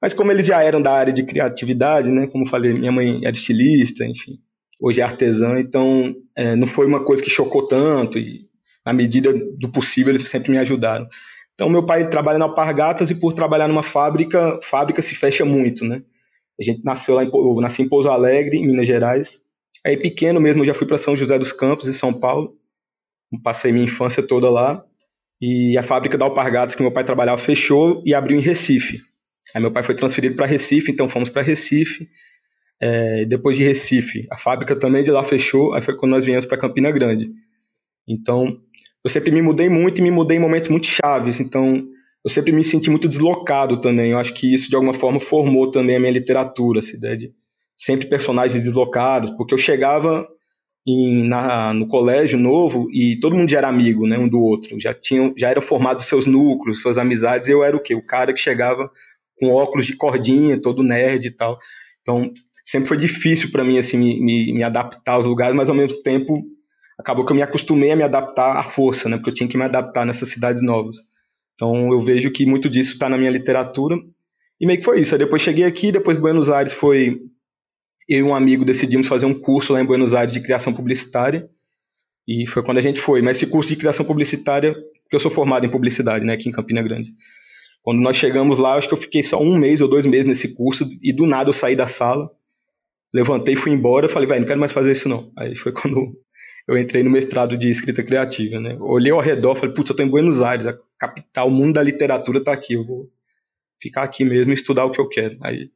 Mas 0.00 0.12
como 0.12 0.30
eles 0.30 0.46
já 0.46 0.62
eram 0.62 0.80
da 0.80 0.92
área 0.92 1.12
de 1.12 1.24
criatividade, 1.24 2.10
né? 2.10 2.26
Como 2.28 2.46
falei, 2.46 2.72
minha 2.72 2.92
mãe 2.92 3.20
era 3.24 3.34
estilista, 3.34 4.04
enfim, 4.04 4.38
hoje 4.80 5.00
é 5.00 5.04
artesã, 5.04 5.58
então 5.58 6.14
é, 6.36 6.54
não 6.54 6.66
foi 6.66 6.86
uma 6.86 7.04
coisa 7.04 7.22
que 7.22 7.30
chocou 7.30 7.66
tanto 7.66 8.18
e 8.18 8.46
na 8.86 8.92
medida 8.92 9.32
do 9.32 9.68
possível 9.68 10.12
eles 10.12 10.28
sempre 10.28 10.50
me 10.50 10.58
ajudaram. 10.58 11.06
Então 11.54 11.68
meu 11.68 11.84
pai 11.84 12.08
trabalha 12.08 12.38
na 12.38 12.44
Alpargatas 12.44 13.10
e 13.10 13.16
por 13.16 13.32
trabalhar 13.32 13.66
numa 13.66 13.82
fábrica, 13.82 14.60
fábrica 14.62 15.02
se 15.02 15.14
fecha 15.14 15.44
muito, 15.44 15.84
né? 15.84 16.02
A 16.60 16.62
gente 16.62 16.84
nasceu 16.84 17.14
lá 17.14 17.24
em, 17.24 17.30
eu 17.32 17.60
nasci 17.60 17.82
em 17.82 17.88
Pouso 17.88 18.08
Alegre, 18.08 18.56
em 18.56 18.66
Minas 18.66 18.86
Gerais. 18.86 19.46
Aí 19.84 19.96
pequeno 19.96 20.40
mesmo, 20.40 20.62
eu 20.62 20.66
já 20.66 20.74
fui 20.74 20.86
para 20.86 20.98
São 20.98 21.14
José 21.14 21.38
dos 21.38 21.52
Campos, 21.52 21.86
em 21.86 21.92
São 21.92 22.12
Paulo. 22.12 22.56
Passei 23.42 23.72
minha 23.72 23.84
infância 23.84 24.26
toda 24.26 24.48
lá. 24.50 24.84
E 25.40 25.76
a 25.78 25.82
fábrica 25.82 26.18
da 26.18 26.24
Alpargatas 26.24 26.74
que 26.74 26.82
meu 26.82 26.92
pai 26.92 27.04
trabalhava 27.04 27.40
fechou 27.40 28.02
e 28.04 28.14
abriu 28.14 28.38
em 28.38 28.42
Recife. 28.42 29.00
Aí 29.54 29.60
meu 29.60 29.70
pai 29.70 29.82
foi 29.82 29.94
transferido 29.94 30.34
para 30.34 30.46
Recife, 30.46 30.90
então 30.90 31.08
fomos 31.08 31.28
para 31.28 31.42
Recife. 31.42 32.06
É, 32.80 33.24
depois 33.24 33.56
de 33.56 33.64
Recife, 33.64 34.26
a 34.30 34.36
fábrica 34.36 34.76
também 34.76 35.02
de 35.02 35.10
lá 35.10 35.24
fechou. 35.24 35.74
Aí 35.74 35.82
foi 35.82 35.96
quando 35.96 36.12
nós 36.12 36.24
viemos 36.24 36.44
para 36.44 36.58
Campina 36.58 36.90
Grande. 36.90 37.30
Então, 38.06 38.46
eu 39.04 39.10
sempre 39.10 39.30
me 39.30 39.42
mudei 39.42 39.68
muito 39.68 39.98
e 39.98 40.02
me 40.02 40.10
mudei 40.10 40.36
em 40.36 40.40
momentos 40.40 40.68
muito 40.68 40.86
chaves. 40.86 41.40
Então, 41.40 41.86
eu 42.24 42.30
sempre 42.30 42.52
me 42.52 42.64
senti 42.64 42.90
muito 42.90 43.08
deslocado 43.08 43.80
também. 43.80 44.12
Eu 44.12 44.18
acho 44.18 44.34
que 44.34 44.52
isso, 44.52 44.68
de 44.68 44.76
alguma 44.76 44.94
forma, 44.94 45.20
formou 45.20 45.70
também 45.70 45.96
a 45.96 46.00
minha 46.00 46.12
literatura, 46.12 46.80
essa 46.80 46.96
ideia 46.96 47.16
de 47.16 47.32
sempre 47.76 48.08
personagens 48.08 48.64
deslocados, 48.64 49.30
porque 49.30 49.54
eu 49.54 49.58
chegava 49.58 50.26
em, 50.90 51.28
na, 51.28 51.74
no 51.74 51.86
colégio 51.86 52.38
novo 52.38 52.88
e 52.90 53.20
todo 53.20 53.36
mundo 53.36 53.50
já 53.50 53.58
era 53.58 53.68
amigo, 53.68 54.06
né, 54.06 54.18
um 54.18 54.26
do 54.26 54.40
outro. 54.40 54.78
Já 54.80 54.94
tinham, 54.94 55.34
já 55.36 55.50
eram 55.50 55.60
formados 55.60 56.06
seus 56.06 56.24
núcleos, 56.24 56.80
suas 56.80 56.96
amizades. 56.96 57.50
Eu 57.50 57.62
era 57.62 57.76
o 57.76 57.82
quê? 57.82 57.94
O 57.94 58.04
cara 58.04 58.32
que 58.32 58.40
chegava 58.40 58.90
com 59.38 59.52
óculos 59.52 59.84
de 59.84 59.94
cordinha, 59.94 60.58
todo 60.58 60.82
nerd 60.82 61.26
e 61.26 61.30
tal. 61.30 61.58
Então, 62.00 62.32
sempre 62.64 62.88
foi 62.88 62.96
difícil 62.96 63.50
para 63.50 63.62
mim 63.62 63.76
assim 63.76 63.98
me, 63.98 64.18
me, 64.18 64.52
me, 64.54 64.62
adaptar 64.62 65.12
aos 65.12 65.26
lugares, 65.26 65.54
mas 65.54 65.68
ao 65.68 65.74
mesmo 65.74 66.00
tempo 66.00 66.42
acabou 66.98 67.24
que 67.26 67.32
eu 67.32 67.36
me 67.36 67.42
acostumei 67.42 67.90
a 67.90 67.96
me 67.96 68.02
adaptar 68.02 68.56
à 68.56 68.62
força, 68.62 69.10
né? 69.10 69.18
Porque 69.18 69.28
eu 69.28 69.34
tinha 69.34 69.48
que 69.48 69.58
me 69.58 69.64
adaptar 69.64 70.06
nessas 70.06 70.30
cidades 70.30 70.62
novas. 70.62 70.96
Então 71.54 71.92
eu 71.92 72.00
vejo 72.00 72.30
que 72.30 72.46
muito 72.46 72.66
disso 72.66 72.94
está 72.94 73.10
na 73.10 73.18
minha 73.18 73.30
literatura. 73.30 73.96
E 74.58 74.66
meio 74.66 74.78
que 74.78 74.84
foi 74.86 75.02
isso. 75.02 75.14
Aí 75.14 75.18
depois 75.18 75.42
cheguei 75.42 75.64
aqui, 75.64 75.92
depois 75.92 76.16
Buenos 76.16 76.48
Aires 76.48 76.72
foi. 76.72 77.18
Eu 78.08 78.20
e 78.20 78.22
um 78.22 78.34
amigo 78.34 78.64
decidimos 78.64 79.06
fazer 79.06 79.26
um 79.26 79.34
curso 79.34 79.72
lá 79.72 79.82
em 79.82 79.84
Buenos 79.84 80.14
Aires 80.14 80.32
de 80.32 80.40
criação 80.40 80.72
publicitária. 80.72 81.48
E 82.26 82.46
foi 82.46 82.62
quando 82.62 82.78
a 82.78 82.80
gente 82.80 83.00
foi. 83.00 83.20
Mas 83.20 83.36
esse 83.36 83.46
curso 83.46 83.68
de 83.68 83.76
criação 83.76 84.04
publicitária, 84.04 84.72
porque 84.72 85.16
eu 85.16 85.20
sou 85.20 85.30
formado 85.30 85.66
em 85.66 85.70
publicidade, 85.70 86.24
né, 86.24 86.34
aqui 86.34 86.48
em 86.48 86.52
Campina 86.52 86.82
Grande. 86.82 87.12
Quando 87.82 88.00
nós 88.00 88.16
chegamos 88.16 88.58
lá, 88.58 88.74
acho 88.74 88.88
que 88.88 88.94
eu 88.94 88.98
fiquei 88.98 89.22
só 89.22 89.40
um 89.40 89.56
mês 89.56 89.80
ou 89.80 89.88
dois 89.88 90.04
meses 90.04 90.26
nesse 90.26 90.54
curso, 90.54 90.86
e 91.02 91.12
do 91.12 91.26
nada 91.26 91.48
eu 91.48 91.54
saí 91.54 91.74
da 91.74 91.86
sala, 91.86 92.30
levantei, 93.14 93.56
fui 93.56 93.72
embora, 93.72 94.08
falei, 94.08 94.28
vai, 94.28 94.38
não 94.38 94.46
quero 94.46 94.60
mais 94.60 94.72
fazer 94.72 94.92
isso 94.92 95.08
não. 95.08 95.32
Aí 95.38 95.54
foi 95.56 95.72
quando 95.72 96.14
eu 96.66 96.76
entrei 96.76 97.02
no 97.02 97.10
mestrado 97.10 97.56
de 97.56 97.70
escrita 97.70 98.02
criativa, 98.02 98.60
né? 98.60 98.76
Olhei 98.80 99.12
ao 99.12 99.20
redor, 99.20 99.54
falei, 99.54 99.74
putz, 99.74 99.90
eu 99.90 99.96
tô 99.96 100.02
em 100.02 100.08
Buenos 100.08 100.42
Aires, 100.42 100.66
a 100.66 100.78
capital, 100.98 101.48
o 101.48 101.50
mundo 101.50 101.74
da 101.74 101.82
literatura 101.82 102.42
tá 102.42 102.52
aqui, 102.52 102.74
eu 102.74 102.84
vou 102.84 103.08
ficar 103.80 104.02
aqui 104.02 104.24
mesmo 104.24 104.52
e 104.52 104.54
estudar 104.54 104.84
o 104.84 104.90
que 104.90 105.00
eu 105.00 105.08
quero. 105.08 105.38
Aí 105.40 105.70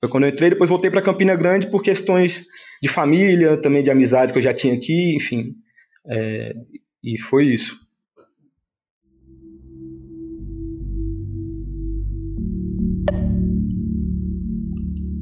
foi 0.00 0.08
quando 0.08 0.24
eu 0.24 0.30
entrei, 0.30 0.50
depois 0.50 0.70
voltei 0.70 0.90
para 0.90 1.02
Campina 1.02 1.34
Grande 1.34 1.68
por 1.68 1.82
questões 1.82 2.44
de 2.80 2.88
família, 2.88 3.56
também 3.56 3.82
de 3.82 3.90
amizades 3.90 4.30
que 4.30 4.38
eu 4.38 4.42
já 4.42 4.54
tinha 4.54 4.74
aqui, 4.74 5.16
enfim. 5.16 5.54
É, 6.06 6.54
e 7.02 7.18
foi 7.18 7.46
isso. 7.46 7.76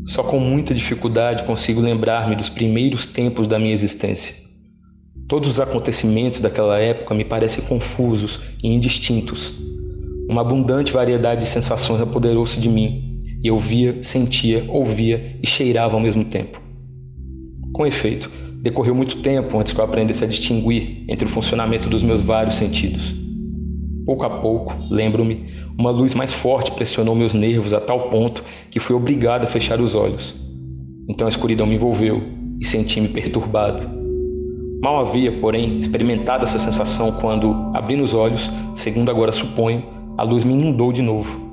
Só 0.06 0.22
com 0.22 0.38
muita 0.38 0.72
dificuldade 0.72 1.44
consigo 1.44 1.80
lembrar-me 1.80 2.36
dos 2.36 2.48
primeiros 2.48 3.06
tempos 3.06 3.46
da 3.46 3.58
minha 3.58 3.72
existência. 3.72 4.34
Todos 5.26 5.48
os 5.48 5.58
acontecimentos 5.58 6.40
daquela 6.40 6.78
época 6.78 7.14
me 7.14 7.24
parecem 7.24 7.64
confusos 7.64 8.40
e 8.62 8.68
indistintos. 8.68 9.52
Uma 10.28 10.42
abundante 10.42 10.92
variedade 10.92 11.42
de 11.42 11.50
sensações 11.50 12.00
apoderou-se 12.00 12.60
de 12.60 12.68
mim, 12.68 13.05
e 13.46 13.48
eu 13.48 13.56
via, 13.56 14.02
sentia, 14.02 14.64
ouvia 14.68 15.36
e 15.40 15.46
cheirava 15.46 15.94
ao 15.94 16.00
mesmo 16.00 16.24
tempo. 16.24 16.60
Com 17.72 17.86
efeito, 17.86 18.28
decorreu 18.60 18.92
muito 18.92 19.18
tempo 19.18 19.56
antes 19.56 19.72
que 19.72 19.78
eu 19.78 19.84
aprendesse 19.84 20.24
a 20.24 20.26
distinguir 20.26 21.04
entre 21.06 21.26
o 21.26 21.28
funcionamento 21.28 21.88
dos 21.88 22.02
meus 22.02 22.20
vários 22.20 22.56
sentidos. 22.56 23.14
Pouco 24.04 24.24
a 24.24 24.30
pouco, 24.40 24.76
lembro-me, 24.90 25.46
uma 25.78 25.92
luz 25.92 26.12
mais 26.12 26.32
forte 26.32 26.72
pressionou 26.72 27.14
meus 27.14 27.34
nervos 27.34 27.72
a 27.72 27.80
tal 27.80 28.10
ponto 28.10 28.42
que 28.68 28.80
fui 28.80 28.96
obrigado 28.96 29.44
a 29.44 29.46
fechar 29.46 29.80
os 29.80 29.94
olhos. 29.94 30.34
Então 31.08 31.28
a 31.28 31.30
escuridão 31.30 31.68
me 31.68 31.76
envolveu 31.76 32.20
e 32.58 32.66
senti-me 32.66 33.06
perturbado. 33.06 33.88
Mal 34.82 34.98
havia, 34.98 35.38
porém, 35.38 35.78
experimentado 35.78 36.42
essa 36.42 36.58
sensação 36.58 37.12
quando, 37.12 37.52
abrindo 37.72 38.02
os 38.02 38.12
olhos, 38.12 38.50
segundo 38.74 39.08
agora 39.08 39.30
suponho, 39.30 39.84
a 40.18 40.24
luz 40.24 40.42
me 40.42 40.52
inundou 40.52 40.92
de 40.92 41.00
novo. 41.00 41.46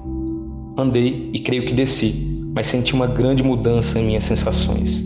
Andei 0.76 1.30
e 1.32 1.38
creio 1.38 1.66
que 1.66 1.74
desci, 1.74 2.52
mas 2.56 2.68
senti 2.68 2.96
uma 2.96 3.06
grande 3.06 3.44
mudança 3.44 4.00
em 4.00 4.06
minhas 4.06 4.24
sensações. 4.24 5.04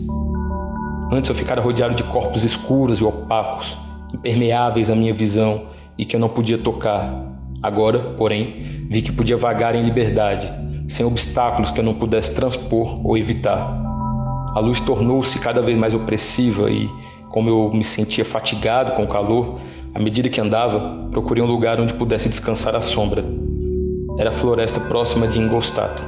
Antes 1.12 1.28
eu 1.28 1.34
ficara 1.34 1.60
rodeado 1.60 1.94
de 1.94 2.02
corpos 2.04 2.42
escuros 2.42 3.00
e 3.00 3.04
opacos, 3.04 3.76
impermeáveis 4.14 4.88
à 4.88 4.94
minha 4.94 5.12
visão 5.12 5.66
e 5.98 6.06
que 6.06 6.16
eu 6.16 6.20
não 6.20 6.28
podia 6.30 6.56
tocar. 6.56 7.22
Agora, 7.62 8.14
porém, 8.16 8.86
vi 8.88 9.02
que 9.02 9.12
podia 9.12 9.36
vagar 9.36 9.74
em 9.74 9.84
liberdade, 9.84 10.50
sem 10.88 11.04
obstáculos 11.04 11.70
que 11.70 11.80
eu 11.80 11.84
não 11.84 11.92
pudesse 11.92 12.34
transpor 12.34 13.06
ou 13.06 13.18
evitar. 13.18 13.78
A 14.54 14.60
luz 14.60 14.80
tornou-se 14.80 15.38
cada 15.38 15.60
vez 15.60 15.76
mais 15.76 15.92
opressiva 15.92 16.70
e, 16.70 16.88
como 17.28 17.50
eu 17.50 17.70
me 17.74 17.84
sentia 17.84 18.24
fatigado 18.24 18.92
com 18.92 19.02
o 19.02 19.08
calor, 19.08 19.58
à 19.94 19.98
medida 19.98 20.30
que 20.30 20.40
andava, 20.40 21.08
procurei 21.10 21.42
um 21.42 21.46
lugar 21.46 21.78
onde 21.78 21.92
pudesse 21.92 22.26
descansar 22.26 22.74
à 22.74 22.80
sombra. 22.80 23.22
Era 24.18 24.30
a 24.30 24.32
floresta 24.32 24.80
próxima 24.80 25.28
de 25.28 25.38
Ingolstadt. 25.38 26.04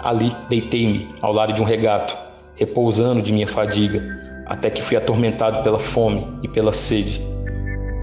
Ali 0.00 0.34
deitei-me 0.48 1.08
ao 1.22 1.32
lado 1.32 1.52
de 1.52 1.62
um 1.62 1.64
regato, 1.64 2.18
repousando 2.56 3.22
de 3.22 3.30
minha 3.30 3.46
fadiga, 3.46 4.02
até 4.44 4.68
que 4.70 4.82
fui 4.82 4.96
atormentado 4.96 5.62
pela 5.62 5.78
fome 5.78 6.26
e 6.42 6.48
pela 6.48 6.72
sede. 6.72 7.22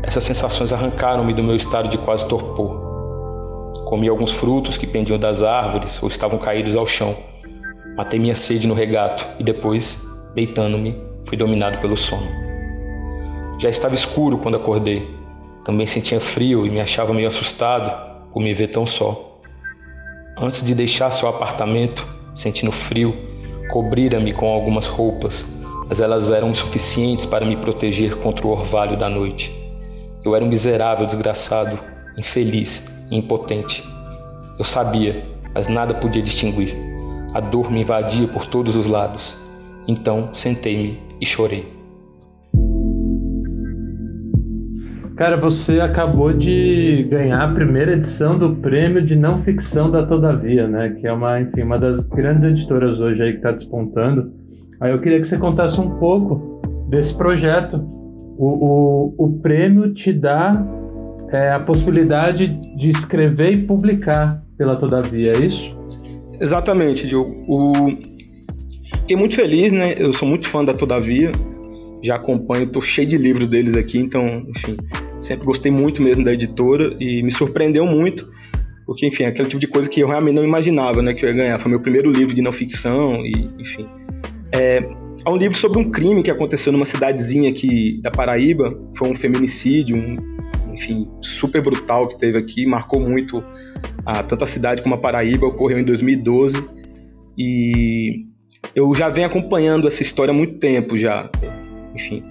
Essas 0.03 0.23
sensações 0.23 0.71
arrancaram-me 0.71 1.33
do 1.33 1.43
meu 1.43 1.53
estado 1.53 1.89
de 1.89 1.97
quase 1.97 2.25
torpor. 2.29 3.73
Comi 3.83 4.07
alguns 4.07 4.31
frutos 4.31 4.77
que 4.77 4.87
pendiam 4.87 5.19
das 5.19 5.43
árvores 5.43 6.01
ou 6.01 6.07
estavam 6.07 6.39
caídos 6.39 6.77
ao 6.77 6.85
chão. 6.85 7.13
Matei 7.97 8.17
minha 8.17 8.35
sede 8.35 8.65
no 8.65 8.73
regato 8.73 9.27
e 9.37 9.43
depois, 9.43 10.01
deitando-me, 10.33 10.97
fui 11.25 11.35
dominado 11.35 11.77
pelo 11.79 11.97
sono. 11.97 12.31
Já 13.59 13.67
estava 13.69 13.95
escuro 13.95 14.37
quando 14.37 14.55
acordei. 14.55 15.05
Também 15.65 15.85
sentia 15.85 16.21
frio 16.21 16.65
e 16.65 16.69
me 16.69 16.79
achava 16.79 17.13
meio 17.13 17.27
assustado 17.27 18.12
por 18.33 18.41
me 18.41 18.53
ver 18.53 18.69
tão 18.69 18.85
só. 18.85 19.39
Antes 20.35 20.63
de 20.63 20.73
deixar 20.73 21.11
seu 21.11 21.29
apartamento, 21.29 22.05
sentindo 22.33 22.71
frio, 22.71 23.15
cobrira-me 23.69 24.33
com 24.33 24.47
algumas 24.47 24.87
roupas, 24.87 25.45
mas 25.87 26.01
elas 26.01 26.31
eram 26.31 26.49
insuficientes 26.49 27.25
para 27.25 27.45
me 27.45 27.55
proteger 27.55 28.17
contra 28.17 28.47
o 28.47 28.49
orvalho 28.49 28.97
da 28.97 29.07
noite. 29.07 29.53
Eu 30.25 30.35
era 30.35 30.43
um 30.43 30.47
miserável 30.47 31.05
desgraçado, 31.05 31.79
infeliz 32.17 32.87
e 33.11 33.17
impotente. 33.17 33.83
Eu 34.57 34.65
sabia, 34.65 35.23
mas 35.53 35.67
nada 35.67 35.93
podia 35.93 36.21
distinguir. 36.21 36.75
A 37.33 37.39
dor 37.39 37.71
me 37.71 37.81
invadia 37.81 38.27
por 38.27 38.47
todos 38.47 38.75
os 38.75 38.87
lados. 38.87 39.35
Então 39.87 40.29
sentei-me 40.33 40.99
e 41.21 41.25
chorei. 41.25 41.82
Cara, 45.23 45.37
você 45.37 45.79
acabou 45.79 46.33
de 46.33 47.07
ganhar 47.09 47.41
a 47.41 47.53
primeira 47.53 47.93
edição 47.93 48.37
do 48.37 48.57
prêmio 48.57 49.01
de 49.01 49.15
não 49.15 49.41
ficção 49.41 49.89
da 49.89 50.05
Todavia, 50.05 50.67
né? 50.67 50.97
Que 50.99 51.07
é 51.07 51.13
uma, 51.13 51.39
enfim, 51.39 51.61
uma 51.61 51.79
das 51.79 52.05
grandes 52.07 52.43
editoras 52.43 52.99
hoje 52.99 53.21
aí 53.21 53.31
que 53.31 53.37
está 53.37 53.53
despontando. 53.53 54.33
Aí 54.81 54.91
eu 54.91 54.99
queria 54.99 55.21
que 55.21 55.25
você 55.25 55.37
contasse 55.37 55.79
um 55.79 55.91
pouco 55.91 56.61
desse 56.89 57.13
projeto. 57.13 57.77
O, 58.37 59.13
o, 59.17 59.25
o 59.25 59.39
prêmio 59.39 59.93
te 59.93 60.11
dá 60.11 60.61
é, 61.31 61.53
a 61.53 61.59
possibilidade 61.61 62.49
de 62.77 62.89
escrever 62.89 63.53
e 63.53 63.65
publicar 63.65 64.43
pela 64.57 64.75
Todavia, 64.75 65.31
é 65.37 65.45
isso? 65.45 65.73
Exatamente, 66.37 67.07
Diogo. 67.07 67.33
O... 67.47 67.71
Fiquei 68.97 69.15
muito 69.15 69.35
feliz, 69.35 69.71
né? 69.71 69.95
Eu 69.97 70.11
sou 70.11 70.27
muito 70.27 70.49
fã 70.49 70.65
da 70.65 70.73
Todavia 70.73 71.31
já 72.03 72.15
acompanho, 72.15 72.67
tô 72.67 72.81
cheio 72.81 73.07
de 73.07 73.17
livros 73.17 73.47
deles 73.47 73.73
aqui, 73.75 73.97
então, 73.97 74.45
enfim, 74.49 74.75
sempre 75.23 75.45
gostei 75.45 75.71
muito 75.71 76.01
mesmo 76.01 76.23
da 76.23 76.33
editora 76.33 76.95
e 76.99 77.23
me 77.23 77.31
surpreendeu 77.31 77.85
muito, 77.85 78.29
porque, 78.85 79.07
enfim, 79.07 79.23
é 79.23 79.27
aquele 79.27 79.47
tipo 79.47 79.59
de 79.59 79.67
coisa 79.67 79.89
que 79.89 80.01
eu 80.01 80.07
realmente 80.07 80.35
não 80.35 80.43
imaginava, 80.43 81.01
né, 81.01 81.13
que 81.13 81.23
eu 81.23 81.29
ia 81.29 81.35
ganhar. 81.35 81.57
Foi 81.57 81.69
meu 81.69 81.79
primeiro 81.79 82.11
livro 82.11 82.35
de 82.35 82.41
não 82.41 82.51
ficção 82.51 83.25
e, 83.25 83.49
enfim. 83.57 83.87
É, 84.51 84.87
é 85.25 85.29
um 85.29 85.37
livro 85.37 85.57
sobre 85.57 85.79
um 85.79 85.89
crime 85.89 86.21
que 86.21 86.29
aconteceu 86.29 86.71
numa 86.71 86.85
cidadezinha 86.85 87.49
aqui 87.49 87.99
da 88.01 88.11
Paraíba, 88.11 88.77
foi 88.95 89.09
um 89.09 89.15
feminicídio, 89.15 89.95
um, 89.95 90.17
enfim, 90.73 91.07
super 91.21 91.61
brutal 91.61 92.07
que 92.07 92.17
teve 92.17 92.37
aqui, 92.37 92.65
marcou 92.65 92.99
muito 92.99 93.43
a, 94.05 94.21
tanto 94.21 94.43
a 94.43 94.47
cidade 94.47 94.81
como 94.81 94.95
a 94.95 94.97
Paraíba, 94.97 95.47
ocorreu 95.47 95.79
em 95.79 95.83
2012 95.83 96.55
e 97.37 98.23
eu 98.75 98.93
já 98.93 99.09
venho 99.09 99.27
acompanhando 99.27 99.87
essa 99.87 100.01
história 100.01 100.31
há 100.31 100.35
muito 100.35 100.59
tempo 100.59 100.97
já. 100.97 101.29
Enfim, 101.95 102.21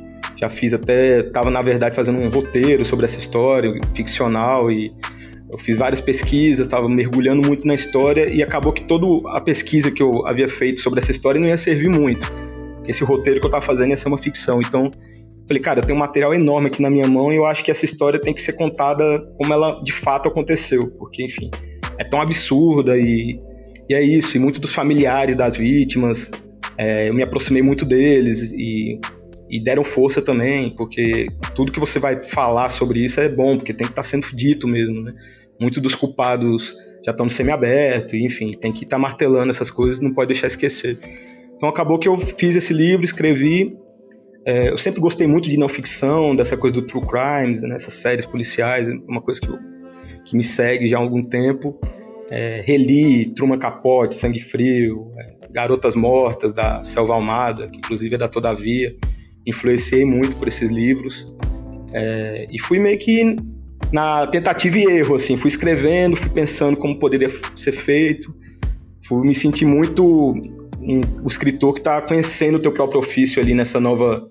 já 0.42 0.48
fiz 0.48 0.74
até, 0.74 1.20
estava 1.20 1.50
na 1.52 1.62
verdade 1.62 1.94
fazendo 1.94 2.18
um 2.18 2.28
roteiro 2.28 2.84
sobre 2.84 3.04
essa 3.04 3.16
história 3.16 3.72
ficcional 3.94 4.72
e 4.72 4.92
eu 5.48 5.56
fiz 5.56 5.76
várias 5.76 6.00
pesquisas, 6.00 6.66
estava 6.66 6.88
mergulhando 6.88 7.46
muito 7.46 7.64
na 7.64 7.74
história 7.74 8.28
e 8.28 8.42
acabou 8.42 8.72
que 8.72 8.82
toda 8.82 9.06
a 9.28 9.40
pesquisa 9.40 9.90
que 9.90 10.02
eu 10.02 10.26
havia 10.26 10.48
feito 10.48 10.80
sobre 10.80 10.98
essa 10.98 11.12
história 11.12 11.40
não 11.40 11.46
ia 11.46 11.56
servir 11.56 11.88
muito. 11.88 12.32
Esse 12.88 13.04
roteiro 13.04 13.38
que 13.38 13.46
eu 13.46 13.48
estava 13.48 13.64
fazendo 13.64 13.90
ia 13.90 13.96
ser 13.96 14.08
uma 14.08 14.18
ficção. 14.18 14.60
Então, 14.60 14.90
falei, 15.46 15.62
cara, 15.62 15.78
eu 15.78 15.84
tenho 15.84 15.96
um 15.96 16.00
material 16.00 16.34
enorme 16.34 16.66
aqui 16.66 16.82
na 16.82 16.90
minha 16.90 17.06
mão 17.06 17.32
e 17.32 17.36
eu 17.36 17.46
acho 17.46 17.62
que 17.62 17.70
essa 17.70 17.84
história 17.84 18.18
tem 18.18 18.34
que 18.34 18.42
ser 18.42 18.54
contada 18.54 19.20
como 19.38 19.52
ela 19.52 19.80
de 19.84 19.92
fato 19.92 20.28
aconteceu, 20.28 20.90
porque, 20.98 21.22
enfim, 21.22 21.50
é 21.98 22.02
tão 22.02 22.20
absurda 22.20 22.98
e, 22.98 23.38
e 23.88 23.94
é 23.94 24.02
isso. 24.02 24.36
E 24.36 24.40
muitos 24.40 24.58
dos 24.58 24.74
familiares 24.74 25.36
das 25.36 25.56
vítimas, 25.56 26.30
é, 26.76 27.08
eu 27.08 27.14
me 27.14 27.22
aproximei 27.22 27.62
muito 27.62 27.84
deles 27.84 28.50
e 28.52 28.98
e 29.52 29.60
deram 29.60 29.84
força 29.84 30.22
também, 30.22 30.70
porque 30.74 31.28
tudo 31.54 31.70
que 31.70 31.78
você 31.78 31.98
vai 31.98 32.16
falar 32.16 32.70
sobre 32.70 33.04
isso 33.04 33.20
é 33.20 33.28
bom, 33.28 33.58
porque 33.58 33.74
tem 33.74 33.86
que 33.86 33.92
estar 33.92 34.00
tá 34.00 34.08
sendo 34.08 34.26
dito 34.34 34.66
mesmo, 34.66 35.02
né? 35.02 35.12
Muitos 35.60 35.82
dos 35.82 35.94
culpados 35.94 36.74
já 37.04 37.10
estão 37.10 37.26
no 37.26 37.30
semiaberto, 37.30 38.16
enfim, 38.16 38.56
tem 38.58 38.72
que 38.72 38.84
estar 38.84 38.96
tá 38.96 39.02
martelando 39.02 39.50
essas 39.50 39.70
coisas, 39.70 40.00
não 40.00 40.14
pode 40.14 40.28
deixar 40.28 40.46
esquecer. 40.46 40.98
Então 41.54 41.68
acabou 41.68 41.98
que 41.98 42.08
eu 42.08 42.16
fiz 42.16 42.56
esse 42.56 42.72
livro, 42.72 43.04
escrevi. 43.04 43.76
É, 44.46 44.70
eu 44.70 44.78
sempre 44.78 45.02
gostei 45.02 45.26
muito 45.26 45.50
de 45.50 45.58
não 45.58 45.68
ficção, 45.68 46.34
dessa 46.34 46.56
coisa 46.56 46.72
do 46.72 46.82
true 46.82 47.06
crimes, 47.06 47.62
né, 47.62 47.76
séries 47.78 48.24
policiais, 48.24 48.88
é 48.88 48.94
uma 49.06 49.20
coisa 49.20 49.38
que, 49.38 49.48
eu, 49.48 49.58
que 50.24 50.34
me 50.34 50.42
segue 50.42 50.88
já 50.88 50.96
há 50.96 51.00
algum 51.00 51.22
tempo. 51.22 51.78
É, 52.30 52.62
reli 52.64 53.26
Truman 53.34 53.58
Capote, 53.58 54.14
Sangue 54.14 54.40
Frio, 54.40 55.12
é, 55.18 55.48
Garotas 55.50 55.94
Mortas, 55.94 56.54
da 56.54 56.82
Selva 56.82 57.12
Almada, 57.12 57.68
que 57.68 57.76
inclusive 57.76 58.14
é 58.14 58.18
da 58.18 58.28
Todavia 58.28 58.96
influenciei 59.46 60.04
muito 60.04 60.36
por 60.36 60.48
esses 60.48 60.70
livros. 60.70 61.32
É, 61.92 62.46
e 62.50 62.58
fui 62.58 62.78
meio 62.78 62.98
que 62.98 63.36
na 63.92 64.26
tentativa 64.26 64.78
e 64.78 64.84
erro, 64.84 65.16
assim, 65.16 65.36
fui 65.36 65.48
escrevendo, 65.48 66.16
fui 66.16 66.30
pensando 66.30 66.76
como 66.76 66.98
poderia 66.98 67.28
ser 67.54 67.72
feito, 67.72 68.34
fui 69.06 69.26
me 69.26 69.34
sentir 69.34 69.66
muito 69.66 70.34
um, 70.80 71.00
o 71.22 71.28
escritor 71.28 71.74
que 71.74 71.80
está 71.80 72.00
conhecendo 72.00 72.56
o 72.56 72.58
teu 72.58 72.72
próprio 72.72 73.00
ofício 73.00 73.42
ali 73.42 73.54
nessa 73.54 73.78
nova 73.78 74.26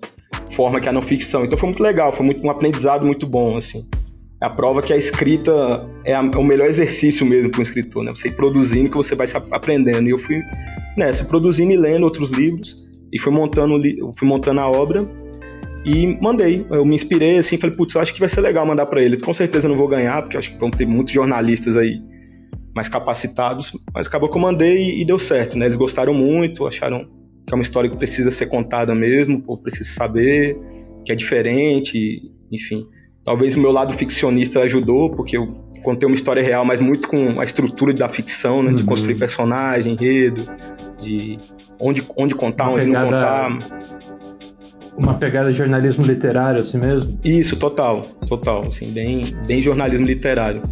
forma 0.50 0.80
que 0.80 0.88
é 0.88 0.90
a 0.90 0.92
não 0.92 1.02
ficção. 1.02 1.44
Então 1.44 1.56
foi 1.56 1.68
muito 1.68 1.82
legal, 1.82 2.12
foi 2.12 2.26
muito, 2.26 2.44
um 2.44 2.50
aprendizado 2.50 3.06
muito 3.06 3.26
bom, 3.26 3.56
assim. 3.56 3.86
É 4.40 4.46
a 4.46 4.50
prova 4.50 4.82
que 4.82 4.92
a 4.92 4.96
escrita 4.96 5.88
é, 6.04 6.14
a, 6.14 6.18
é 6.18 6.36
o 6.36 6.42
melhor 6.42 6.68
exercício 6.68 7.24
mesmo 7.24 7.50
para 7.50 7.60
um 7.60 7.62
escritor, 7.62 8.02
né? 8.02 8.12
Você 8.12 8.28
ir 8.28 8.34
produzindo 8.34 8.90
que 8.90 8.96
você 8.96 9.14
vai 9.14 9.26
se 9.26 9.36
aprendendo. 9.36 10.08
E 10.08 10.10
eu 10.10 10.18
fui 10.18 10.42
nessa, 10.96 11.24
produzindo 11.24 11.72
e 11.72 11.76
lendo 11.76 12.02
outros 12.02 12.32
livros 12.32 12.91
e 13.12 13.18
fui 13.18 13.32
montando, 13.32 13.80
fui 14.16 14.26
montando 14.26 14.60
a 14.60 14.70
obra 14.70 15.08
e 15.84 16.18
mandei. 16.20 16.66
Eu 16.70 16.84
me 16.84 16.94
inspirei 16.94 17.38
assim, 17.38 17.58
falei, 17.58 17.76
putz, 17.76 17.96
acho 17.96 18.14
que 18.14 18.20
vai 18.20 18.28
ser 18.28 18.40
legal 18.40 18.64
mandar 18.64 18.86
para 18.86 19.02
eles. 19.02 19.20
Com 19.20 19.34
certeza 19.34 19.66
eu 19.66 19.70
não 19.70 19.76
vou 19.76 19.88
ganhar, 19.88 20.22
porque 20.22 20.36
acho 20.36 20.52
que 20.52 20.58
vão 20.58 20.70
ter 20.70 20.86
muitos 20.86 21.12
jornalistas 21.12 21.76
aí 21.76 22.00
mais 22.74 22.88
capacitados, 22.88 23.72
mas 23.92 24.06
acabou 24.06 24.30
que 24.30 24.36
eu 24.36 24.40
mandei 24.40 25.00
e, 25.00 25.04
deu 25.04 25.18
certo, 25.18 25.58
né? 25.58 25.66
Eles 25.66 25.76
gostaram 25.76 26.14
muito, 26.14 26.66
acharam 26.66 27.06
que 27.46 27.52
é 27.52 27.54
uma 27.54 27.62
história 27.62 27.90
que 27.90 27.96
precisa 27.96 28.30
ser 28.30 28.46
contada 28.46 28.94
mesmo, 28.94 29.38
o 29.38 29.42
povo 29.42 29.62
precisa 29.62 29.90
saber, 29.90 30.56
que 31.04 31.12
é 31.12 31.14
diferente, 31.14 32.22
enfim. 32.50 32.84
Talvez 33.24 33.54
o 33.54 33.60
meu 33.60 33.70
lado 33.70 33.92
ficcionista 33.92 34.60
ajudou, 34.60 35.10
porque 35.10 35.36
eu 35.36 35.54
contei 35.84 36.06
uma 36.06 36.14
história 36.14 36.42
real, 36.42 36.64
mas 36.64 36.80
muito 36.80 37.08
com 37.08 37.40
a 37.40 37.44
estrutura 37.44 37.92
da 37.92 38.08
ficção, 38.08 38.62
né? 38.62 38.70
Uhum. 38.70 38.76
De 38.76 38.84
construir 38.84 39.16
personagem, 39.16 39.92
enredo, 39.92 40.48
de 41.00 41.38
onde, 41.82 42.06
onde 42.16 42.34
contar, 42.34 42.64
uma 42.64 42.74
onde 42.74 42.86
pegada, 42.86 43.04
não 43.04 43.12
contar. 43.12 43.58
Uma 44.96 45.14
pegada 45.14 45.50
de 45.50 45.58
jornalismo 45.58 46.04
literário, 46.04 46.60
assim 46.60 46.78
mesmo? 46.78 47.18
Isso, 47.24 47.56
total, 47.56 48.02
total, 48.26 48.64
assim, 48.66 48.92
bem, 48.92 49.34
bem 49.46 49.60
jornalismo 49.60 50.06
literário. 50.06 50.62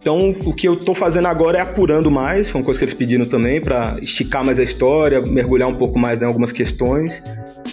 Então, 0.00 0.30
o 0.44 0.52
que 0.52 0.66
eu 0.66 0.74
estou 0.74 0.94
fazendo 0.94 1.28
agora 1.28 1.58
é 1.58 1.60
apurando 1.60 2.10
mais, 2.10 2.48
foi 2.48 2.60
uma 2.60 2.64
coisa 2.64 2.78
que 2.80 2.84
eles 2.84 2.94
pediram 2.94 3.26
também, 3.26 3.60
para 3.60 3.98
esticar 4.00 4.44
mais 4.44 4.58
a 4.58 4.62
história, 4.62 5.20
mergulhar 5.20 5.68
um 5.68 5.74
pouco 5.74 5.98
mais 5.98 6.22
em 6.22 6.24
algumas 6.24 6.50
questões. 6.50 7.22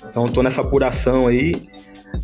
Então, 0.09 0.25
estou 0.25 0.43
nessa 0.43 0.61
apuração 0.61 1.27
aí. 1.27 1.53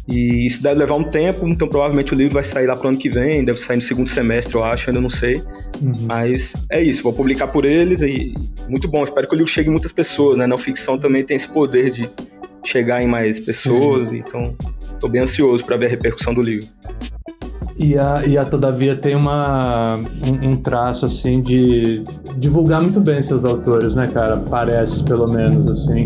E 0.08 0.46
isso 0.46 0.62
deve 0.62 0.80
levar 0.80 0.96
um 0.96 1.04
tempo, 1.04 1.48
então 1.48 1.68
provavelmente 1.68 2.14
o 2.14 2.18
livro 2.18 2.34
vai 2.34 2.44
sair 2.44 2.68
lá 2.68 2.76
pro 2.76 2.90
ano 2.90 2.98
que 2.98 3.10
vem, 3.10 3.44
deve 3.44 3.60
sair 3.60 3.78
no 3.78 3.82
segundo 3.82 4.08
semestre, 4.08 4.56
eu 4.56 4.64
acho, 4.64 4.90
ainda 4.90 5.02
não 5.02 5.10
sei. 5.10 5.44
Uhum. 5.82 6.06
Mas 6.08 6.54
é 6.70 6.82
isso, 6.82 7.04
vou 7.04 7.14
publicar 7.14 7.48
por 7.48 7.66
eles 7.66 8.02
e 8.02 8.34
muito 8.68 8.88
bom, 8.88 9.04
espero 9.04 9.28
que 9.28 9.34
o 9.34 9.38
livro 9.38 9.52
chegue 9.52 9.70
a 9.70 9.72
muitas 9.72 9.92
pessoas, 9.92 10.38
né? 10.38 10.48
Não 10.48 10.58
ficção 10.58 10.98
também 10.98 11.24
tem 11.24 11.36
esse 11.36 11.48
poder 11.48 11.92
de 11.92 12.10
chegar 12.64 13.02
em 13.02 13.08
mais 13.08 13.40
pessoas, 13.40 14.12
uhum. 14.12 14.18
então 14.18 14.56
estou 14.94 15.10
bem 15.10 15.22
ansioso 15.22 15.66
para 15.66 15.78
ver 15.78 15.88
a 15.88 15.90
repercussão 15.90 16.34
do 16.34 16.42
livro. 16.42 16.68
E 17.78 17.98
a, 17.98 18.24
e 18.26 18.38
a 18.38 18.46
Todavia 18.46 18.96
tem 18.96 19.16
uma, 19.16 19.98
um, 19.98 20.52
um, 20.52 20.56
traço, 20.58 21.06
assim, 21.06 21.42
de 21.42 22.04
divulgar 22.38 22.82
muito 22.82 23.00
bem 23.00 23.24
seus 23.24 23.44
autores, 23.44 23.96
né, 23.96 24.08
cara? 24.08 24.38
Parece, 24.38 25.04
pelo 25.04 25.28
menos, 25.28 25.68
assim. 25.68 26.06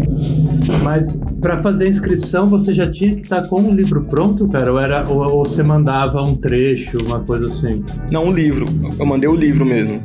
Mas 0.83 1.19
para 1.41 1.61
fazer 1.61 1.85
a 1.85 1.89
inscrição, 1.89 2.49
você 2.49 2.73
já 2.73 2.91
tinha 2.91 3.15
que 3.15 3.21
estar 3.21 3.41
tá 3.41 3.47
com 3.47 3.61
o 3.61 3.71
livro 3.71 4.03
pronto, 4.05 4.47
cara? 4.47 4.71
Ou, 4.71 4.79
era, 4.79 5.09
ou, 5.09 5.19
ou 5.19 5.45
você 5.45 5.63
mandava 5.63 6.21
um 6.21 6.35
trecho, 6.35 6.97
uma 6.99 7.19
coisa 7.19 7.45
assim? 7.45 7.83
Não, 8.11 8.25
um 8.25 8.31
livro. 8.31 8.65
Eu 8.99 9.05
mandei 9.05 9.29
o 9.29 9.35
livro 9.35 9.65
mesmo. 9.65 10.01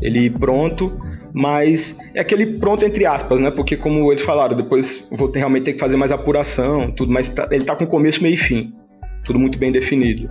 Ele 0.00 0.28
pronto, 0.30 0.92
mas 1.32 1.98
é 2.14 2.20
aquele 2.20 2.58
pronto 2.58 2.84
entre 2.84 3.06
aspas, 3.06 3.40
né? 3.40 3.50
Porque 3.50 3.76
como 3.76 4.10
eles 4.10 4.22
falaram, 4.22 4.56
depois 4.56 5.08
vou 5.12 5.28
ter, 5.28 5.38
realmente 5.40 5.64
ter 5.64 5.72
que 5.74 5.78
fazer 5.78 5.96
mais 5.96 6.12
apuração, 6.12 6.90
tudo, 6.90 7.12
mas 7.12 7.28
tá, 7.28 7.48
ele 7.50 7.64
tá 7.64 7.76
com 7.76 7.86
começo, 7.86 8.22
meio 8.22 8.34
e 8.34 8.38
fim. 8.38 8.72
Tudo 9.24 9.38
muito 9.38 9.58
bem 9.58 9.70
definido. 9.70 10.28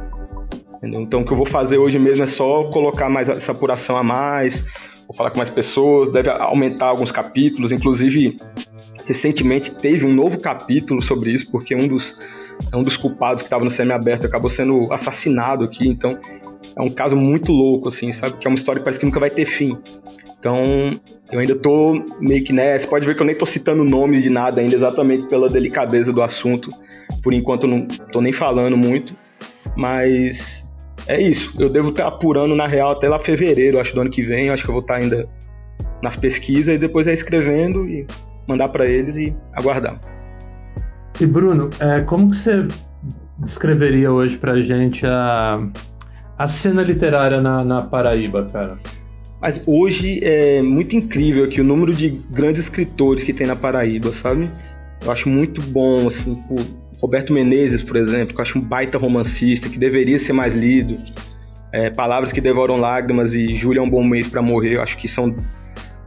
Entendeu? 0.78 1.02
Então 1.02 1.22
o 1.22 1.26
que 1.26 1.32
eu 1.32 1.38
vou 1.38 1.46
fazer 1.46 1.78
hoje 1.78 1.98
mesmo 2.00 2.24
é 2.24 2.28
só 2.28 2.66
colocar 2.66 3.10
mais 3.10 3.30
essa 3.30 3.52
apuração 3.52 3.96
a 3.96 4.04
mais, 4.04 4.62
vou 5.08 5.16
falar 5.16 5.30
com 5.30 5.38
mais 5.38 5.50
pessoas, 5.50 6.10
deve 6.10 6.30
aumentar 6.30 6.88
alguns 6.88 7.12
capítulos, 7.12 7.72
inclusive 7.72 8.38
recentemente 9.12 9.76
teve 9.76 10.06
um 10.06 10.14
novo 10.14 10.40
capítulo 10.40 11.02
sobre 11.02 11.32
isso, 11.34 11.52
porque 11.52 11.76
um 11.76 11.88
dos, 11.88 12.18
um 12.74 12.82
dos 12.82 12.96
culpados 12.96 13.42
que 13.42 13.48
estava 13.48 13.64
no 13.64 13.70
semi-aberto 13.70 14.26
acabou 14.26 14.50
sendo 14.50 14.92
assassinado 14.92 15.66
aqui, 15.66 15.88
então 15.88 16.18
é 16.76 16.82
um 16.82 16.90
caso 16.90 17.16
muito 17.16 17.52
louco, 17.52 17.90
assim, 17.90 18.12
sabe? 18.12 18.38
Que 18.38 18.48
é 18.48 18.50
uma 18.50 18.56
história 18.56 18.80
que 18.80 18.86
parece 18.86 19.00
que 19.00 19.06
nunca 19.06 19.20
vai 19.20 19.30
ter 19.30 19.46
fim. 19.46 19.78
Então, 20.40 21.00
eu 21.32 21.40
ainda 21.40 21.56
tô 21.56 22.04
meio 22.20 22.44
que 22.44 22.54
nessa. 22.54 22.88
Pode 22.88 23.06
ver 23.06 23.16
que 23.16 23.22
eu 23.22 23.26
nem 23.26 23.36
tô 23.36 23.46
citando 23.46 23.84
nomes 23.84 24.24
de 24.24 24.30
nada 24.30 24.62
ainda, 24.62 24.76
exatamente 24.76 25.28
pela 25.28 25.50
delicadeza 25.50 26.12
do 26.12 26.22
assunto. 26.22 26.72
Por 27.22 27.34
enquanto, 27.34 27.66
eu 27.66 27.70
não 27.70 27.88
tô 27.88 28.22
nem 28.22 28.32
falando 28.32 28.76
muito. 28.76 29.16
Mas 29.76 30.74
é 31.06 31.22
isso. 31.22 31.54
Eu 31.60 31.70
devo 31.70 31.90
estar 31.90 32.08
apurando 32.08 32.56
na 32.56 32.66
real 32.66 32.92
até 32.92 33.08
lá 33.08 33.20
fevereiro, 33.20 33.80
acho, 33.80 33.94
do 33.94 34.02
ano 34.02 34.10
que 34.10 34.24
vem. 34.24 34.50
Acho 34.50 34.64
que 34.64 34.70
eu 34.70 34.74
vou 34.74 34.82
estar 34.82 34.96
ainda 34.96 35.30
nas 36.02 36.16
pesquisas 36.16 36.74
e 36.74 36.78
depois 36.80 37.06
é 37.06 37.14
escrevendo 37.14 37.88
e 37.88 38.08
mandar 38.48 38.70
para 38.70 38.86
eles 38.86 39.16
e 39.16 39.36
aguardar. 39.54 40.00
E 41.20 41.26
Bruno, 41.26 41.70
é, 41.80 42.02
como 42.02 42.32
que 42.32 42.38
você 42.38 42.68
descreveria 43.38 44.12
hoje 44.12 44.38
pra 44.38 44.62
gente 44.62 45.06
a, 45.06 45.60
a 46.38 46.48
cena 46.48 46.82
literária 46.82 47.42
na, 47.42 47.64
na 47.64 47.82
Paraíba, 47.82 48.46
cara? 48.52 48.78
Mas 49.42 49.62
hoje 49.66 50.20
é 50.24 50.62
muito 50.62 50.96
incrível 50.96 51.46
aqui 51.46 51.60
o 51.60 51.64
número 51.64 51.94
de 51.94 52.10
grandes 52.30 52.62
escritores 52.62 53.24
que 53.24 53.34
tem 53.34 53.48
na 53.48 53.56
Paraíba, 53.56 54.12
sabe? 54.12 54.50
Eu 55.04 55.12
acho 55.12 55.28
muito 55.28 55.62
bom, 55.62 56.08
assim, 56.08 56.36
por 56.48 56.64
Roberto 57.02 57.34
Menezes, 57.34 57.82
por 57.82 57.96
exemplo, 57.96 58.36
que 58.36 58.40
eu 58.40 58.44
acho 58.44 58.60
um 58.60 58.62
baita 58.62 59.00
romancista, 59.00 59.68
que 59.68 59.80
deveria 59.80 60.20
ser 60.20 60.34
mais 60.34 60.56
lido. 60.56 61.00
É, 61.72 61.90
Palavras 61.90 62.32
que 62.32 62.40
Devoram 62.40 62.78
Lágrimas 62.78 63.34
e 63.34 63.56
Júlia 63.56 63.80
é 63.80 63.84
um 63.84 63.90
Bom 63.90 64.04
Mês 64.04 64.28
para 64.28 64.42
Morrer, 64.42 64.74
eu 64.74 64.82
acho 64.82 64.98
que 64.98 65.08
são 65.08 65.36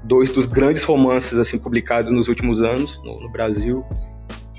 dois 0.04 0.30
dos 0.30 0.46
grandes 0.46 0.82
romances 0.84 1.38
assim 1.38 1.58
publicados 1.58 2.10
nos 2.10 2.28
últimos 2.28 2.62
anos 2.62 3.00
no, 3.04 3.16
no 3.16 3.28
Brasil. 3.28 3.84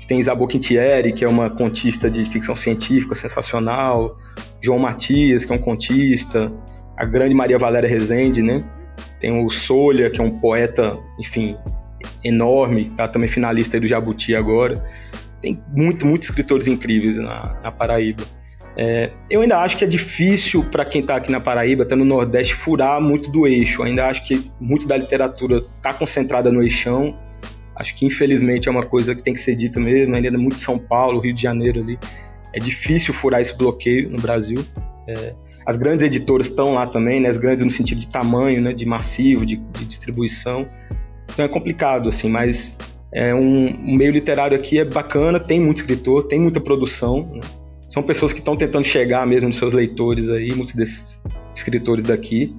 Tem 0.06 0.20
Isabel 0.20 0.46
Quintieri, 0.46 1.12
que 1.12 1.24
é 1.24 1.28
uma 1.28 1.50
contista 1.50 2.08
de 2.08 2.24
ficção 2.24 2.54
científica 2.54 3.12
sensacional. 3.16 4.16
João 4.62 4.78
Matias, 4.78 5.44
que 5.44 5.52
é 5.52 5.56
um 5.56 5.58
contista. 5.58 6.52
A 6.96 7.04
grande 7.04 7.34
Maria 7.34 7.58
Valéria 7.58 7.88
Rezende, 7.88 8.40
né? 8.40 8.64
Tem 9.18 9.44
o 9.44 9.50
Solha, 9.50 10.08
que 10.08 10.20
é 10.20 10.22
um 10.22 10.38
poeta, 10.38 10.96
enfim, 11.18 11.56
enorme, 12.22 12.84
tá 12.90 13.08
também 13.08 13.28
finalista 13.28 13.80
do 13.80 13.86
Jabuti 13.88 14.36
agora 14.36 14.80
tem 15.40 15.62
muito, 15.76 16.06
muitos 16.06 16.28
escritores 16.28 16.66
incríveis 16.66 17.16
na, 17.16 17.56
na 17.62 17.70
Paraíba. 17.70 18.24
É, 18.76 19.10
eu 19.30 19.40
ainda 19.40 19.58
acho 19.58 19.76
que 19.78 19.84
é 19.84 19.86
difícil 19.86 20.62
para 20.64 20.84
quem 20.84 21.00
está 21.00 21.16
aqui 21.16 21.32
na 21.32 21.40
Paraíba, 21.40 21.82
está 21.82 21.96
no 21.96 22.04
Nordeste, 22.04 22.54
furar 22.54 23.00
muito 23.00 23.30
do 23.30 23.46
eixo. 23.46 23.80
Eu 23.80 23.86
ainda 23.86 24.06
acho 24.06 24.24
que 24.26 24.50
muito 24.60 24.86
da 24.86 24.96
literatura 24.96 25.64
está 25.76 25.94
concentrada 25.94 26.52
no 26.52 26.62
eixão. 26.62 27.18
Acho 27.74 27.94
que 27.94 28.04
infelizmente 28.04 28.68
é 28.68 28.70
uma 28.70 28.82
coisa 28.82 29.14
que 29.14 29.22
tem 29.22 29.32
que 29.32 29.40
ser 29.40 29.56
dita 29.56 29.80
mesmo. 29.80 30.14
Ainda 30.14 30.28
é 30.28 30.30
muito 30.30 30.60
São 30.60 30.78
Paulo, 30.78 31.20
Rio 31.20 31.32
de 31.32 31.42
Janeiro 31.42 31.80
ali. 31.80 31.98
É 32.52 32.58
difícil 32.58 33.14
furar 33.14 33.40
esse 33.40 33.56
bloqueio 33.56 34.10
no 34.10 34.18
Brasil. 34.18 34.64
É, 35.08 35.34
as 35.64 35.76
grandes 35.76 36.04
editoras 36.04 36.48
estão 36.48 36.74
lá 36.74 36.86
também, 36.86 37.20
né? 37.20 37.28
As 37.28 37.38
grandes 37.38 37.64
no 37.64 37.70
sentido 37.70 37.98
de 37.98 38.08
tamanho, 38.08 38.60
né? 38.60 38.72
De 38.72 38.84
massivo, 38.84 39.46
de, 39.46 39.56
de 39.56 39.84
distribuição. 39.84 40.68
Então 41.32 41.44
é 41.44 41.48
complicado, 41.48 42.08
assim, 42.08 42.28
mas 42.28 42.78
é 43.12 43.34
um, 43.34 43.68
um, 43.68 43.94
meio 43.94 44.10
literário 44.10 44.56
aqui 44.56 44.78
é 44.78 44.84
bacana, 44.84 45.38
tem 45.38 45.60
muito 45.60 45.78
escritor, 45.78 46.24
tem 46.24 46.38
muita 46.40 46.60
produção. 46.60 47.30
Né? 47.34 47.40
São 47.88 48.02
pessoas 48.02 48.32
que 48.32 48.40
estão 48.40 48.56
tentando 48.56 48.84
chegar 48.84 49.26
mesmo 49.26 49.48
nos 49.48 49.56
seus 49.56 49.72
leitores 49.72 50.28
aí, 50.28 50.52
muitos 50.54 50.74
desses 50.74 51.20
escritores 51.54 52.02
daqui. 52.02 52.54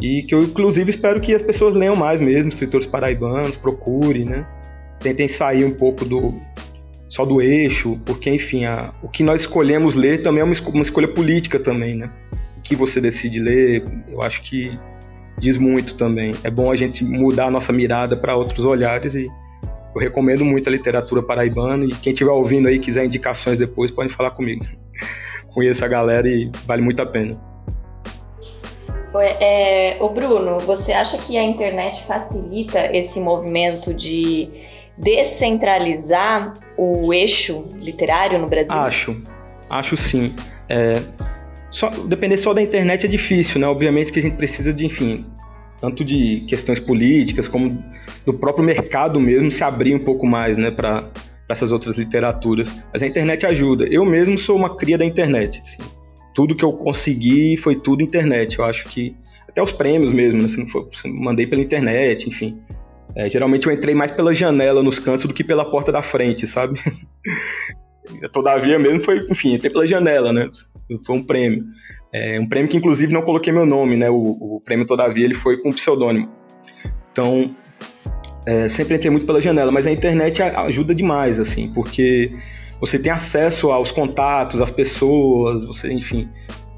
E 0.00 0.22
que 0.22 0.34
eu, 0.34 0.42
inclusive, 0.42 0.90
espero 0.90 1.20
que 1.20 1.34
as 1.34 1.42
pessoas 1.42 1.74
leiam 1.74 1.96
mais 1.96 2.20
mesmo, 2.20 2.48
escritores 2.48 2.86
paraibanos, 2.86 3.56
procurem, 3.56 4.24
né? 4.24 4.46
Tentem 5.00 5.28
sair 5.28 5.64
um 5.64 5.70
pouco 5.70 6.04
do 6.04 6.34
só 7.08 7.24
do 7.24 7.40
eixo, 7.40 7.98
porque, 8.04 8.28
enfim, 8.30 8.64
a, 8.64 8.92
o 9.02 9.08
que 9.08 9.22
nós 9.22 9.42
escolhemos 9.42 9.94
ler 9.94 10.22
também 10.22 10.40
é 10.40 10.44
uma, 10.44 10.54
uma 10.72 10.82
escolha 10.82 11.08
política 11.08 11.58
também, 11.58 11.94
né? 11.94 12.10
O 12.58 12.60
que 12.60 12.74
você 12.74 13.00
decide 13.00 13.38
ler, 13.38 13.84
eu 14.08 14.20
acho 14.22 14.42
que 14.42 14.76
diz 15.38 15.56
muito 15.56 15.94
também. 15.94 16.34
É 16.42 16.50
bom 16.50 16.70
a 16.70 16.76
gente 16.76 17.04
mudar 17.04 17.46
a 17.46 17.50
nossa 17.50 17.72
mirada 17.72 18.16
para 18.16 18.34
outros 18.36 18.64
olhares 18.64 19.14
e 19.14 19.26
eu 19.96 20.00
recomendo 20.00 20.44
muito 20.44 20.68
a 20.68 20.72
literatura 20.72 21.22
paraibana 21.22 21.86
e 21.86 21.88
quem 21.88 22.12
estiver 22.12 22.30
ouvindo 22.30 22.68
aí 22.68 22.78
quiser 22.78 23.06
indicações 23.06 23.56
depois, 23.56 23.90
pode 23.90 24.12
falar 24.12 24.30
comigo. 24.32 24.62
Conheço 25.54 25.82
a 25.86 25.88
galera 25.88 26.28
e 26.28 26.50
vale 26.66 26.82
muito 26.82 27.00
a 27.00 27.06
pena. 27.06 27.40
É, 29.40 29.96
o 29.98 30.10
Bruno, 30.10 30.60
você 30.60 30.92
acha 30.92 31.16
que 31.16 31.38
a 31.38 31.42
internet 31.42 32.02
facilita 32.02 32.94
esse 32.94 33.18
movimento 33.18 33.94
de 33.94 34.50
descentralizar 34.98 36.52
o 36.76 37.14
eixo 37.14 37.66
literário 37.76 38.38
no 38.38 38.46
Brasil? 38.46 38.76
Acho, 38.76 39.16
acho 39.70 39.96
sim. 39.96 40.34
É, 40.68 41.00
só, 41.70 41.88
depender 41.88 42.36
só 42.36 42.52
da 42.52 42.60
internet 42.60 43.06
é 43.06 43.08
difícil, 43.08 43.58
né? 43.58 43.66
Obviamente 43.66 44.12
que 44.12 44.18
a 44.18 44.22
gente 44.22 44.36
precisa 44.36 44.74
de, 44.74 44.84
enfim, 44.84 45.24
tanto 45.80 46.04
de 46.04 46.44
questões 46.48 46.80
políticas 46.80 47.46
como 47.46 47.82
do 48.24 48.34
próprio 48.34 48.64
mercado 48.64 49.20
mesmo 49.20 49.50
se 49.50 49.62
abrir 49.62 49.94
um 49.94 49.98
pouco 49.98 50.26
mais, 50.26 50.56
né, 50.56 50.70
para 50.70 51.08
essas 51.48 51.70
outras 51.70 51.96
literaturas. 51.98 52.74
Mas 52.92 53.02
a 53.02 53.06
internet 53.06 53.46
ajuda. 53.46 53.86
Eu 53.86 54.04
mesmo 54.04 54.36
sou 54.36 54.56
uma 54.56 54.74
cria 54.74 54.98
da 54.98 55.04
internet. 55.04 55.60
Assim. 55.62 55.78
Tudo 56.34 56.54
que 56.54 56.64
eu 56.64 56.72
consegui 56.72 57.56
foi 57.56 57.74
tudo 57.74 58.02
internet. 58.02 58.58
Eu 58.58 58.64
acho 58.64 58.88
que 58.88 59.16
até 59.48 59.62
os 59.62 59.72
prêmios 59.72 60.12
mesmo, 60.12 60.42
né, 60.42 60.48
se 60.48 60.58
não 60.58 60.66
for, 60.66 60.88
mandei 61.06 61.46
pela 61.46 61.62
internet, 61.62 62.28
enfim. 62.28 62.58
É, 63.14 63.28
geralmente 63.28 63.66
eu 63.66 63.72
entrei 63.72 63.94
mais 63.94 64.10
pela 64.10 64.34
janela 64.34 64.82
nos 64.82 64.98
cantos 64.98 65.24
do 65.24 65.32
que 65.32 65.42
pela 65.42 65.64
porta 65.64 65.90
da 65.90 66.02
frente, 66.02 66.46
sabe? 66.46 66.78
Todavia 68.32 68.78
mesmo 68.78 69.00
foi, 69.00 69.26
enfim, 69.30 69.54
entrei 69.54 69.70
pela 69.70 69.86
janela, 69.86 70.32
né? 70.32 70.48
Foi 71.04 71.16
um 71.16 71.22
prêmio. 71.22 71.64
É, 72.12 72.38
um 72.40 72.48
prêmio 72.48 72.70
que 72.70 72.76
inclusive 72.76 73.12
não 73.12 73.22
coloquei 73.22 73.52
meu 73.52 73.66
nome, 73.66 73.96
né? 73.96 74.08
O, 74.10 74.56
o 74.56 74.60
prêmio 74.64 74.86
Todavia 74.86 75.24
ele 75.24 75.34
foi 75.34 75.58
com 75.58 75.72
pseudônimo. 75.72 76.28
Então, 77.12 77.54
é, 78.46 78.68
sempre 78.68 78.94
entrei 78.94 79.10
muito 79.10 79.26
pela 79.26 79.40
janela, 79.40 79.72
mas 79.72 79.86
a 79.86 79.90
internet 79.90 80.42
ajuda 80.42 80.94
demais, 80.94 81.40
assim, 81.40 81.72
porque 81.72 82.32
você 82.80 82.98
tem 82.98 83.10
acesso 83.10 83.70
aos 83.70 83.90
contatos, 83.90 84.60
às 84.60 84.70
pessoas, 84.70 85.64
você, 85.64 85.92
enfim, 85.92 86.28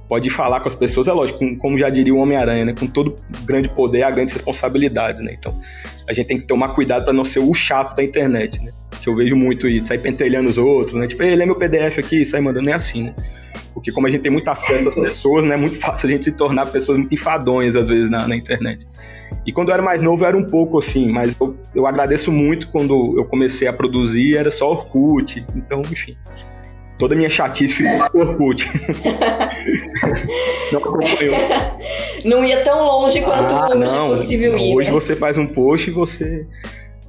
pode 0.09 0.31
falar 0.31 0.61
com 0.61 0.69
as 0.69 0.75
pessoas, 0.75 1.07
é 1.09 1.13
lógico, 1.13 1.39
como 1.59 1.77
já 1.77 1.91
diria 1.91 2.15
o 2.15 2.19
Homem-Aranha, 2.19 2.65
né? 2.65 2.75
Com 2.79 2.87
todo 2.87 3.15
grande 3.45 3.69
poder 3.69 4.03
há 4.03 4.11
grandes 4.11 4.33
responsabilidades, 4.33 5.21
né? 5.23 5.37
Então, 5.39 5.55
a 6.09 6.13
gente 6.13 6.27
tem 6.27 6.39
que 6.39 6.45
tomar 6.45 6.71
cuidado 6.71 7.05
para 7.05 7.13
não 7.13 7.25
ser 7.25 7.41
o 7.41 7.53
chato 7.53 7.95
da 7.95 8.03
internet, 8.03 8.63
né? 8.63 8.73
Que 9.01 9.09
eu 9.09 9.17
vejo 9.17 9.37
muito 9.37 9.69
isso, 9.69 9.87
sair 9.87 9.99
pentelhando 9.99 10.49
os 10.49 10.59
outros, 10.59 10.99
né? 10.99 11.07
Tipo, 11.07 11.23
ele 11.23 11.43
é 11.43 11.47
meu 11.47 11.57
PDF 11.57 11.99
aqui, 11.99 12.25
sai 12.25 12.41
mandando, 12.41 12.67
não 12.67 12.73
é 12.73 12.77
assim, 12.77 13.05
né? 13.05 13.15
Porque 13.79 13.93
como 13.93 14.09
a 14.09 14.11
gente 14.11 14.23
tem 14.23 14.33
muito 14.33 14.49
acesso 14.49 14.89
às 14.89 14.95
pessoas, 14.95 15.45
né, 15.45 15.55
é 15.55 15.57
muito 15.57 15.79
fácil 15.79 16.09
a 16.09 16.13
gente 16.13 16.25
se 16.25 16.33
tornar 16.33 16.67
pessoas 16.67 16.99
muito 16.99 17.15
enfadonhas 17.15 17.77
às 17.77 17.89
vezes 17.89 18.11
na, 18.11 18.27
na 18.27 18.35
internet. 18.35 18.85
E 19.47 19.53
quando 19.53 19.69
eu 19.69 19.75
era 19.75 19.83
mais 19.83 20.03
novo 20.03 20.25
eu 20.25 20.29
era 20.29 20.37
um 20.37 20.45
pouco 20.45 20.79
assim, 20.79 21.11
mas 21.13 21.37
eu, 21.41 21.57
eu 21.75 21.87
agradeço 21.87 22.33
muito 22.33 22.69
quando 22.69 23.15
eu 23.17 23.25
comecei 23.25 23.69
a 23.69 23.73
produzir, 23.73 24.37
era 24.37 24.51
só 24.51 24.71
Orkut, 24.71 25.47
então, 25.55 25.83
enfim. 25.83 26.17
Toda 26.99 27.15
a 27.15 27.17
minha 27.17 27.31
chatice 27.31 27.75
ficou 27.75 28.21
Orkut. 28.21 28.67
não 30.73 30.81
acompanhou. 30.81 31.37
Não 32.25 32.45
ia 32.45 32.65
tão 32.65 32.85
longe 32.85 33.21
quanto 33.21 33.55
ah, 33.55 33.69
hoje 33.69 33.95
não, 33.95 34.07
é 34.07 34.09
possível 34.09 34.59
ir. 34.59 34.75
Hoje 34.75 34.89
né? 34.89 34.95
você 34.95 35.15
faz 35.15 35.39
um 35.39 35.47
post 35.47 35.89
e 35.89 35.93
você 35.93 36.45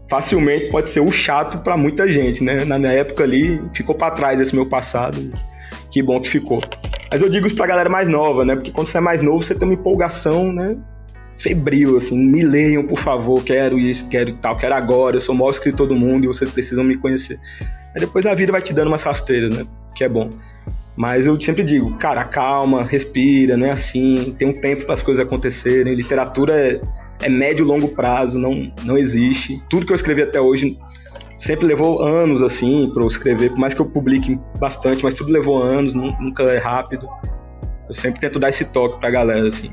facilmente 0.10 0.70
pode 0.70 0.90
ser 0.90 1.00
o 1.00 1.12
chato 1.12 1.60
para 1.60 1.78
muita 1.78 2.12
gente, 2.12 2.44
né? 2.44 2.66
Na 2.66 2.80
minha 2.80 2.92
época 2.92 3.24
ali, 3.24 3.62
ficou 3.74 3.96
para 3.96 4.12
trás 4.12 4.42
esse 4.42 4.56
meu 4.56 4.66
passado 4.66 5.30
que 5.92 6.04
bom 6.04 6.20
que 6.22 6.30
ficou. 6.30 6.62
Mas 7.12 7.22
eu 7.22 7.30
digo 7.30 7.48
isso 7.48 7.56
pra 7.56 7.66
galera 7.66 7.90
mais 7.90 8.08
nova, 8.08 8.46
né? 8.46 8.56
Porque 8.56 8.72
quando 8.72 8.88
você 8.88 8.98
é 8.98 9.02
mais 9.02 9.22
novo, 9.22 9.42
você 9.42 9.56
tem 9.56 9.68
uma 9.68 9.74
empolgação, 9.74 10.54
né? 10.54 10.78
febril, 11.40 11.96
assim, 11.96 12.20
me 12.20 12.44
leiam, 12.44 12.86
por 12.86 13.00
favor, 13.00 13.42
quero 13.42 13.80
isso, 13.80 14.10
quero 14.10 14.34
tal, 14.34 14.58
quero 14.58 14.76
agora, 14.76 15.16
eu 15.16 15.20
sou 15.22 15.34
o 15.34 15.38
maior 15.38 15.52
escritor 15.52 15.88
do 15.88 15.96
mundo 15.96 16.26
e 16.26 16.28
vocês 16.28 16.50
precisam 16.50 16.84
me 16.84 16.98
conhecer. 16.98 17.40
Aí 17.96 18.02
depois 18.02 18.26
a 18.26 18.36
vida 18.36 18.52
vai 18.52 18.62
te 18.62 18.74
dando 18.74 18.90
umas 18.90 19.04
rasteiras, 19.04 19.50
né? 19.50 19.66
Que 19.96 20.04
é 20.04 20.10
bom. 20.10 20.30
Mas 20.98 21.26
eu 21.26 21.40
sempre 21.40 21.64
digo, 21.64 21.96
cara, 21.98 22.26
calma, 22.26 22.84
respira, 22.84 23.56
não 23.56 23.66
é 23.66 23.72
assim, 23.72 24.36
tem 24.38 24.50
um 24.50 24.54
tempo 24.54 24.84
para 24.84 24.96
as 24.96 25.02
coisas 25.02 25.26
acontecerem. 25.26 25.96
Literatura 25.96 26.54
é, 26.54 26.82
é 27.22 27.30
médio 27.30 27.64
e 27.64 27.68
longo 27.68 27.90
prazo, 27.90 28.38
não, 28.38 28.72
não 28.84 28.98
existe. 28.98 29.62
Tudo 29.70 29.86
que 29.86 29.92
eu 29.92 29.96
escrevi 29.96 30.22
até 30.22 30.40
hoje 30.40 30.78
sempre 31.38 31.66
levou 31.66 32.02
anos, 32.02 32.42
assim, 32.42 32.90
para 32.94 33.04
eu 33.04 33.08
escrever, 33.08 33.52
por 33.52 33.60
mais 33.60 33.74
que 33.74 33.82
eu 33.82 33.90
publique 33.90 34.40
bastante, 34.60 35.04
mas 35.04 35.14
tudo 35.14 35.32
levou 35.32 35.62
anos, 35.62 35.94
nunca 35.94 36.44
é 36.44 36.58
rápido. 36.58 37.08
Eu 37.88 37.94
sempre 37.94 38.20
tento 38.20 38.40
dar 38.40 38.50
esse 38.50 38.66
toque 38.72 39.00
pra 39.00 39.10
galera, 39.10 39.48
assim, 39.48 39.72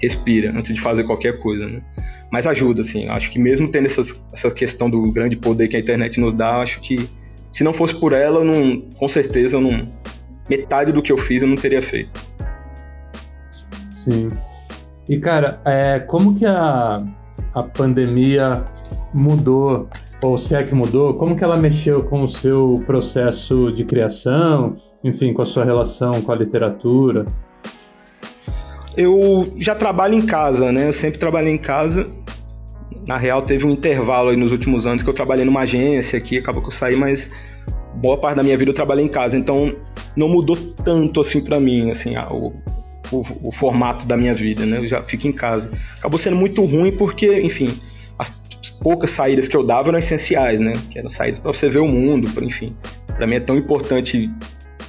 respira 0.00 0.50
antes 0.50 0.74
de 0.74 0.80
fazer 0.80 1.04
qualquer 1.04 1.38
coisa, 1.38 1.66
né? 1.66 1.82
Mas 2.30 2.46
ajuda, 2.46 2.80
assim, 2.80 3.08
acho 3.08 3.30
que 3.30 3.38
mesmo 3.38 3.70
tendo 3.70 3.86
essas, 3.86 4.24
essa 4.32 4.50
questão 4.50 4.90
do 4.90 5.10
grande 5.12 5.36
poder 5.36 5.68
que 5.68 5.76
a 5.76 5.80
internet 5.80 6.18
nos 6.18 6.32
dá, 6.32 6.58
acho 6.58 6.80
que 6.80 7.08
se 7.50 7.62
não 7.62 7.72
fosse 7.72 7.94
por 7.94 8.12
ela, 8.12 8.40
eu 8.40 8.44
não, 8.44 8.80
com 8.98 9.08
certeza, 9.08 9.56
eu 9.56 9.60
não, 9.60 9.88
metade 10.50 10.90
do 10.90 11.00
que 11.00 11.12
eu 11.12 11.16
fiz 11.16 11.42
eu 11.42 11.48
não 11.48 11.56
teria 11.56 11.80
feito. 11.80 12.14
Sim. 14.04 14.28
E, 15.08 15.18
cara, 15.18 15.60
é, 15.64 16.00
como 16.00 16.34
que 16.34 16.46
a, 16.46 16.96
a 17.54 17.62
pandemia 17.62 18.64
mudou, 19.12 19.88
ou 20.22 20.38
se 20.38 20.56
é 20.56 20.62
que 20.62 20.74
mudou, 20.74 21.14
como 21.14 21.36
que 21.36 21.44
ela 21.44 21.56
mexeu 21.56 22.04
com 22.04 22.24
o 22.24 22.28
seu 22.28 22.76
processo 22.86 23.70
de 23.72 23.84
criação, 23.84 24.76
enfim, 25.02 25.32
com 25.32 25.42
a 25.42 25.46
sua 25.46 25.64
relação 25.64 26.22
com 26.22 26.32
a 26.32 26.34
literatura? 26.34 27.26
Eu 28.96 29.52
já 29.56 29.74
trabalho 29.74 30.14
em 30.14 30.24
casa, 30.24 30.72
né? 30.72 30.88
Eu 30.88 30.92
sempre 30.92 31.18
trabalhei 31.18 31.52
em 31.52 31.58
casa. 31.58 32.10
Na 33.06 33.18
real, 33.18 33.42
teve 33.42 33.66
um 33.66 33.70
intervalo 33.70 34.30
aí 34.30 34.36
nos 34.36 34.52
últimos 34.52 34.86
anos 34.86 35.02
que 35.02 35.10
eu 35.10 35.14
trabalhei 35.14 35.44
numa 35.44 35.60
agência 35.60 36.18
aqui, 36.18 36.38
acabou 36.38 36.62
que 36.62 36.68
eu 36.68 36.72
saí, 36.72 36.96
mas 36.96 37.30
boa 37.96 38.16
parte 38.16 38.36
da 38.36 38.42
minha 38.42 38.56
vida 38.56 38.70
eu 38.70 38.74
trabalhei 38.74 39.04
em 39.04 39.08
casa, 39.08 39.36
então 39.36 39.74
não 40.16 40.28
mudou 40.28 40.56
tanto 40.56 41.20
assim 41.20 41.44
para 41.44 41.60
mim, 41.60 41.90
assim, 41.90 42.16
o, 42.16 42.52
o, 43.10 43.48
o, 43.48 43.52
formato 43.52 44.06
da 44.06 44.16
minha 44.16 44.34
vida, 44.34 44.64
né? 44.64 44.78
Eu 44.78 44.86
já 44.86 45.02
fico 45.02 45.26
em 45.26 45.32
casa. 45.32 45.70
Acabou 45.98 46.18
sendo 46.18 46.36
muito 46.36 46.64
ruim 46.64 46.92
porque, 46.92 47.40
enfim, 47.40 47.78
as 48.18 48.30
poucas 48.82 49.10
saídas 49.10 49.48
que 49.48 49.56
eu 49.56 49.64
dava 49.64 49.88
eram 49.88 49.98
essenciais, 49.98 50.60
né? 50.60 50.74
Que 50.90 50.98
eram 50.98 51.08
saídas 51.08 51.38
para 51.38 51.52
você 51.52 51.68
ver 51.68 51.80
o 51.80 51.86
mundo, 51.86 52.30
pra, 52.30 52.44
enfim. 52.44 52.74
Para 53.16 53.26
mim 53.26 53.36
é 53.36 53.40
tão 53.40 53.56
importante 53.56 54.30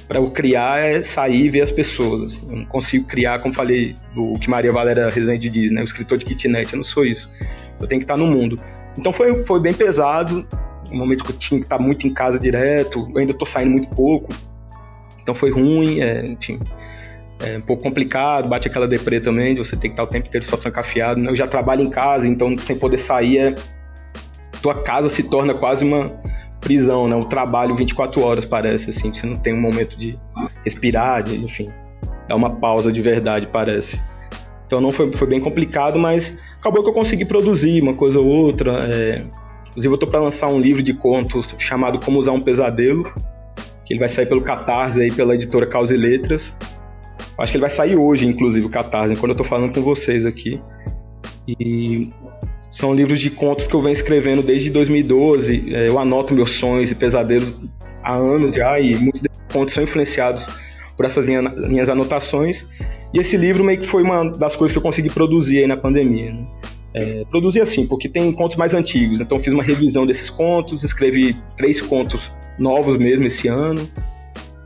para 0.08 0.20
eu 0.20 0.30
criar 0.30 0.78
é 0.78 1.02
sair 1.02 1.46
e 1.46 1.50
ver 1.50 1.62
as 1.62 1.70
pessoas. 1.70 2.22
Assim. 2.22 2.50
Eu 2.50 2.56
não 2.56 2.64
consigo 2.64 3.06
criar, 3.06 3.40
como 3.40 3.54
falei, 3.54 3.94
o 4.14 4.38
que 4.38 4.48
Maria 4.48 4.72
Valéria 4.72 5.08
Rezende 5.08 5.48
diz, 5.48 5.72
né? 5.72 5.80
O 5.80 5.84
escritor 5.84 6.18
de 6.18 6.24
kitnet, 6.24 6.72
eu 6.72 6.76
não 6.76 6.84
sou 6.84 7.04
isso. 7.04 7.28
Eu 7.80 7.86
tenho 7.86 8.00
que 8.00 8.04
estar 8.04 8.16
no 8.16 8.26
mundo. 8.26 8.60
Então 8.98 9.12
foi, 9.12 9.44
foi 9.44 9.60
bem 9.60 9.74
pesado, 9.74 10.46
um 10.90 10.96
momento 10.96 11.24
que 11.24 11.30
eu 11.30 11.36
tinha 11.36 11.60
que 11.60 11.66
estar 11.66 11.78
muito 11.78 12.06
em 12.06 12.10
casa 12.10 12.38
direto, 12.38 13.08
eu 13.10 13.18
ainda 13.18 13.32
estou 13.32 13.46
saindo 13.46 13.70
muito 13.70 13.88
pouco, 13.88 14.32
então 15.20 15.34
foi 15.34 15.50
ruim, 15.50 16.00
é, 16.00 16.24
enfim, 16.24 16.58
é 17.40 17.58
um 17.58 17.60
pouco 17.60 17.82
complicado, 17.82 18.48
bate 18.48 18.68
aquela 18.68 18.88
deprê 18.88 19.20
também, 19.20 19.54
de 19.54 19.58
você 19.58 19.76
ter 19.76 19.88
que 19.88 19.92
estar 19.94 20.04
o 20.04 20.06
tempo 20.06 20.26
inteiro 20.26 20.44
só 20.44 20.56
trancafiado, 20.56 21.20
né? 21.20 21.30
eu 21.30 21.36
já 21.36 21.46
trabalho 21.46 21.82
em 21.82 21.90
casa, 21.90 22.26
então 22.26 22.56
sem 22.58 22.76
poder 22.76 22.98
sair, 22.98 23.38
é, 23.38 23.54
tua 24.62 24.82
casa 24.82 25.08
se 25.08 25.24
torna 25.24 25.54
quase 25.54 25.84
uma 25.84 26.12
prisão, 26.60 27.06
né, 27.06 27.14
o 27.14 27.24
trabalho 27.26 27.74
24 27.76 28.22
horas 28.22 28.44
parece, 28.44 28.90
assim, 28.90 29.12
você 29.12 29.26
não 29.26 29.36
tem 29.36 29.54
um 29.54 29.60
momento 29.60 29.96
de 29.96 30.18
respirar, 30.64 31.22
de, 31.22 31.36
enfim, 31.36 31.70
dar 32.28 32.36
uma 32.36 32.50
pausa 32.50 32.90
de 32.90 33.00
verdade, 33.00 33.48
parece. 33.52 34.00
Então 34.66 34.80
não 34.80 34.90
foi, 34.90 35.12
foi 35.12 35.28
bem 35.28 35.40
complicado, 35.40 35.96
mas 35.96 36.42
acabou 36.58 36.82
que 36.82 36.88
eu 36.88 36.94
consegui 36.94 37.24
produzir 37.24 37.80
uma 37.80 37.94
coisa 37.94 38.18
ou 38.18 38.26
outra, 38.26 38.72
é, 38.88 39.24
Inclusive, 39.76 39.92
eu 39.92 39.98
tô 39.98 40.06
para 40.06 40.20
lançar 40.20 40.48
um 40.48 40.58
livro 40.58 40.82
de 40.82 40.94
contos 40.94 41.54
chamado 41.58 42.00
Como 42.00 42.18
Usar 42.18 42.32
um 42.32 42.40
Pesadelo, 42.40 43.12
que 43.84 43.92
ele 43.92 44.00
vai 44.00 44.08
sair 44.08 44.24
pelo 44.24 44.40
Catarse 44.40 45.02
aí, 45.02 45.12
pela 45.12 45.34
editora 45.34 45.66
Causa 45.66 45.92
e 45.92 45.98
Letras. 45.98 46.56
Acho 47.38 47.52
que 47.52 47.56
ele 47.56 47.62
vai 47.62 47.70
sair 47.70 47.96
hoje, 47.96 48.26
inclusive, 48.26 48.66
o 48.66 48.68
Catarse, 48.68 49.16
quando 49.16 49.32
eu 49.32 49.36
tô 49.36 49.44
falando 49.44 49.74
com 49.74 49.82
vocês 49.82 50.24
aqui. 50.24 50.60
E 51.46 52.10
são 52.70 52.94
livros 52.94 53.20
de 53.20 53.30
contos 53.30 53.66
que 53.66 53.74
eu 53.74 53.82
venho 53.82 53.92
escrevendo 53.92 54.42
desde 54.42 54.70
2012. 54.70 55.74
É, 55.74 55.88
eu 55.88 55.98
anoto 55.98 56.34
meus 56.34 56.52
sonhos 56.52 56.90
e 56.90 56.94
pesadelos 56.94 57.54
há 58.02 58.16
anos 58.16 58.54
já, 58.54 58.78
e 58.80 58.96
muitos 58.96 59.22
contos 59.52 59.74
são 59.74 59.82
influenciados 59.82 60.48
por 60.96 61.04
essas 61.04 61.24
minha, 61.24 61.42
minhas 61.42 61.88
anotações. 61.88 62.66
E 63.12 63.18
esse 63.18 63.36
livro 63.36 63.62
meio 63.62 63.78
que 63.78 63.86
foi 63.86 64.02
uma 64.02 64.30
das 64.32 64.56
coisas 64.56 64.72
que 64.72 64.78
eu 64.78 64.82
consegui 64.82 65.10
produzir 65.10 65.58
aí 65.58 65.66
na 65.66 65.76
pandemia. 65.76 66.32
Né? 66.32 66.46
é, 66.96 67.26
produzir 67.28 67.60
assim, 67.60 67.86
porque 67.86 68.08
tem 68.08 68.32
contos 68.32 68.56
mais 68.56 68.72
antigos. 68.72 69.20
Então 69.20 69.38
fiz 69.38 69.52
uma 69.52 69.62
revisão 69.62 70.06
desses 70.06 70.30
contos, 70.30 70.82
escrevi 70.82 71.36
três 71.54 71.78
contos 71.78 72.32
novos 72.58 72.96
mesmo 72.96 73.26
esse 73.26 73.48
ano. 73.48 73.86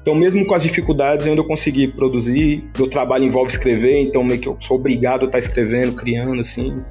Então 0.00 0.14
mesmo 0.14 0.46
com 0.46 0.54
as 0.54 0.62
dificuldades 0.62 1.26
ainda 1.26 1.40
eu 1.40 1.46
consegui 1.46 1.88
produzir. 1.88 2.68
Meu 2.76 2.88
trabalho 2.88 3.24
envolve 3.24 3.50
escrever, 3.50 4.00
então 4.00 4.24
meio 4.24 4.40
que 4.40 4.48
eu 4.48 4.56
sou 4.58 4.76
obrigado 4.76 5.22
a 5.22 5.26
estar 5.26 5.38
escrevendo, 5.38 5.92
criando 5.94 6.40
assim. 6.40 6.82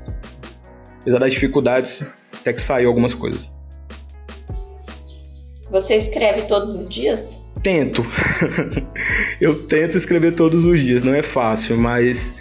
Apesar 1.02 1.20
das 1.20 1.34
dificuldades, 1.34 2.04
até 2.40 2.54
que 2.54 2.62
saiu 2.62 2.88
algumas 2.88 3.14
coisas. 3.14 3.60
Você 5.72 5.96
escreve 5.96 6.44
todos 6.44 6.76
os 6.76 6.90
dias? 6.90 7.52
Tento. 7.64 8.06
eu 9.42 9.68
tento 9.68 9.98
escrever 9.98 10.34
todos 10.34 10.64
os 10.64 10.80
dias, 10.80 11.04
não 11.04 11.14
é 11.14 11.22
fácil, 11.22 11.78
mas 11.78 12.34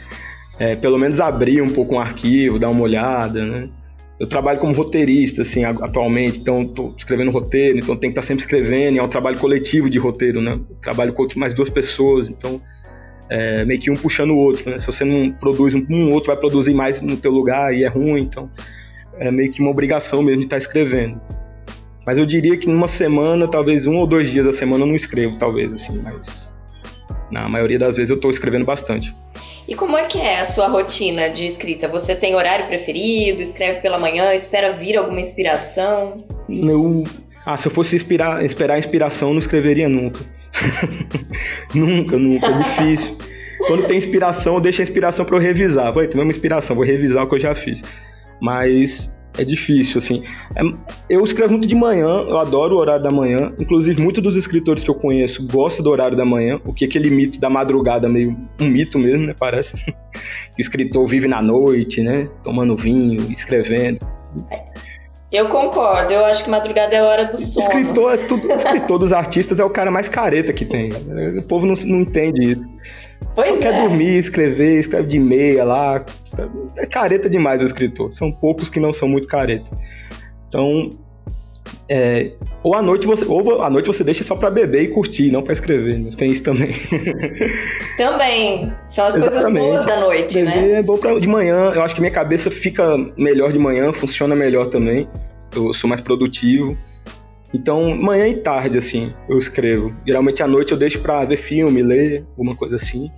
é, 0.58 0.76
pelo 0.76 0.98
menos 0.98 1.20
abrir 1.20 1.60
um 1.60 1.70
pouco 1.70 1.96
um 1.96 2.00
arquivo, 2.00 2.58
dar 2.58 2.68
uma 2.68 2.82
olhada, 2.82 3.44
né? 3.44 3.68
Eu 4.20 4.26
trabalho 4.26 4.58
como 4.58 4.72
roteirista, 4.72 5.42
assim, 5.42 5.62
atualmente, 5.64 6.40
então 6.40 6.62
estou 6.62 6.92
escrevendo 6.96 7.30
roteiro, 7.30 7.78
então 7.78 7.96
tem 7.96 8.10
que 8.10 8.12
estar 8.12 8.22
tá 8.22 8.26
sempre 8.26 8.42
escrevendo, 8.42 8.98
é 8.98 9.02
um 9.02 9.08
trabalho 9.08 9.38
coletivo 9.38 9.88
de 9.88 9.98
roteiro, 9.98 10.40
né? 10.40 10.52
Eu 10.52 10.76
trabalho 10.80 11.12
com 11.12 11.24
mais 11.36 11.54
duas 11.54 11.70
pessoas, 11.70 12.28
então 12.28 12.60
é 13.30 13.64
meio 13.64 13.80
que 13.80 13.90
um 13.90 13.96
puxando 13.96 14.32
o 14.32 14.36
outro, 14.36 14.68
né? 14.68 14.76
Se 14.76 14.86
você 14.86 15.04
não 15.04 15.30
produz 15.30 15.72
um, 15.72 15.86
um 15.88 16.12
outro 16.12 16.32
vai 16.32 16.36
produzir 16.36 16.74
mais 16.74 17.00
no 17.00 17.16
teu 17.16 17.30
lugar 17.30 17.72
e 17.72 17.84
é 17.84 17.88
ruim, 17.88 18.22
então 18.22 18.50
é 19.18 19.30
meio 19.30 19.50
que 19.52 19.60
uma 19.60 19.70
obrigação 19.70 20.20
mesmo 20.20 20.40
de 20.40 20.46
estar 20.46 20.56
tá 20.56 20.58
escrevendo. 20.58 21.20
Mas 22.04 22.18
eu 22.18 22.26
diria 22.26 22.56
que 22.56 22.68
numa 22.68 22.88
semana, 22.88 23.46
talvez 23.46 23.86
um 23.86 23.96
ou 23.96 24.06
dois 24.06 24.30
dias 24.30 24.46
da 24.46 24.52
semana 24.52 24.82
eu 24.82 24.88
não 24.88 24.96
escrevo, 24.96 25.36
talvez, 25.36 25.72
assim, 25.72 26.00
mas 26.02 26.52
na 27.30 27.48
maioria 27.48 27.78
das 27.78 27.96
vezes 27.96 28.10
eu 28.10 28.16
estou 28.16 28.30
escrevendo 28.30 28.64
bastante. 28.64 29.14
E 29.68 29.74
como 29.74 29.98
é 29.98 30.04
que 30.04 30.18
é 30.18 30.40
a 30.40 30.46
sua 30.46 30.66
rotina 30.66 31.28
de 31.28 31.44
escrita? 31.44 31.86
Você 31.88 32.16
tem 32.16 32.34
horário 32.34 32.66
preferido? 32.68 33.42
Escreve 33.42 33.80
pela 33.80 33.98
manhã? 33.98 34.32
Espera 34.32 34.72
vir 34.72 34.96
alguma 34.96 35.20
inspiração? 35.20 36.24
Eu, 36.48 37.04
ah, 37.44 37.54
se 37.54 37.68
eu 37.68 37.72
fosse 37.72 37.94
inspirar, 37.94 38.42
esperar 38.42 38.78
inspiração, 38.78 39.32
não 39.32 39.38
escreveria 39.38 39.86
nunca. 39.86 40.20
nunca, 41.74 42.16
nunca. 42.16 42.46
É 42.46 42.58
difícil. 42.62 43.18
Quando 43.66 43.86
tem 43.86 43.98
inspiração, 43.98 44.54
eu 44.54 44.60
deixo 44.62 44.80
a 44.80 44.84
inspiração 44.84 45.26
para 45.26 45.36
eu 45.36 45.40
revisar. 45.40 45.92
Vou, 45.92 46.06
tem 46.06 46.18
uma 46.18 46.30
inspiração, 46.30 46.74
vou 46.74 46.84
revisar 46.86 47.24
o 47.24 47.28
que 47.28 47.34
eu 47.34 47.40
já 47.40 47.54
fiz. 47.54 47.84
Mas 48.40 49.17
é 49.38 49.44
difícil, 49.44 49.98
assim. 49.98 50.22
É, 50.56 50.62
eu 51.08 51.24
escrevo 51.24 51.52
muito 51.52 51.66
de 51.66 51.74
manhã, 51.74 52.24
eu 52.28 52.38
adoro 52.38 52.74
o 52.76 52.78
horário 52.78 53.02
da 53.02 53.10
manhã. 53.10 53.52
Inclusive, 53.58 54.02
muitos 54.02 54.22
dos 54.22 54.34
escritores 54.34 54.82
que 54.82 54.90
eu 54.90 54.94
conheço 54.94 55.46
gostam 55.46 55.84
do 55.84 55.90
horário 55.90 56.16
da 56.16 56.24
manhã, 56.24 56.60
o 56.66 56.72
que 56.72 56.84
é 56.84 56.88
aquele 56.88 57.08
mito 57.10 57.40
da 57.40 57.48
madrugada, 57.48 58.08
meio 58.08 58.36
um 58.60 58.66
mito 58.66 58.98
mesmo, 58.98 59.26
né? 59.26 59.34
Parece. 59.38 59.76
que 60.54 60.60
escritor 60.60 61.06
vive 61.06 61.28
na 61.28 61.40
noite, 61.40 62.02
né? 62.02 62.28
Tomando 62.42 62.76
vinho, 62.76 63.30
escrevendo. 63.30 64.00
Eu 65.30 65.48
concordo, 65.48 66.12
eu 66.12 66.24
acho 66.24 66.42
que 66.42 66.50
madrugada 66.50 66.96
é 66.96 67.00
a 67.00 67.04
hora 67.04 67.26
do 67.26 67.36
sono. 67.36 67.66
Escritor, 67.66 68.14
é 68.14 68.16
tudo, 68.16 68.50
escritor 68.50 68.98
dos 68.98 69.12
artistas 69.12 69.60
é 69.60 69.64
o 69.64 69.68
cara 69.68 69.90
mais 69.90 70.08
careta 70.08 70.54
que 70.54 70.64
tem. 70.64 70.90
O 71.38 71.46
povo 71.46 71.66
não, 71.66 71.74
não 71.84 72.00
entende 72.00 72.52
isso. 72.52 72.64
Pois 73.34 73.46
Só 73.46 73.54
é. 73.54 73.58
quer 73.58 73.82
dormir, 73.82 74.18
escrever, 74.18 74.78
escreve 74.78 75.06
de 75.06 75.18
meia 75.18 75.64
lá. 75.64 76.04
É 76.76 76.86
careta 76.86 77.30
demais 77.30 77.62
o 77.62 77.64
escritor. 77.64 78.12
São 78.12 78.32
poucos 78.32 78.68
que 78.68 78.80
não 78.80 78.92
são 78.92 79.08
muito 79.08 79.28
careta. 79.28 79.70
Então, 80.48 80.90
é, 81.90 82.32
ou 82.62 82.74
à 82.74 82.82
noite 82.82 83.06
você 83.06 83.24
ou 83.24 83.62
à 83.62 83.70
noite 83.70 83.86
você 83.86 84.04
deixa 84.04 84.22
só 84.22 84.36
para 84.36 84.50
beber 84.50 84.82
e 84.82 84.88
curtir, 84.88 85.30
não 85.30 85.42
para 85.42 85.52
escrever. 85.52 85.98
Né? 85.98 86.10
Tem 86.16 86.30
isso 86.30 86.42
também. 86.42 86.70
Também 87.96 88.72
são 88.86 89.06
as 89.06 89.16
Exatamente. 89.16 89.42
coisas 89.42 89.52
boas 89.52 89.86
da 89.86 90.00
noite, 90.00 90.34
beber 90.34 90.56
né? 90.56 90.72
É 90.72 90.82
bom 90.82 90.98
para 90.98 91.18
de 91.18 91.28
manhã. 91.28 91.72
Eu 91.74 91.82
acho 91.82 91.94
que 91.94 92.00
minha 92.00 92.12
cabeça 92.12 92.50
fica 92.50 92.96
melhor 93.16 93.52
de 93.52 93.58
manhã, 93.58 93.92
funciona 93.92 94.36
melhor 94.36 94.66
também. 94.66 95.08
Eu 95.54 95.72
sou 95.72 95.88
mais 95.88 96.00
produtivo. 96.00 96.76
Então, 97.52 97.96
manhã 97.96 98.28
e 98.28 98.36
tarde, 98.36 98.76
assim, 98.76 99.12
eu 99.28 99.38
escrevo. 99.38 99.92
Geralmente 100.06 100.42
à 100.42 100.46
noite 100.46 100.72
eu 100.72 100.78
deixo 100.78 101.00
pra 101.00 101.24
ver 101.24 101.36
filme, 101.36 101.82
ler, 101.82 102.24
alguma 102.30 102.54
coisa 102.54 102.76
assim. 102.76 103.10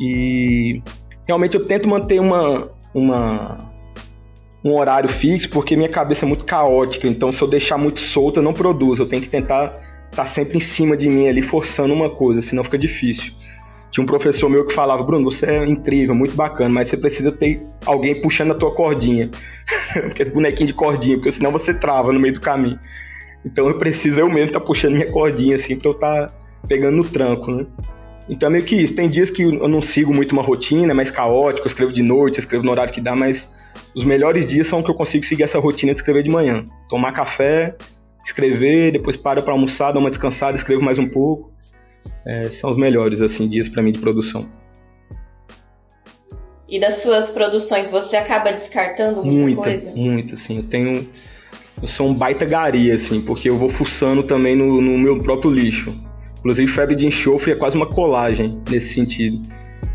E 0.00 0.82
realmente 1.26 1.56
eu 1.56 1.64
tento 1.64 1.88
manter 1.88 2.20
uma, 2.20 2.70
uma, 2.92 3.58
um 4.64 4.74
horário 4.74 5.08
fixo, 5.08 5.48
porque 5.48 5.76
minha 5.76 5.88
cabeça 5.88 6.24
é 6.24 6.28
muito 6.28 6.44
caótica. 6.44 7.06
Então, 7.06 7.30
se 7.30 7.40
eu 7.40 7.48
deixar 7.48 7.78
muito 7.78 8.00
solto, 8.00 8.40
eu 8.40 8.42
não 8.42 8.52
produzo. 8.52 9.02
Eu 9.02 9.06
tenho 9.06 9.22
que 9.22 9.30
tentar 9.30 9.74
estar 10.10 10.24
tá 10.24 10.26
sempre 10.26 10.58
em 10.58 10.60
cima 10.60 10.96
de 10.96 11.08
mim 11.08 11.28
ali, 11.28 11.40
forçando 11.40 11.94
uma 11.94 12.10
coisa, 12.10 12.40
senão 12.40 12.64
fica 12.64 12.76
difícil. 12.76 13.32
tinha 13.92 14.02
um 14.02 14.06
professor 14.06 14.48
meu 14.48 14.66
que 14.66 14.74
falava, 14.74 15.04
Bruno, 15.04 15.30
você 15.30 15.46
é 15.46 15.64
incrível, 15.64 16.16
muito 16.16 16.34
bacana, 16.34 16.68
mas 16.68 16.88
você 16.88 16.96
precisa 16.96 17.30
ter 17.30 17.62
alguém 17.86 18.20
puxando 18.20 18.50
a 18.50 18.54
tua 18.54 18.74
cordinha. 18.74 19.30
porque 19.94 20.24
bonequinho 20.24 20.66
de 20.66 20.74
cordinha, 20.74 21.16
porque 21.16 21.30
senão 21.30 21.52
você 21.52 21.72
trava 21.72 22.12
no 22.12 22.18
meio 22.18 22.34
do 22.34 22.40
caminho. 22.40 22.78
Então 23.44 23.68
eu 23.68 23.76
preciso 23.76 24.20
eu 24.20 24.28
mesmo 24.28 24.46
estar 24.46 24.60
tá 24.60 24.66
puxando 24.66 24.94
minha 24.94 25.10
cordinha, 25.10 25.56
assim, 25.56 25.76
pra 25.76 25.88
eu 25.88 25.92
estar 25.92 26.26
tá 26.26 26.34
pegando 26.68 26.96
no 26.96 27.04
tranco, 27.04 27.50
né? 27.50 27.66
Então 28.28 28.48
é 28.48 28.52
meio 28.52 28.64
que 28.64 28.76
isso. 28.76 28.94
Tem 28.94 29.08
dias 29.08 29.30
que 29.30 29.42
eu 29.42 29.68
não 29.68 29.82
sigo 29.82 30.14
muito 30.14 30.32
uma 30.32 30.42
rotina, 30.42 30.92
é 30.92 30.94
mais 30.94 31.10
caótico, 31.10 31.66
eu 31.66 31.68
escrevo 31.68 31.92
de 31.92 32.02
noite, 32.02 32.38
escrevo 32.38 32.64
no 32.64 32.70
horário 32.70 32.92
que 32.92 33.00
dá, 33.00 33.16
mas 33.16 33.52
os 33.94 34.04
melhores 34.04 34.46
dias 34.46 34.66
são 34.66 34.82
que 34.82 34.90
eu 34.90 34.94
consigo 34.94 35.24
seguir 35.24 35.42
essa 35.42 35.58
rotina 35.58 35.92
de 35.92 35.98
escrever 35.98 36.22
de 36.22 36.30
manhã. 36.30 36.64
Tomar 36.88 37.12
café, 37.12 37.76
escrever, 38.24 38.92
depois 38.92 39.16
paro 39.16 39.42
para 39.42 39.52
almoçar, 39.52 39.92
dar 39.92 39.98
uma 39.98 40.08
descansada, 40.08 40.56
escrevo 40.56 40.82
mais 40.82 40.98
um 40.98 41.08
pouco. 41.08 41.50
É, 42.24 42.48
são 42.50 42.70
os 42.70 42.76
melhores 42.76 43.20
assim 43.20 43.48
dias 43.48 43.68
para 43.68 43.82
mim 43.82 43.92
de 43.92 43.98
produção. 43.98 44.48
E 46.72 46.80
das 46.80 47.02
suas 47.02 47.28
produções, 47.28 47.90
você 47.90 48.16
acaba 48.16 48.50
descartando 48.50 49.22
muita, 49.22 49.30
muita 49.30 49.62
coisa? 49.62 49.92
Muita, 49.94 50.32
assim. 50.32 50.56
Eu 50.56 50.62
tenho. 50.62 51.06
Eu 51.82 51.88
sou 51.88 52.08
um 52.08 52.14
baita 52.14 52.44
gari, 52.44 52.92
assim, 52.92 53.20
porque 53.20 53.50
eu 53.50 53.58
vou 53.58 53.68
fuçando 53.68 54.22
também 54.22 54.54
no, 54.54 54.80
no 54.80 54.96
meu 54.96 55.18
próprio 55.20 55.50
lixo. 55.50 55.92
Inclusive, 56.38 56.70
Febre 56.70 56.94
de 56.94 57.06
Enxofre 57.06 57.50
é 57.50 57.54
quase 57.56 57.76
uma 57.76 57.86
colagem 57.86 58.62
nesse 58.70 58.94
sentido. 58.94 59.42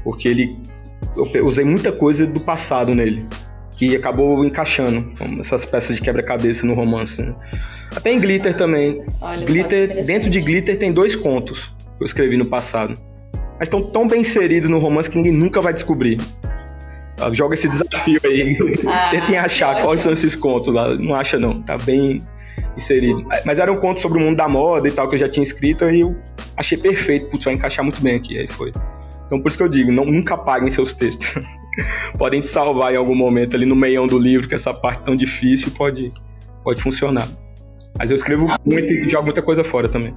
Porque 0.04 0.28
ele. 0.28 0.58
Eu 1.34 1.48
usei 1.48 1.64
muita 1.64 1.92
coisa 1.92 2.28
do 2.28 2.42
passado 2.42 2.94
nele. 2.94 3.26
Que 3.78 3.96
acabou 3.96 4.44
encaixando 4.44 5.14
essas 5.40 5.64
peças 5.64 5.96
de 5.96 6.02
quebra-cabeça 6.02 6.66
no 6.66 6.74
romance. 6.74 7.22
Né? 7.22 7.34
Até 7.96 8.12
em 8.12 8.20
Glitter 8.20 8.54
também. 8.56 9.02
Olha 9.22 9.46
Glitter, 9.46 10.06
dentro 10.06 10.30
de 10.30 10.42
Glitter 10.42 10.78
tem 10.78 10.92
dois 10.92 11.16
contos 11.16 11.72
que 11.98 12.04
eu 12.04 12.06
escrevi 12.06 12.36
no 12.36 12.46
passado. 12.46 13.00
Mas 13.58 13.68
estão 13.68 13.82
tão 13.82 14.08
bem 14.08 14.22
inseridos 14.22 14.70
no 14.70 14.80
romance 14.80 15.10
que 15.10 15.16
ninguém 15.16 15.32
nunca 15.32 15.62
vai 15.62 15.74
descobrir. 15.74 16.20
Joga 17.32 17.56
esse 17.56 17.68
desafio 17.68 18.20
aí. 18.24 18.56
Ah, 18.88 19.10
Tentem 19.10 19.38
achar 19.38 19.84
quais 19.84 20.02
são 20.02 20.14
esses 20.14 20.36
contos 20.36 20.74
lá. 20.74 20.96
Não 20.96 21.16
acha, 21.16 21.40
não. 21.40 21.62
Tá 21.62 21.78
bem 21.78 22.20
inserido. 22.76 23.26
Mas 23.46 23.60
era 23.60 23.72
um 23.72 23.78
conto 23.78 24.00
sobre 24.00 24.20
o 24.20 24.22
mundo 24.22 24.38
da 24.38 24.48
moda 24.48 24.88
e 24.88 24.92
tal, 24.92 25.10
que 25.10 25.16
eu 25.16 25.20
já 25.20 25.28
tinha 25.28 25.44
escrito, 25.44 25.84
e 25.90 26.02
eu 26.02 26.16
achei 26.56 26.78
perfeito. 26.78 27.28
Putz, 27.28 27.46
vai 27.46 27.54
encaixar 27.56 27.84
muito 27.84 28.02
bem 28.02 28.16
aqui. 28.16 28.38
Aí 28.38 28.48
foi. 28.48 28.72
Então 29.26 29.42
por 29.42 29.50
isso 29.50 29.58
que 29.58 29.64
eu 29.64 29.70
digo, 29.70 29.92
não, 29.92 30.06
nunca 30.06 30.36
apaguem 30.36 30.70
seus 30.72 30.94
textos. 30.94 31.36
Podem 32.18 32.42
te 32.42 32.48
salvar 32.48 32.94
em 32.94 32.98
algum 32.98 33.16
momento 33.16 33.56
ali 33.56 33.66
no 33.66 33.76
meião 33.76 34.08
do 34.08 34.18
livro, 34.18 34.48
que 34.48 34.56
essa 34.56 34.74
parte 34.74 35.04
tão 35.04 35.16
difícil 35.16 35.72
pode, 35.72 36.14
pode 36.64 36.82
funcionar. 36.82 37.28
Mas 37.98 38.10
eu 38.10 38.16
escrevo 38.16 38.48
muito 38.66 38.94
e 38.94 39.08
jogo 39.08 39.26
muita 39.26 39.42
coisa 39.42 39.64
fora 39.64 39.90
também. 39.90 40.16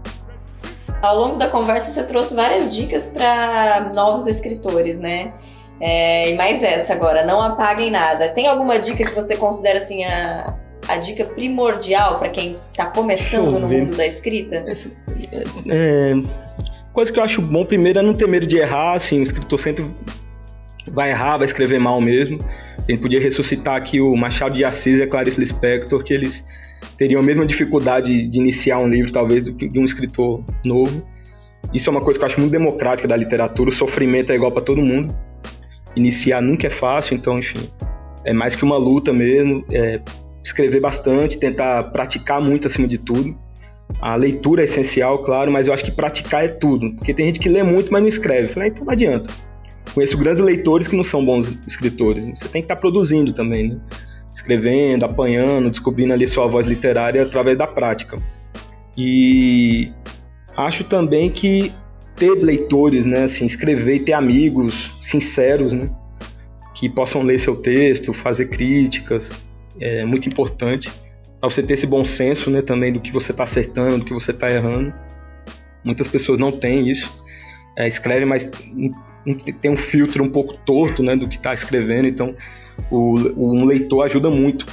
Ao 1.03 1.19
longo 1.19 1.37
da 1.37 1.49
conversa 1.49 1.91
você 1.91 2.07
trouxe 2.07 2.35
várias 2.35 2.73
dicas 2.73 3.09
para 3.09 3.91
novos 3.95 4.27
escritores, 4.27 4.99
né? 4.99 5.33
É, 5.81 6.31
e 6.31 6.37
mais 6.37 6.63
essa 6.63 6.93
agora, 6.93 7.25
não 7.25 7.41
apaguem 7.41 7.91
nada. 7.91 8.29
Tem 8.29 8.47
alguma 8.47 8.79
dica 8.79 9.05
que 9.05 9.15
você 9.15 9.37
considera 9.37 9.79
assim 9.79 10.05
a, 10.05 10.55
a 10.87 10.97
dica 10.99 11.25
primordial 11.25 12.19
para 12.19 12.29
quem 12.29 12.57
está 12.71 12.87
começando 12.87 13.59
no 13.59 13.69
mundo 13.69 13.97
da 13.97 14.07
escrita? 14.07 14.65
É, 15.69 16.13
coisa 16.93 17.11
que 17.11 17.19
eu 17.19 17.25
acho 17.25 17.41
bom 17.41 17.65
primeiro 17.65 17.99
é 17.99 18.03
não 18.03 18.13
ter 18.13 18.29
medo 18.29 18.47
de 18.47 18.59
errar, 18.59 18.93
assim, 18.93 19.21
o 19.21 19.23
escritor 19.23 19.59
sempre 19.59 19.87
vai 20.93 21.11
errar, 21.11 21.39
vai 21.39 21.47
escrever 21.47 21.79
mal 21.79 22.01
mesmo. 22.01 22.39
A 22.79 22.93
gente 22.93 23.01
podia 23.01 23.21
ressuscitar 23.21 23.77
aqui 23.77 24.01
o 24.01 24.15
Machado 24.17 24.55
de 24.55 24.65
Assis 24.65 24.99
e 24.99 25.03
a 25.03 25.07
Clarice 25.07 25.41
Lispector, 25.41 26.03
que 26.03 26.13
eles 26.13 26.45
teriam 26.99 27.21
a 27.21 27.25
mesma 27.25 27.47
dificuldade 27.47 28.29
de 28.29 28.39
iniciar 28.39 28.79
um 28.79 28.89
livro, 28.89 29.13
talvez, 29.13 29.45
do 29.45 29.55
que 29.55 29.69
de 29.69 29.79
um 29.79 29.85
escritor 29.85 30.45
novo. 30.65 31.03
Isso 31.73 31.89
é 31.89 31.91
uma 31.91 32.01
coisa 32.01 32.19
que 32.19 32.25
eu 32.25 32.27
acho 32.27 32.41
muito 32.41 32.53
democrática 32.53 33.07
da 33.07 33.17
literatura, 33.17 33.71
o 33.71 33.73
sofrimento 33.73 34.33
é 34.33 34.35
igual 34.35 34.51
para 34.51 34.63
todo 34.63 34.83
mundo. 34.83 35.15
Iniciar 35.97 36.41
nunca 36.41 36.67
é 36.67 36.71
fácil, 36.71 37.17
então, 37.17 37.39
enfim, 37.39 37.69
é 38.25 38.33
mais 38.33 38.55
que 38.55 38.65
uma 38.65 38.77
luta 38.77 39.13
mesmo. 39.13 39.65
É 39.73 40.01
escrever 40.43 40.81
bastante, 40.81 41.39
tentar 41.39 41.85
praticar 41.85 42.41
muito 42.41 42.67
acima 42.67 42.89
de 42.89 42.99
tudo. 42.99 43.37
A 44.01 44.15
leitura 44.15 44.63
é 44.63 44.65
essencial, 44.65 45.23
claro, 45.23 45.51
mas 45.51 45.67
eu 45.67 45.75
acho 45.75 45.85
que 45.85 45.91
praticar 45.91 46.45
é 46.45 46.49
tudo. 46.49 46.95
Porque 46.95 47.13
tem 47.13 47.27
gente 47.27 47.41
que 47.41 47.49
lê 47.49 47.63
muito, 47.63 47.93
mas 47.93 48.01
não 48.01 48.09
escreve. 48.09 48.45
Eu 48.45 48.49
falei, 48.49 48.69
ah, 48.69 48.73
então 48.73 48.85
não 48.85 48.93
adianta. 48.93 49.31
Conheço 49.93 50.17
grandes 50.17 50.41
leitores 50.41 50.87
que 50.87 50.97
não 50.97 51.05
são 51.05 51.25
bons 51.25 51.53
escritores. 51.67 52.27
Você 52.27 52.49
tem 52.49 52.63
que 52.63 52.67
estar 52.67 52.77
tá 52.77 52.81
produzindo 52.81 53.33
também, 53.33 53.69
né? 53.69 53.81
Escrevendo, 54.33 55.05
apanhando, 55.05 55.71
descobrindo 55.71 56.13
ali 56.13 56.27
sua 56.27 56.47
voz 56.47 56.67
literária 56.67 57.23
através 57.23 57.57
da 57.57 57.67
prática. 57.67 58.17
E 58.97 59.93
acho 60.57 60.85
também 60.85 61.29
que 61.31 61.73
ter 62.21 62.35
leitores, 62.35 63.07
né, 63.07 63.23
assim, 63.23 63.47
escrever 63.47 63.97
e 63.97 64.01
ter 64.01 64.13
amigos 64.13 64.95
sinceros, 65.01 65.73
né, 65.73 65.89
que 66.75 66.87
possam 66.87 67.23
ler 67.23 67.41
seu 67.41 67.57
texto, 67.57 68.13
fazer 68.13 68.47
críticas, 68.47 69.39
é 69.81 70.05
muito 70.05 70.29
importante 70.29 70.93
para 71.41 71.49
você 71.49 71.63
ter 71.63 71.73
esse 71.73 71.87
bom 71.87 72.05
senso, 72.05 72.51
né, 72.51 72.61
também 72.61 72.93
do 72.93 73.01
que 73.01 73.11
você 73.11 73.33
está 73.33 73.45
acertando, 73.45 74.01
do 74.01 74.05
que 74.05 74.13
você 74.13 74.33
está 74.33 74.53
errando. 74.53 74.93
Muitas 75.83 76.07
pessoas 76.07 76.39
não 76.39 76.53
têm 76.53 76.91
isso, 76.91 77.11
é, 77.79 77.89
escrevem, 77.89 78.27
mas 78.27 78.51
tem 79.63 79.71
um 79.71 79.77
filtro 79.77 80.23
um 80.23 80.29
pouco 80.29 80.59
torto, 80.67 81.03
né, 81.03 81.17
do 81.17 81.27
que 81.27 81.37
está 81.37 81.55
escrevendo. 81.55 82.07
Então, 82.07 82.37
o, 82.91 83.15
um 83.35 83.65
leitor 83.65 84.05
ajuda 84.05 84.29
muito 84.29 84.67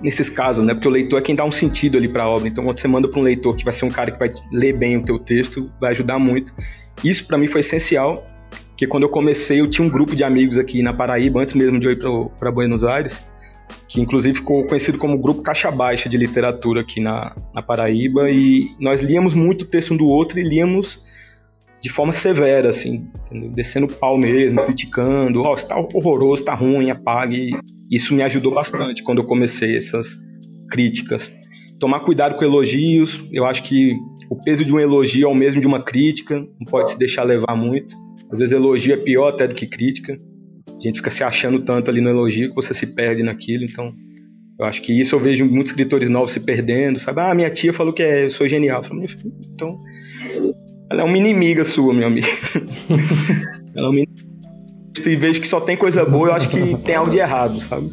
nesses 0.00 0.28
casos, 0.28 0.64
né, 0.64 0.74
porque 0.74 0.88
o 0.88 0.90
leitor 0.90 1.18
é 1.18 1.22
quem 1.22 1.34
dá 1.34 1.44
um 1.44 1.52
sentido 1.52 1.98
ali 1.98 2.08
para 2.08 2.24
a 2.24 2.28
obra. 2.28 2.48
Então, 2.48 2.64
quando 2.64 2.78
você 2.78 2.88
manda 2.88 3.08
para 3.08 3.20
um 3.20 3.22
leitor 3.22 3.56
que 3.56 3.64
vai 3.64 3.72
ser 3.72 3.84
um 3.84 3.90
cara 3.90 4.10
que 4.10 4.18
vai 4.18 4.30
ler 4.52 4.72
bem 4.72 4.96
o 4.96 5.02
teu 5.02 5.18
texto, 5.18 5.70
vai 5.80 5.90
ajudar 5.90 6.18
muito. 6.18 6.54
Isso 7.04 7.26
para 7.26 7.36
mim 7.38 7.46
foi 7.46 7.60
essencial, 7.60 8.26
porque 8.68 8.86
quando 8.86 9.02
eu 9.02 9.08
comecei, 9.08 9.60
eu 9.60 9.68
tinha 9.68 9.86
um 9.86 9.90
grupo 9.90 10.16
de 10.16 10.24
amigos 10.24 10.56
aqui 10.56 10.82
na 10.82 10.92
Paraíba, 10.92 11.40
antes 11.40 11.54
mesmo 11.54 11.78
de 11.78 11.86
eu 11.86 11.92
ir 11.92 11.98
para 12.38 12.50
Buenos 12.50 12.84
Aires 12.84 13.22
que 13.90 14.00
inclusive 14.00 14.36
ficou 14.36 14.64
conhecido 14.64 14.98
como 14.98 15.18
Grupo 15.18 15.42
Caixa 15.42 15.70
Baixa 15.70 16.08
de 16.08 16.16
Literatura 16.16 16.80
aqui 16.80 17.00
na, 17.00 17.34
na 17.52 17.60
Paraíba, 17.60 18.30
e 18.30 18.70
nós 18.78 19.02
líamos 19.02 19.34
muito 19.34 19.62
o 19.62 19.64
texto 19.66 19.94
um 19.94 19.96
do 19.96 20.06
outro 20.06 20.38
e 20.38 20.42
líamos 20.42 21.00
de 21.80 21.88
forma 21.88 22.12
severa, 22.12 22.68
assim, 22.68 23.08
entendeu? 23.26 23.50
descendo 23.50 23.88
pau 23.88 24.18
mesmo, 24.18 24.62
criticando, 24.64 25.42
ó, 25.42 25.52
oh, 25.52 25.54
está 25.54 25.78
horroroso, 25.78 26.42
está 26.42 26.54
ruim, 26.54 26.90
apague. 26.90 27.52
Isso 27.90 28.14
me 28.14 28.22
ajudou 28.22 28.52
bastante 28.52 29.02
quando 29.02 29.18
eu 29.18 29.24
comecei 29.24 29.76
essas 29.76 30.14
críticas. 30.70 31.32
Tomar 31.78 32.00
cuidado 32.00 32.36
com 32.36 32.44
elogios, 32.44 33.24
eu 33.32 33.46
acho 33.46 33.62
que 33.62 33.96
o 34.28 34.36
peso 34.36 34.64
de 34.64 34.72
um 34.72 34.78
elogio 34.78 35.26
é 35.26 35.30
o 35.30 35.34
mesmo 35.34 35.60
de 35.60 35.66
uma 35.66 35.82
crítica, 35.82 36.38
não 36.38 36.66
pode 36.70 36.90
se 36.90 36.98
deixar 36.98 37.24
levar 37.24 37.56
muito. 37.56 37.94
Às 38.30 38.38
vezes 38.38 38.54
elogio 38.54 38.94
é 38.94 38.96
pior 38.96 39.28
até 39.28 39.48
do 39.48 39.54
que 39.54 39.66
crítica. 39.66 40.20
A 40.68 40.82
gente 40.82 40.96
fica 40.96 41.10
se 41.10 41.24
achando 41.24 41.58
tanto 41.60 41.90
ali 41.90 42.00
no 42.00 42.10
elogio 42.10 42.50
que 42.50 42.54
você 42.54 42.72
se 42.72 42.94
perde 42.94 43.22
naquilo. 43.22 43.64
Então, 43.64 43.92
eu 44.58 44.66
acho 44.66 44.82
que 44.82 44.92
isso 44.92 45.14
eu 45.14 45.18
vejo 45.20 45.44
muitos 45.46 45.72
escritores 45.72 46.08
novos 46.08 46.32
se 46.32 46.40
perdendo, 46.40 46.98
sabe? 46.98 47.20
Ah, 47.22 47.34
minha 47.34 47.50
tia 47.50 47.72
falou 47.72 47.92
que 47.92 48.02
é, 48.02 48.24
eu 48.24 48.30
sou 48.30 48.46
genial. 48.46 48.80
Eu 48.80 48.84
falo, 48.84 49.04
então, 49.52 49.80
ela 50.90 51.02
é 51.02 51.04
uma 51.04 51.16
inimiga 51.16 51.64
sua, 51.64 51.94
meu 51.94 52.08
amigo. 52.08 52.26
ela 53.74 53.86
é 53.86 53.90
uma 53.90 54.00
inimiga. 54.00 54.30
E 55.06 55.16
vejo 55.16 55.40
que 55.40 55.46
só 55.46 55.60
tem 55.60 55.76
coisa 55.76 56.04
boa, 56.04 56.28
eu 56.28 56.34
acho 56.34 56.48
que 56.48 56.76
tem 56.78 56.96
algo 56.96 57.10
de 57.10 57.18
errado, 57.18 57.60
sabe? 57.60 57.90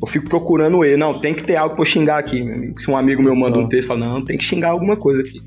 Eu 0.00 0.08
fico 0.08 0.28
procurando 0.28 0.82
ele. 0.82 0.96
Não, 0.96 1.20
tem 1.20 1.34
que 1.34 1.42
ter 1.42 1.56
algo 1.56 1.74
pra 1.74 1.82
eu 1.82 1.86
xingar 1.86 2.18
aqui, 2.18 2.42
meu 2.42 2.54
amigo. 2.54 2.80
Se 2.80 2.90
um 2.90 2.96
amigo 2.96 3.22
meu 3.22 3.36
manda 3.36 3.58
um 3.58 3.68
texto, 3.68 3.88
fala, 3.88 4.00
não, 4.00 4.24
tem 4.24 4.38
que 4.38 4.44
xingar 4.44 4.70
alguma 4.70 4.96
coisa 4.96 5.20
aqui. 5.20 5.40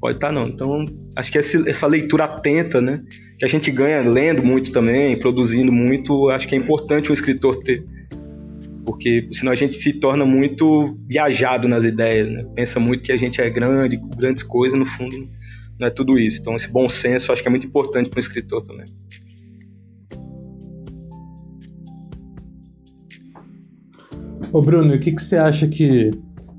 Pode 0.00 0.16
estar, 0.16 0.26
tá, 0.26 0.32
não. 0.32 0.48
Então, 0.48 0.84
acho 1.16 1.30
que 1.30 1.38
essa 1.38 1.86
leitura 1.86 2.24
atenta, 2.24 2.80
né? 2.80 3.00
Que 3.38 3.44
a 3.44 3.48
gente 3.48 3.70
ganha 3.70 4.02
lendo 4.02 4.44
muito 4.44 4.72
também, 4.72 5.18
produzindo 5.18 5.70
muito, 5.70 6.28
acho 6.30 6.48
que 6.48 6.54
é 6.54 6.58
importante 6.58 7.10
um 7.10 7.14
escritor 7.14 7.56
ter. 7.62 7.84
Porque 8.84 9.28
senão 9.32 9.52
a 9.52 9.54
gente 9.54 9.76
se 9.76 9.94
torna 9.94 10.26
muito 10.26 10.98
viajado 11.08 11.68
nas 11.68 11.84
ideias, 11.84 12.28
né? 12.28 12.44
Pensa 12.54 12.80
muito 12.80 13.04
que 13.04 13.12
a 13.12 13.16
gente 13.16 13.40
é 13.40 13.48
grande, 13.48 13.96
com 13.96 14.10
grandes 14.10 14.42
coisas, 14.42 14.78
no 14.78 14.84
fundo 14.84 15.16
não 15.16 15.43
é 15.80 15.90
tudo 15.90 16.18
isso. 16.18 16.40
Então, 16.40 16.56
esse 16.56 16.70
bom 16.72 16.88
senso 16.88 17.32
acho 17.32 17.42
que 17.42 17.48
é 17.48 17.50
muito 17.50 17.66
importante 17.66 18.08
para 18.08 18.18
um 18.18 18.20
escritor 18.20 18.62
também. 18.62 18.86
Ô 24.52 24.60
Bruno, 24.60 24.94
o 24.94 25.00
que, 25.00 25.10
que 25.10 25.22
você 25.22 25.36
acha 25.36 25.66
que 25.66 26.10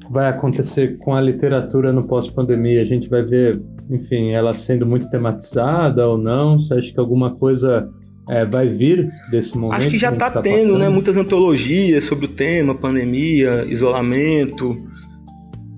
vai 0.09 0.29
acontecer 0.29 0.97
com 0.97 1.15
a 1.15 1.21
literatura 1.21 1.93
no 1.93 2.05
pós-pandemia? 2.05 2.81
A 2.81 2.85
gente 2.85 3.07
vai 3.07 3.23
ver, 3.23 3.57
enfim, 3.89 4.31
ela 4.31 4.51
sendo 4.51 4.85
muito 4.85 5.09
tematizada 5.09 6.05
ou 6.05 6.17
não? 6.17 6.61
Você 6.61 6.73
acha 6.73 6.91
que 6.91 6.99
alguma 6.99 7.29
coisa 7.29 7.89
é, 8.29 8.45
vai 8.45 8.67
vir 8.67 9.05
desse 9.31 9.57
momento? 9.57 9.79
Acho 9.79 9.89
que 9.89 9.97
já 9.97 10.09
está 10.09 10.29
tá 10.29 10.41
tendo, 10.41 10.55
né, 10.55 10.63
passando? 10.63 10.79
né? 10.79 10.89
Muitas 10.89 11.15
antologias 11.15 12.03
sobre 12.03 12.25
o 12.25 12.29
tema, 12.29 12.75
pandemia, 12.75 13.65
isolamento. 13.69 14.75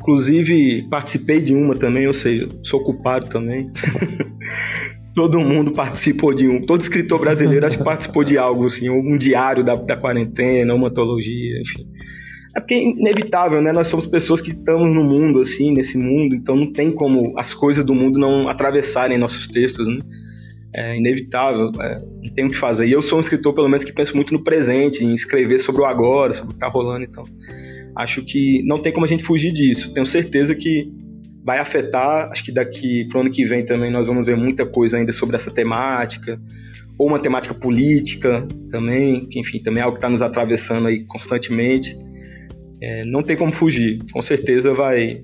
Inclusive, 0.08 0.84
participei 0.84 1.41
de 1.41 1.53
uma 1.53 1.76
também, 1.76 2.08
ou 2.08 2.14
seja, 2.14 2.47
sou 2.64 2.82
culpado 2.82 3.28
também. 3.28 3.70
todo 5.14 5.38
mundo 5.41 5.74
participou 5.74 6.34
de 6.34 6.47
um. 6.47 6.62
Todo 6.62 6.80
escritor 6.80 7.20
brasileiro 7.20 7.68
acho 7.68 7.78
que 7.78 7.84
participou 7.84 8.24
de 8.24 8.38
algo, 8.38 8.66
assim, 8.66 8.89
um 8.89 9.18
diário 9.18 9.66
da, 9.66 9.76
da 9.76 9.97
quarentena, 9.97 10.74
uma 10.74 10.88
antologia, 10.88 11.60
enfim. 11.60 11.86
É 12.55 12.62
porque 12.62 12.76
é 12.76 12.84
inevitável, 12.84 13.62
né? 13.62 13.74
Nós 13.74 13.89
somos 13.89 14.05
pessoas 14.05 14.39
que 14.39 14.51
estamos 14.51 14.88
no 14.95 15.03
mundo, 15.03 15.41
assim, 15.41 15.74
nesse 15.74 15.97
mundo, 15.97 16.34
então 16.36 16.55
não 16.55 16.72
tem 16.72 16.89
como 16.89 17.38
as 17.38 17.53
coisas 17.53 17.84
do 17.84 17.93
mundo 17.93 18.18
não 18.18 18.47
atravessarem 18.47 19.18
nossos 19.18 19.49
textos, 19.49 19.89
né? 19.89 19.99
é 20.74 20.95
inevitável, 20.95 21.70
é, 21.82 21.99
não 21.99 22.34
tem 22.34 22.45
o 22.45 22.49
que 22.49 22.58
fazer. 22.58 22.88
E 22.88 22.93
eu 22.93 23.01
sou 23.01 23.18
um 23.18 23.22
escritor, 23.22 23.53
pelo 23.53 23.68
menos, 23.68 23.84
que 23.84 23.91
penso 23.91 24.16
muito 24.16 24.32
no 24.32 24.41
presente, 24.41 25.03
em 25.03 25.14
escrever 25.14 25.60
sobre 25.60 25.82
o 25.82 25.86
agora, 25.86 26.32
sobre 26.32 26.45
o 26.45 26.49
que 26.49 26.55
está 26.55 26.68
rolando, 26.70 27.03
então 27.03 27.26
acho 27.98 28.22
que 28.24 28.62
não 28.64 28.80
tem 28.80 28.93
como 28.93 29.06
a 29.06 29.10
gente 29.10 29.24
fugir 29.24 29.52
disso. 29.52 29.93
Tenho 29.93 30.06
certeza 30.06 30.54
que 30.54 30.88
vai 31.43 31.58
afetar, 31.58 32.30
acho 32.32 32.43
que 32.43 32.52
daqui 32.52 33.06
para 33.06 33.18
o 33.18 33.22
ano 33.22 33.32
que 33.32 33.45
vem 33.45 33.66
também 33.66 33.89
nós 33.89 34.06
vamos 34.06 34.26
ver 34.26 34.36
muita 34.36 34.66
coisa 34.66 34.98
ainda 34.98 35.12
sobre 35.12 35.36
essa 35.36 35.50
temática, 35.50 36.39
ou 36.98 37.08
uma 37.08 37.20
temática 37.20 37.54
política 37.54 38.48
também, 38.70 39.26
que 39.26 39.39
enfim, 39.39 39.60
também 39.60 39.82
é 39.82 39.84
algo 39.84 39.95
que 39.95 40.00
está 40.00 40.10
nos 40.10 40.22
atravessando 40.22 40.88
aí 40.88 41.06
constantemente. 41.06 41.98
É, 42.82 43.06
não 43.06 43.24
tem 43.24 43.36
como 43.36 43.52
fugir, 43.52 44.00
com 44.12 44.22
certeza 44.22 44.74
vai, 44.74 45.24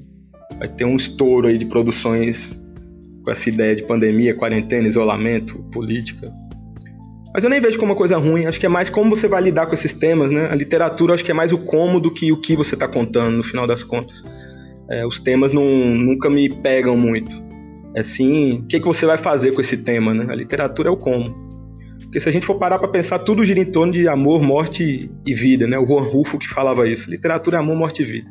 vai 0.57 0.67
ter 0.67 0.85
um 0.85 0.95
estouro 0.95 1.47
aí 1.47 1.57
de 1.57 1.65
produções 1.65 2.63
com 3.23 3.31
essa 3.31 3.49
ideia 3.49 3.75
de 3.75 3.83
pandemia, 3.83 4.33
quarentena, 4.33 4.87
isolamento, 4.87 5.61
política. 5.71 6.27
Mas 7.33 7.43
eu 7.43 7.49
nem 7.49 7.59
vejo 7.59 7.79
como 7.79 7.91
uma 7.91 7.97
coisa 7.97 8.15
ruim, 8.17 8.45
acho 8.45 8.59
que 8.59 8.65
é 8.65 8.69
mais 8.69 8.89
como 8.89 9.15
você 9.15 9.27
vai 9.27 9.41
lidar 9.41 9.65
com 9.65 9.73
esses 9.73 9.91
temas, 9.91 10.29
né? 10.29 10.49
A 10.51 10.55
literatura 10.55 11.15
acho 11.15 11.25
que 11.25 11.31
é 11.31 11.33
mais 11.33 11.51
o 11.51 11.57
como 11.57 11.99
do 11.99 12.13
que 12.13 12.31
o 12.31 12.39
que 12.39 12.55
você 12.55 12.75
está 12.75 12.87
contando, 12.87 13.31
no 13.31 13.43
final 13.43 13.65
das 13.65 13.81
contas. 13.81 14.23
É, 14.89 15.05
os 15.05 15.19
temas 15.19 15.51
não, 15.51 15.63
nunca 15.63 16.29
me 16.29 16.47
pegam 16.47 16.95
muito. 16.95 17.43
É 17.95 18.03
sim, 18.03 18.63
o 18.63 18.67
que, 18.67 18.79
que 18.79 18.85
você 18.85 19.05
vai 19.05 19.17
fazer 19.17 19.51
com 19.51 19.61
esse 19.61 19.77
tema, 19.77 20.13
né? 20.13 20.27
A 20.29 20.35
literatura 20.35 20.89
é 20.89 20.91
o 20.91 20.97
como. 20.97 21.25
Porque 22.01 22.19
se 22.19 22.29
a 22.29 22.31
gente 22.31 22.45
for 22.45 22.59
parar 22.59 22.77
para 22.77 22.87
pensar, 22.87 23.17
tudo 23.19 23.43
gira 23.43 23.59
em 23.59 23.65
torno 23.65 23.91
de 23.91 24.07
amor, 24.07 24.39
morte 24.39 25.09
e 25.25 25.33
vida, 25.33 25.65
né? 25.65 25.79
O 25.79 25.85
Juan 25.85 26.03
Rufo 26.03 26.37
que 26.37 26.47
falava 26.47 26.87
isso. 26.87 27.09
Literatura 27.09 27.57
é 27.57 27.59
amor, 27.59 27.75
morte 27.75 28.03
e 28.03 28.05
vida. 28.05 28.29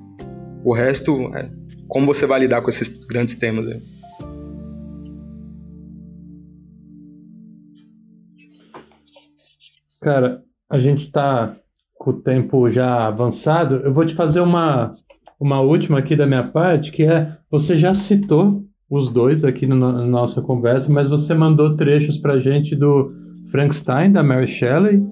O 0.65 0.73
resto 0.73 1.19
é 1.35 1.51
como 1.89 2.07
você 2.07 2.25
vai 2.25 2.39
lidar 2.39 2.63
com 2.63 2.71
esses 2.71 2.89
grandes 3.07 3.35
temas 3.35 3.67
aí. 3.67 3.83
Cara, 10.03 10.43
a 10.69 10.81
gente 10.81 11.05
está 11.07 11.55
com 11.95 12.11
o 12.11 12.21
tempo 12.21 12.69
já 12.71 13.07
avançado. 13.07 13.77
Eu 13.77 13.95
vou 13.95 14.05
te 14.05 14.15
fazer 14.15 14.41
uma, 14.41 14.97
uma 15.39 15.61
última 15.61 16.01
aqui 16.01 16.17
da 16.17 16.27
minha 16.27 16.43
parte, 16.43 16.91
que 16.91 17.05
é: 17.05 17.37
você 17.49 17.77
já 17.77 17.95
citou 17.95 18.65
os 18.91 19.09
dois 19.09 19.45
aqui 19.45 19.65
no, 19.65 19.77
na 19.77 20.05
nossa 20.05 20.43
conversa, 20.43 20.93
mas 20.93 21.09
você 21.09 21.33
mandou 21.33 21.77
trechos 21.77 22.19
pra 22.19 22.41
gente 22.41 22.75
do 22.75 23.09
Frankenstein, 23.51 24.11
da 24.11 24.25
Mary 24.25 24.49
Shelley, 24.49 25.03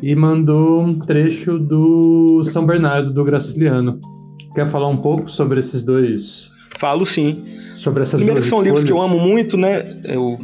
e 0.00 0.14
mandou 0.14 0.80
um 0.80 0.96
trecho 0.98 1.58
do 1.58 2.44
São 2.44 2.64
Bernardo, 2.64 3.12
do 3.12 3.24
Graciliano. 3.24 4.00
Quer 4.54 4.68
falar 4.70 4.88
um 4.88 4.98
pouco 4.98 5.28
sobre 5.28 5.58
esses 5.58 5.82
dois? 5.82 6.48
Falo 6.78 7.04
sim. 7.04 7.44
Sobre 7.76 8.04
essas 8.04 8.20
Primeiro 8.20 8.40
que 8.40 8.46
são 8.46 8.62
livros 8.62 8.84
que 8.84 8.92
eu 8.92 9.02
amo 9.02 9.18
muito, 9.18 9.56
né? 9.56 10.00
Eu 10.04 10.38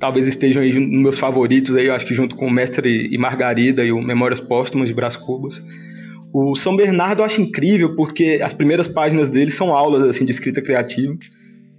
talvez 0.00 0.26
estejam 0.26 0.62
aí 0.62 0.72
nos 0.72 1.02
meus 1.02 1.18
favoritos 1.18 1.76
aí, 1.76 1.86
eu 1.86 1.94
acho 1.94 2.06
que 2.06 2.14
junto 2.14 2.34
com 2.34 2.46
o 2.46 2.50
Mestre 2.50 3.08
e 3.12 3.18
Margarida 3.18 3.84
e 3.84 3.92
o 3.92 4.00
Memórias 4.00 4.40
Póstumas 4.40 4.88
de 4.88 4.94
Brás 4.94 5.14
Cubas. 5.14 5.62
O 6.32 6.56
São 6.56 6.74
Bernardo 6.74 7.20
eu 7.20 7.24
acho 7.24 7.42
incrível 7.42 7.94
porque 7.94 8.40
as 8.42 8.54
primeiras 8.54 8.88
páginas 8.88 9.28
dele 9.28 9.50
são 9.50 9.76
aulas 9.76 10.02
assim 10.02 10.24
de 10.24 10.30
escrita 10.30 10.62
criativa, 10.62 11.14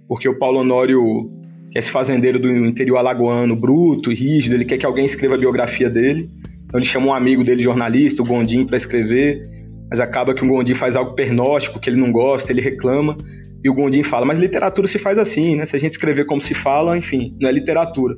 porque 0.06 0.28
o 0.28 0.38
Paulo 0.38 0.60
Honório, 0.60 1.30
é 1.74 1.78
esse 1.78 1.90
fazendeiro 1.90 2.38
do 2.38 2.48
interior 2.48 2.98
alagoano, 2.98 3.56
bruto 3.56 4.10
rígido, 4.10 4.54
ele 4.54 4.64
quer 4.64 4.78
que 4.78 4.86
alguém 4.86 5.04
escreva 5.04 5.34
a 5.34 5.38
biografia 5.38 5.90
dele. 5.90 6.30
Então 6.64 6.78
ele 6.78 6.86
chama 6.86 7.08
um 7.08 7.14
amigo 7.14 7.42
dele, 7.42 7.62
jornalista, 7.62 8.22
o 8.22 8.26
Gondim, 8.26 8.64
para 8.64 8.76
escrever, 8.76 9.42
mas 9.90 9.98
acaba 10.00 10.32
que 10.32 10.44
o 10.44 10.48
Gondim 10.48 10.74
faz 10.74 10.94
algo 10.94 11.14
pernóstico 11.14 11.80
que 11.80 11.90
ele 11.90 12.00
não 12.00 12.12
gosta, 12.12 12.52
ele 12.52 12.60
reclama. 12.60 13.16
E 13.64 13.70
o 13.70 13.74
Gondim 13.74 14.02
fala, 14.02 14.26
mas 14.26 14.38
literatura 14.38 14.88
se 14.88 14.98
faz 14.98 15.18
assim, 15.18 15.56
né? 15.56 15.64
Se 15.64 15.76
a 15.76 15.78
gente 15.78 15.92
escrever 15.92 16.26
como 16.26 16.40
se 16.40 16.54
fala, 16.54 16.96
enfim, 16.96 17.36
não 17.40 17.48
é 17.48 17.52
literatura. 17.52 18.14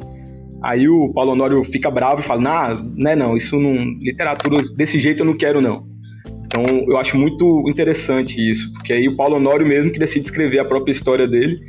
Aí 0.62 0.88
o 0.88 1.12
Paulo 1.12 1.32
Honório 1.32 1.62
fica 1.62 1.90
bravo 1.90 2.20
e 2.20 2.24
fala, 2.24 2.40
não, 2.40 2.84
não 2.96 3.10
é 3.10 3.14
não, 3.16 3.36
isso 3.36 3.58
não, 3.58 3.74
literatura 4.00 4.62
desse 4.74 4.98
jeito 4.98 5.22
eu 5.22 5.26
não 5.26 5.36
quero 5.36 5.60
não. 5.60 5.86
Então 6.46 6.64
eu 6.88 6.96
acho 6.96 7.18
muito 7.18 7.64
interessante 7.68 8.40
isso, 8.40 8.72
porque 8.72 8.92
aí 8.92 9.06
o 9.06 9.16
Paulo 9.16 9.36
Honório 9.36 9.66
mesmo 9.66 9.92
que 9.92 9.98
decide 9.98 10.24
escrever 10.24 10.60
a 10.60 10.64
própria 10.64 10.92
história 10.92 11.28
dele, 11.28 11.60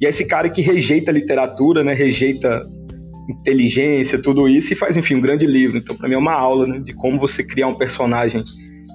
e 0.00 0.06
é 0.06 0.10
esse 0.10 0.26
cara 0.26 0.50
que 0.50 0.60
rejeita 0.60 1.10
a 1.10 1.14
literatura, 1.14 1.84
né? 1.84 1.94
Rejeita 1.94 2.60
inteligência, 3.30 4.20
tudo 4.20 4.48
isso, 4.48 4.72
e 4.72 4.76
faz, 4.76 4.96
enfim, 4.96 5.14
um 5.14 5.20
grande 5.20 5.46
livro. 5.46 5.78
Então, 5.78 5.96
para 5.96 6.08
mim 6.08 6.16
é 6.16 6.18
uma 6.18 6.32
aula, 6.32 6.66
né? 6.66 6.80
De 6.80 6.92
como 6.92 7.20
você 7.20 7.44
criar 7.44 7.68
um 7.68 7.78
personagem 7.78 8.42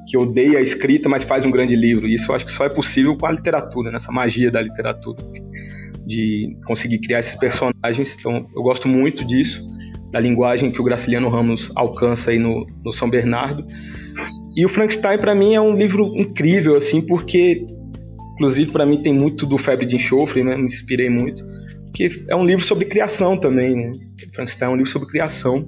que 0.08 0.18
odeia 0.18 0.60
a 0.60 0.62
escrita, 0.62 1.10
mas 1.10 1.24
faz 1.24 1.46
um 1.46 1.52
grande 1.52 1.76
livro. 1.76 2.08
E 2.08 2.16
isso 2.16 2.32
eu 2.32 2.36
acho 2.36 2.46
que 2.46 2.52
só 2.52 2.66
é 2.66 2.70
possível 2.70 3.16
com 3.18 3.26
a 3.26 3.32
literatura, 3.32 3.92
nessa 3.92 4.12
magia 4.12 4.50
da 4.50 4.62
literatura, 4.62 5.18
de 6.06 6.58
conseguir 6.66 7.00
criar 7.00 7.20
esses 7.20 7.36
personagens. 7.36 8.16
Então, 8.18 8.42
eu 8.56 8.64
gosto 8.64 8.88
muito 8.88 9.26
disso, 9.26 9.62
da 10.12 10.20
linguagem 10.20 10.72
que 10.72 10.80
o 10.80 10.84
Graciliano 10.84 11.28
Ramos 11.28 11.70
alcança 11.76 12.32
aí 12.32 12.40
no, 12.40 12.66
no 12.84 12.94
São 12.94 13.10
Bernardo. 13.10 13.66
E 14.56 14.66
o 14.66 14.70
Frankenstein, 14.70 15.18
para 15.18 15.36
mim, 15.36 15.54
é 15.54 15.62
um 15.62 15.76
livro 15.76 16.12
incrível, 16.16 16.78
assim, 16.78 17.06
porque, 17.06 17.66
inclusive, 18.36 18.72
para 18.72 18.86
mim 18.86 19.02
tem 19.02 19.14
muito 19.14 19.46
do 19.46 19.58
Febre 19.58 19.86
de 19.86 19.98
Enxofre, 19.98 20.42
né? 20.42 20.56
Me 20.56 20.66
inspirei 20.66 21.10
muito. 21.10 21.44
Porque 21.84 22.10
é 22.30 22.36
um 22.36 22.46
livro 22.46 22.64
sobre 22.64 22.86
criação 22.86 23.38
também, 23.38 23.76
né? 23.76 23.92
Frankenstein 24.34 24.70
é 24.70 24.72
um 24.72 24.76
livro 24.78 24.90
sobre 24.90 25.10
criação 25.10 25.66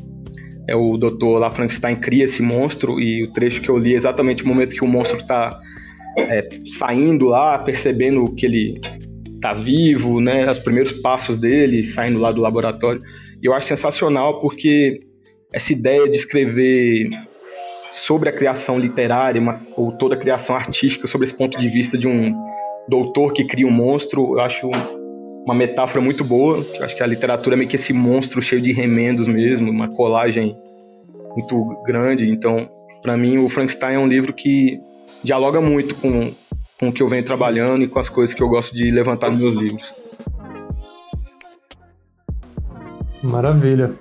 é 0.69 0.75
o 0.75 0.97
doutor 0.97 1.39
lá 1.39 1.49
Frankenstein 1.49 1.95
cria 1.95 2.25
esse 2.25 2.41
monstro 2.41 2.99
e 2.99 3.23
o 3.23 3.33
trecho 3.33 3.61
que 3.61 3.69
eu 3.69 3.77
li 3.77 3.93
é 3.93 3.95
exatamente 3.95 4.43
o 4.43 4.47
momento 4.47 4.75
que 4.75 4.83
o 4.83 4.87
monstro 4.87 5.17
está 5.17 5.49
é, 6.17 6.47
saindo 6.65 7.25
lá, 7.25 7.57
percebendo 7.57 8.23
que 8.35 8.45
ele 8.45 8.79
está 9.33 9.53
vivo, 9.53 10.21
né, 10.21 10.49
os 10.49 10.59
primeiros 10.59 10.91
passos 10.91 11.37
dele, 11.37 11.83
saindo 11.83 12.19
lá 12.19 12.31
do 12.31 12.41
laboratório. 12.41 13.01
E 13.41 13.45
eu 13.47 13.53
acho 13.53 13.67
sensacional 13.67 14.39
porque 14.39 14.99
essa 15.53 15.73
ideia 15.73 16.07
de 16.07 16.15
escrever 16.15 17.09
sobre 17.89 18.29
a 18.29 18.31
criação 18.31 18.77
literária 18.77 19.41
uma, 19.41 19.61
ou 19.75 19.91
toda 19.91 20.15
a 20.15 20.17
criação 20.17 20.55
artística 20.55 21.07
sob 21.07 21.23
esse 21.23 21.35
ponto 21.35 21.57
de 21.57 21.67
vista 21.67 21.97
de 21.97 22.07
um 22.07 22.33
doutor 22.87 23.33
que 23.33 23.45
cria 23.45 23.65
um 23.65 23.71
monstro, 23.71 24.33
eu 24.33 24.39
acho 24.39 24.69
uma 25.45 25.53
metáfora 25.53 26.01
muito 26.01 26.23
boa. 26.23 26.65
Eu 26.75 26.83
acho 26.83 26.95
que 26.95 27.03
a 27.03 27.07
literatura 27.07 27.55
é 27.55 27.57
meio 27.57 27.69
que 27.69 27.75
esse 27.75 27.93
monstro 27.93 28.41
cheio 28.41 28.61
de 28.61 28.71
remendos 28.71 29.27
mesmo, 29.27 29.71
uma 29.71 29.87
colagem 29.87 30.55
muito 31.35 31.81
grande. 31.85 32.29
Então, 32.29 32.69
para 33.01 33.15
mim, 33.17 33.37
o 33.37 33.49
Frankenstein 33.49 33.95
é 33.95 33.99
um 33.99 34.07
livro 34.07 34.33
que 34.33 34.79
dialoga 35.23 35.61
muito 35.61 35.95
com, 35.95 36.31
com 36.79 36.89
o 36.89 36.93
que 36.93 37.01
eu 37.01 37.09
venho 37.09 37.23
trabalhando 37.23 37.83
e 37.83 37.87
com 37.87 37.99
as 37.99 38.09
coisas 38.09 38.33
que 38.33 38.41
eu 38.41 38.49
gosto 38.49 38.75
de 38.75 38.91
levantar 38.91 39.29
nos 39.29 39.39
meus 39.39 39.53
livros. 39.53 39.93
Maravilha. 43.21 43.93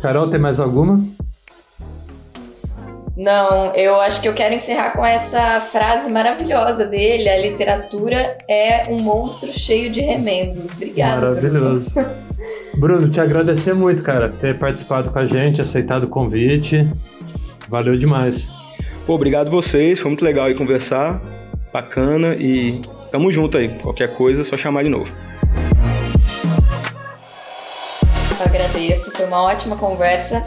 Carol, 0.00 0.28
tem 0.28 0.40
mais 0.40 0.58
alguma? 0.58 1.04
Não, 3.16 3.72
eu 3.74 4.00
acho 4.00 4.20
que 4.20 4.28
eu 4.28 4.34
quero 4.34 4.54
encerrar 4.54 4.90
com 4.90 5.06
essa 5.06 5.60
frase 5.60 6.10
maravilhosa 6.10 6.84
dele: 6.84 7.28
a 7.28 7.38
literatura 7.38 8.36
é 8.48 8.88
um 8.88 9.00
monstro 9.00 9.52
cheio 9.52 9.90
de 9.90 10.00
remendos. 10.00 10.72
Obrigada. 10.72 11.28
Maravilhoso. 11.28 11.92
Bruno, 12.76 13.08
te 13.08 13.20
agradecer 13.20 13.72
muito, 13.72 14.02
cara, 14.02 14.28
ter 14.28 14.58
participado 14.58 15.10
com 15.10 15.18
a 15.18 15.26
gente, 15.26 15.60
aceitado 15.60 16.04
o 16.04 16.08
convite. 16.08 16.88
Valeu 17.68 17.96
demais. 17.96 18.48
Pô, 19.06 19.14
obrigado 19.14 19.50
vocês, 19.50 20.00
foi 20.00 20.10
muito 20.10 20.24
legal 20.24 20.46
aí 20.46 20.54
conversar, 20.54 21.22
bacana 21.72 22.34
e 22.34 22.82
tamo 23.10 23.30
junto 23.30 23.56
aí. 23.56 23.68
Qualquer 23.78 24.14
coisa 24.14 24.40
é 24.40 24.44
só 24.44 24.56
chamar 24.56 24.82
de 24.82 24.90
novo. 24.90 25.12
Eu 28.40 28.46
agradeço, 28.46 29.12
foi 29.12 29.26
uma 29.26 29.42
ótima 29.42 29.76
conversa. 29.76 30.44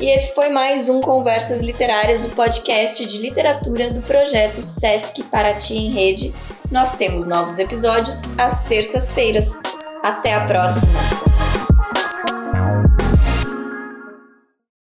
E 0.00 0.08
esse 0.08 0.34
foi 0.34 0.48
mais 0.48 0.88
um 0.88 1.02
Conversas 1.02 1.60
Literárias, 1.60 2.24
o 2.24 2.30
podcast 2.30 3.04
de 3.04 3.18
literatura 3.18 3.90
do 3.90 4.00
projeto 4.00 4.62
Sesc 4.62 5.22
Paraty 5.24 5.74
em 5.74 5.90
Rede. 5.90 6.34
Nós 6.70 6.96
temos 6.96 7.26
novos 7.26 7.58
episódios 7.58 8.22
às 8.38 8.64
terças-feiras. 8.64 9.50
Até 10.02 10.32
a 10.32 10.46
próxima! 10.46 11.29